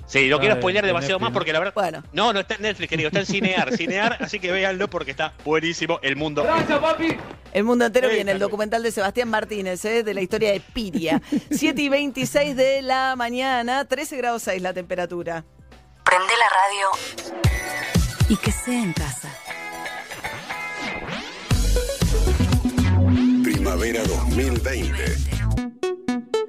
Sí, 0.06 0.28
lo 0.28 0.38
quiero 0.38 0.56
spoilear 0.56 0.84
de 0.84 0.88
demasiado 0.88 1.18
más 1.18 1.32
porque 1.32 1.52
la 1.52 1.58
verdad. 1.58 1.74
Bueno. 1.74 2.02
No, 2.12 2.32
no 2.32 2.40
está 2.40 2.54
en 2.54 2.62
Netflix, 2.62 2.88
querido, 2.88 3.08
está 3.08 3.20
en 3.20 3.26
Cinear. 3.26 3.72
Cinear, 3.76 4.16
así 4.20 4.38
que 4.38 4.52
véanlo 4.52 4.88
porque 4.88 5.10
está 5.10 5.34
buenísimo 5.44 5.98
el 6.02 6.16
mundo. 6.16 6.44
Gracias, 6.44 6.78
papi. 6.78 7.16
El 7.52 7.64
mundo 7.64 7.86
entero 7.86 8.08
viene 8.08 8.32
el 8.32 8.38
documental 8.38 8.82
de 8.82 8.92
Sebastián 8.92 9.28
Martínez, 9.28 9.84
¿eh? 9.84 10.02
de 10.02 10.14
la 10.14 10.20
historia 10.20 10.52
de 10.52 10.60
Piria. 10.60 11.20
7 11.50 11.82
y 11.82 11.88
26 11.88 12.54
de 12.56 12.82
la 12.82 13.16
mañana, 13.16 13.84
13 13.84 14.16
grados 14.16 14.42
6 14.42 14.62
la 14.62 14.72
temperatura. 14.72 15.44
Prende 16.04 16.32
la 16.38 16.48
radio 16.54 17.26
y 18.28 18.36
que 18.36 18.52
sea 18.52 18.82
en 18.82 18.92
casa. 18.92 19.28
Primavera 23.42 24.02
2020. 24.04 25.04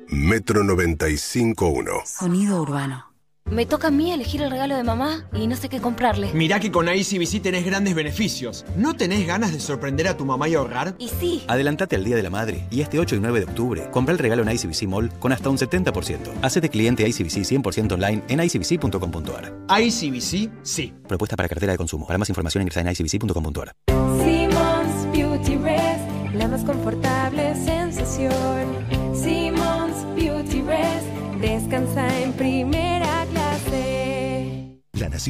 Metro 0.10 0.64
95.1. 0.64 2.06
Sonido 2.06 2.62
urbano. 2.62 3.07
Me 3.50 3.66
toca 3.66 3.88
a 3.88 3.92
mí 3.92 4.12
elegir 4.12 4.42
el 4.42 4.52
regalo 4.52 4.76
de 4.76 4.84
mamá 4.84 5.26
y 5.34 5.48
no 5.48 5.56
sé 5.56 5.70
qué 5.70 5.80
comprarle. 5.80 6.32
Mirá 6.34 6.60
que 6.60 6.72
con 6.72 6.88
ICBC 6.94 7.42
tenés 7.42 7.66
grandes 7.66 7.96
beneficios. 7.96 8.66
¿No 8.76 8.94
tenés 8.96 9.26
ganas 9.26 9.54
de 9.54 9.60
sorprender 9.60 10.08
a 10.08 10.18
tu 10.18 10.26
mamá 10.26 10.50
y 10.50 10.56
ahorrar? 10.56 10.96
Y 11.00 11.08
sí. 11.08 11.44
Adelantate 11.48 11.96
al 11.96 12.04
Día 12.04 12.18
de 12.18 12.24
la 12.24 12.30
Madre 12.30 12.68
y 12.72 12.82
este 12.82 13.00
8 13.00 13.16
y 13.16 13.20
9 13.20 13.40
de 13.40 13.46
octubre 13.46 13.90
compra 13.92 14.12
el 14.12 14.20
regalo 14.20 14.44
en 14.44 14.52
ICBC 14.52 14.84
Mall 14.84 15.10
con 15.20 15.32
hasta 15.32 15.50
un 15.50 15.58
70%. 15.58 16.34
Hacete 16.42 16.70
cliente 16.70 17.08
ICBC 17.08 17.44
100% 17.46 17.94
online 17.94 18.22
en 18.28 18.44
icbc.com.ar. 18.44 19.54
ICBC, 19.80 20.50
sí. 20.64 20.94
Propuesta 21.08 21.38
para 21.38 21.48
cartera 21.48 21.72
de 21.72 21.78
consumo. 21.78 22.06
Para 22.06 22.18
más 22.18 22.30
información 22.30 22.64
ingresa 22.64 22.82
en 22.82 22.88
icbc.com.ar. 22.90 23.72
Simmons 24.24 25.12
Beauty 25.14 25.56
Rest, 25.58 26.34
la 26.34 26.48
más 26.50 26.64
confortable 26.64 27.56
sensación. 27.56 28.66
Simmons 29.14 30.06
Beauty 30.16 30.62
Rest, 30.64 31.08
descansa 31.40 32.08
en 32.22 32.27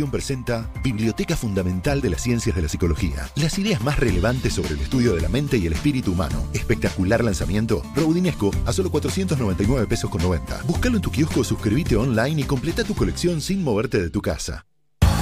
presenta 0.05 0.69
Biblioteca 0.83 1.35
Fundamental 1.35 2.01
de 2.01 2.11
las 2.11 2.21
Ciencias 2.21 2.55
de 2.55 2.61
la 2.61 2.69
Psicología. 2.69 3.27
Las 3.35 3.57
ideas 3.57 3.81
más 3.81 3.99
relevantes 3.99 4.53
sobre 4.53 4.75
el 4.75 4.79
estudio 4.79 5.15
de 5.15 5.21
la 5.21 5.29
mente 5.29 5.57
y 5.57 5.65
el 5.65 5.73
espíritu 5.73 6.11
humano. 6.11 6.47
Espectacular 6.53 7.23
lanzamiento. 7.23 7.81
Raudinesco 7.95 8.51
a 8.67 8.73
solo 8.73 8.91
499 8.91 9.87
pesos 9.87 10.11
con 10.11 10.21
90. 10.21 10.61
Búscalo 10.67 10.97
en 10.97 11.01
tu 11.01 11.09
kiosco, 11.09 11.43
suscríbete 11.43 11.95
online 11.95 12.41
y 12.41 12.43
completa 12.43 12.83
tu 12.83 12.93
colección 12.93 13.41
sin 13.41 13.63
moverte 13.63 13.99
de 13.99 14.11
tu 14.11 14.21
casa. 14.21 14.65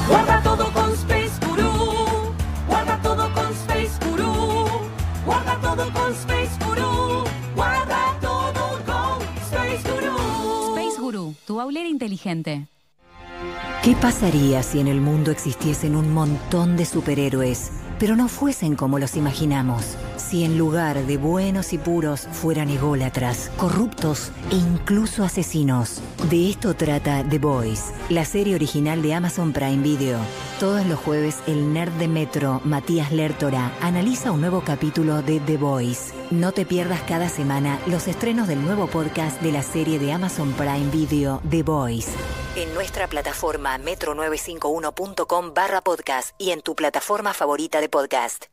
Guarda 0.10 0.44
todo 0.44 0.72
con 0.74 0.92
Space 0.92 1.46
Guru. 1.48 2.34
Guarda 2.68 3.02
todo 3.02 3.34
con 3.34 3.52
Space 3.54 4.10
Guru. 4.10 4.68
Guarda 5.26 5.62
todo 5.62 5.94
con 5.94 6.12
Space 6.12 6.66
Guru. 6.66 7.24
Guarda 7.56 8.20
todo 8.20 8.84
con 8.86 9.22
Space 9.38 9.90
Guru. 9.90 10.78
Space 10.78 11.02
Guru, 11.02 11.36
tu 11.48 11.62
aulera 11.62 11.88
inteligente. 11.88 12.68
¿Qué 13.86 13.96
pasaría 13.96 14.64
si 14.64 14.80
en 14.80 14.88
el 14.88 15.00
mundo 15.00 15.30
existiesen 15.30 15.96
un 15.96 16.12
montón 16.12 16.76
de 16.76 16.86
superhéroes, 16.86 17.70
pero 18.00 18.16
no 18.16 18.28
fuesen 18.30 18.76
como 18.76 18.98
los 18.98 19.16
imaginamos? 19.16 19.96
Si 20.36 20.44
en 20.44 20.58
lugar 20.58 21.06
de 21.06 21.16
buenos 21.16 21.72
y 21.72 21.78
puros 21.78 22.28
fueran 22.30 22.70
ególatras, 22.70 23.50
corruptos 23.56 24.34
e 24.52 24.56
incluso 24.56 25.24
asesinos. 25.24 26.02
De 26.30 26.50
esto 26.50 26.74
trata 26.74 27.24
The 27.24 27.40
Boys, 27.40 27.94
la 28.10 28.26
serie 28.26 28.54
original 28.56 29.02
de 29.02 29.14
Amazon 29.14 29.54
Prime 29.54 29.82
Video. 29.82 30.20
Todos 30.60 30.86
los 30.88 31.00
jueves 31.00 31.38
el 31.48 31.72
nerd 31.72 31.94
de 31.94 32.10
Metro, 32.10 32.60
Matías 32.66 33.14
Lertora, 33.14 33.72
analiza 33.80 34.34
un 34.34 34.42
nuevo 34.42 34.60
capítulo 34.60 35.22
de 35.22 35.40
The 35.40 35.56
Boys. 35.56 36.14
No 36.32 36.52
te 36.52 36.66
pierdas 36.66 37.02
cada 37.04 37.30
semana 37.30 37.80
los 37.88 38.10
estrenos 38.10 38.50
del 38.50 38.62
nuevo 38.62 38.88
podcast 38.88 39.42
de 39.42 39.54
la 39.54 39.64
serie 39.64 40.00
de 40.00 40.12
Amazon 40.12 40.52
Prime 40.52 40.92
Video 40.92 41.42
The 41.50 41.64
Boys. 41.64 42.10
En 42.58 42.74
nuestra 42.74 43.08
plataforma 43.08 43.78
metro951.com 43.78 45.54
barra 45.54 45.80
podcast 45.80 46.36
y 46.38 46.50
en 46.50 46.60
tu 46.60 46.76
plataforma 46.76 47.34
favorita 47.34 47.80
de 47.80 47.88
podcast. 47.88 48.48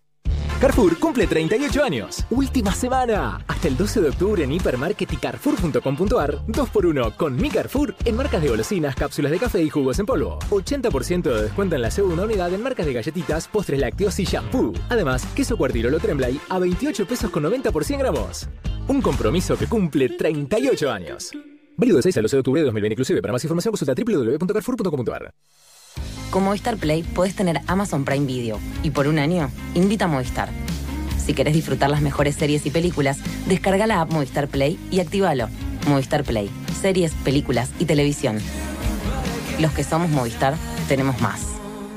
Carrefour 0.62 0.96
cumple 1.00 1.26
38 1.26 1.82
años. 1.82 2.24
Última 2.30 2.72
semana. 2.72 3.44
Hasta 3.48 3.66
el 3.66 3.76
12 3.76 4.00
de 4.00 4.08
octubre 4.10 4.44
en 4.44 4.52
Hipermarket 4.52 5.12
y 5.12 5.16
Carrefour.com.ar. 5.16 6.46
2x1 6.46 7.16
con 7.16 7.34
Mi 7.34 7.50
Carrefour 7.50 7.96
en 8.04 8.14
marcas 8.14 8.40
de 8.40 8.48
golosinas, 8.48 8.94
cápsulas 8.94 9.32
de 9.32 9.40
café 9.40 9.60
y 9.60 9.68
jugos 9.68 9.98
en 9.98 10.06
polvo. 10.06 10.38
80% 10.50 11.22
de 11.22 11.42
descuento 11.42 11.74
en 11.74 11.82
la 11.82 11.90
segunda 11.90 12.24
unidad 12.24 12.54
en 12.54 12.62
marcas 12.62 12.86
de 12.86 12.92
galletitas, 12.92 13.48
postres 13.48 13.80
lácteos 13.80 14.16
y 14.20 14.24
shampoo. 14.24 14.72
Además, 14.88 15.26
queso 15.34 15.56
cuartirolo 15.56 15.98
Tremblay 15.98 16.40
a 16.48 16.60
28 16.60 17.08
pesos 17.08 17.28
con 17.32 17.42
90 17.42 17.72
por 17.72 17.84
100 17.84 17.98
gramos. 17.98 18.48
Un 18.86 19.02
compromiso 19.02 19.58
que 19.58 19.66
cumple 19.66 20.10
38 20.10 20.92
años. 20.92 21.32
Válido 21.76 21.96
de 21.96 22.04
6 22.04 22.18
al 22.18 22.22
12 22.22 22.36
de 22.36 22.38
octubre 22.38 22.60
de 22.60 22.66
2020 22.66 22.94
inclusive. 22.94 23.20
Para 23.20 23.32
más 23.32 23.42
información 23.42 23.72
consulta 23.72 23.94
www.carrefour.com.ar. 23.96 25.34
Con 26.32 26.44
Movistar 26.44 26.78
Play 26.78 27.02
podés 27.02 27.36
tener 27.36 27.60
Amazon 27.66 28.06
Prime 28.06 28.24
Video 28.24 28.58
y 28.82 28.88
por 28.88 29.06
un 29.06 29.18
año 29.18 29.50
invita 29.74 30.06
a 30.06 30.08
Movistar. 30.08 30.48
Si 31.22 31.34
querés 31.34 31.52
disfrutar 31.52 31.90
las 31.90 32.00
mejores 32.00 32.36
series 32.36 32.64
y 32.64 32.70
películas, 32.70 33.18
descarga 33.46 33.86
la 33.86 34.00
app 34.00 34.10
Movistar 34.10 34.48
Play 34.48 34.78
y 34.90 35.00
activalo. 35.00 35.50
Movistar 35.86 36.24
Play, 36.24 36.48
series, 36.80 37.12
películas 37.22 37.68
y 37.78 37.84
televisión. 37.84 38.38
Los 39.60 39.72
que 39.72 39.84
somos 39.84 40.08
Movistar 40.08 40.54
tenemos 40.88 41.20
más. 41.20 41.51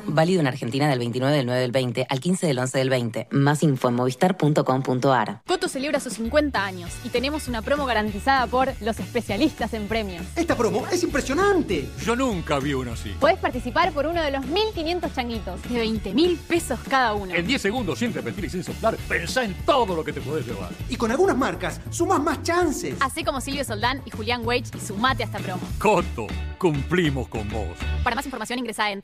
Válido 0.07 0.39
en 0.39 0.47
Argentina 0.47 0.87
del 0.87 0.99
29 0.99 1.35
del 1.35 1.45
9 1.45 1.61
del 1.61 1.71
20 1.71 2.05
al 2.09 2.19
15 2.19 2.47
del 2.47 2.59
11 2.59 2.77
del 2.77 2.89
20. 2.89 3.27
Más 3.31 3.63
info 3.63 3.89
en 3.89 3.95
movistar.com.ar. 3.95 5.41
Coto 5.47 5.67
celebra 5.67 5.99
sus 5.99 6.13
50 6.13 6.63
años 6.63 6.91
y 7.03 7.09
tenemos 7.09 7.47
una 7.47 7.61
promo 7.61 7.85
garantizada 7.85 8.45
por 8.47 8.73
los 8.81 8.99
especialistas 8.99 9.73
en 9.73 9.87
premios. 9.87 10.23
Esta 10.35 10.55
promo 10.55 10.85
es 10.91 11.03
impresionante. 11.03 11.89
Yo 12.05 12.15
nunca 12.15 12.59
vi 12.59 12.73
uno 12.73 12.93
así. 12.93 13.09
Podés 13.19 13.37
participar 13.37 13.91
por 13.91 14.05
uno 14.05 14.21
de 14.21 14.31
los 14.31 14.45
1.500 14.45 15.13
changuitos, 15.13 15.61
de 15.69 15.79
20 15.79 16.13
mil 16.13 16.37
pesos 16.37 16.79
cada 16.87 17.13
uno. 17.13 17.33
En 17.33 17.47
10 17.47 17.61
segundos, 17.61 17.99
sin 17.99 18.13
repetir 18.13 18.45
y 18.45 18.49
sin 18.49 18.63
soplar, 18.63 18.95
pensá 19.09 19.43
en 19.43 19.53
todo 19.65 19.95
lo 19.95 20.03
que 20.03 20.13
te 20.13 20.21
podés 20.21 20.45
llevar. 20.45 20.69
Y 20.89 20.95
con 20.95 21.11
algunas 21.11 21.37
marcas 21.37 21.81
sumas 21.89 22.21
más 22.21 22.43
chances. 22.43 22.95
Así 22.99 23.23
como 23.23 23.41
Silvio 23.41 23.63
Soldán 23.63 24.01
y 24.05 24.11
Julián 24.11 24.45
Wage 24.45 24.65
y 24.75 24.79
sumate 24.79 25.23
a 25.23 25.25
esta 25.25 25.39
promo. 25.39 25.63
Coto, 25.79 26.27
cumplimos 26.57 27.27
con 27.27 27.49
vos. 27.49 27.77
Para 28.03 28.15
más 28.15 28.25
información 28.25 28.59
ingresa 28.59 28.91
en 28.91 29.01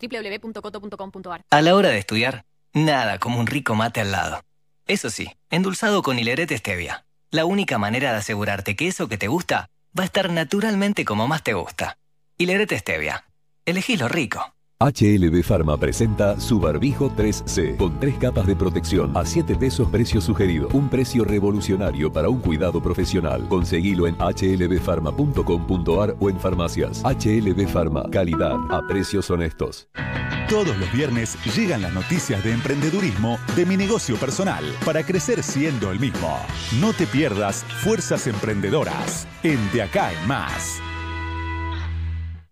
A 1.50 1.62
la 1.62 1.76
hora 1.76 1.90
de 1.90 1.98
estudiar, 1.98 2.46
nada 2.74 3.20
como 3.20 3.40
un 3.40 3.48
rico 3.48 3.76
mate 3.76 4.02
al 4.02 4.12
lado. 4.12 4.44
Eso 4.88 5.10
sí, 5.10 5.32
endulzado 5.50 6.02
con 6.02 6.20
hilerete 6.20 6.58
stevia. 6.58 7.06
La 7.30 7.46
única 7.46 7.78
manera 7.78 8.12
de 8.12 8.18
asegurarte 8.18 8.76
que 8.76 8.88
eso 8.88 9.08
que 9.08 9.18
te 9.18 9.28
gusta 9.28 9.70
va 9.98 10.04
a 10.04 10.06
estar 10.06 10.30
naturalmente 10.32 11.06
como 11.06 11.28
más 11.28 11.44
te 11.44 11.54
gusta. 11.54 11.98
Hilerete 12.38 12.78
stevia. 12.78 13.26
Elegí 13.66 13.96
lo 13.96 14.08
rico. 14.08 14.54
HLB 14.82 15.44
Pharma 15.44 15.78
presenta 15.78 16.40
su 16.40 16.60
barbijo 16.60 17.12
3C 17.12 17.78
con 17.78 18.00
tres 18.00 18.18
capas 18.18 18.48
de 18.48 18.56
protección 18.56 19.16
a 19.16 19.24
7 19.24 19.56
pesos 19.56 19.88
precio 19.90 20.20
sugerido. 20.20 20.70
Un 20.74 20.90
precio 20.90 21.24
revolucionario 21.24 22.12
para 22.12 22.30
un 22.30 22.40
cuidado 22.40 22.82
profesional. 22.82 23.48
Conseguilo 23.48 24.08
en 24.08 24.16
hlbpharma.com.ar 24.16 26.16
o 26.20 26.32
en 26.32 26.40
farmacias. 26.40 27.04
HLB 27.04 27.68
Pharma, 27.68 28.10
calidad 28.10 28.58
a 28.72 28.82
precios 28.88 29.30
honestos. 29.30 29.88
Todos 30.50 30.76
los 30.80 30.92
viernes 30.92 31.38
llegan 31.56 31.84
las 31.84 31.94
noticias 31.94 32.44
de 32.44 32.52
emprendedurismo 32.52 33.38
de 33.56 33.68
mi 33.68 33.78
negocio 33.78 34.18
personal 34.18 34.66
para 34.84 35.04
crecer 35.04 35.44
siendo 35.44 35.92
el 35.92 36.00
mismo. 36.00 36.40
No 36.80 36.92
te 36.92 37.06
pierdas 37.06 37.64
Fuerzas 37.84 38.26
Emprendedoras 38.26 39.28
en 39.44 39.60
De 39.72 39.84
Acá 39.84 40.12
en 40.12 40.28
Más. 40.28 40.82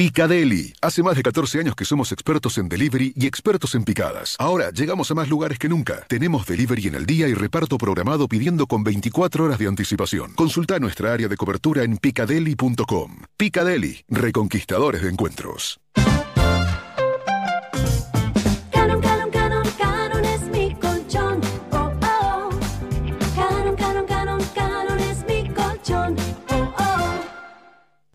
Picadeli. 0.00 0.72
Hace 0.80 1.02
más 1.02 1.14
de 1.14 1.22
14 1.22 1.60
años 1.60 1.76
que 1.76 1.84
somos 1.84 2.10
expertos 2.10 2.56
en 2.56 2.70
delivery 2.70 3.12
y 3.14 3.26
expertos 3.26 3.74
en 3.74 3.84
picadas. 3.84 4.34
Ahora 4.38 4.70
llegamos 4.70 5.10
a 5.10 5.14
más 5.14 5.28
lugares 5.28 5.58
que 5.58 5.68
nunca. 5.68 6.06
Tenemos 6.08 6.46
delivery 6.46 6.86
en 6.86 6.94
el 6.94 7.04
día 7.04 7.28
y 7.28 7.34
reparto 7.34 7.76
programado 7.76 8.26
pidiendo 8.26 8.66
con 8.66 8.82
24 8.82 9.44
horas 9.44 9.58
de 9.58 9.66
anticipación. 9.66 10.32
Consulta 10.36 10.78
nuestra 10.78 11.12
área 11.12 11.28
de 11.28 11.36
cobertura 11.36 11.82
en 11.82 11.98
picadeli.com. 11.98 13.24
Picadeli, 13.36 14.02
reconquistadores 14.08 15.02
de 15.02 15.10
encuentros. 15.10 15.78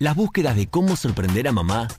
Las 0.05 0.15
búsquedas 0.15 0.55
de 0.55 0.67
cómo 0.67 0.95
sorprender 0.95 1.47
a 1.47 1.51
mamá 1.51 1.87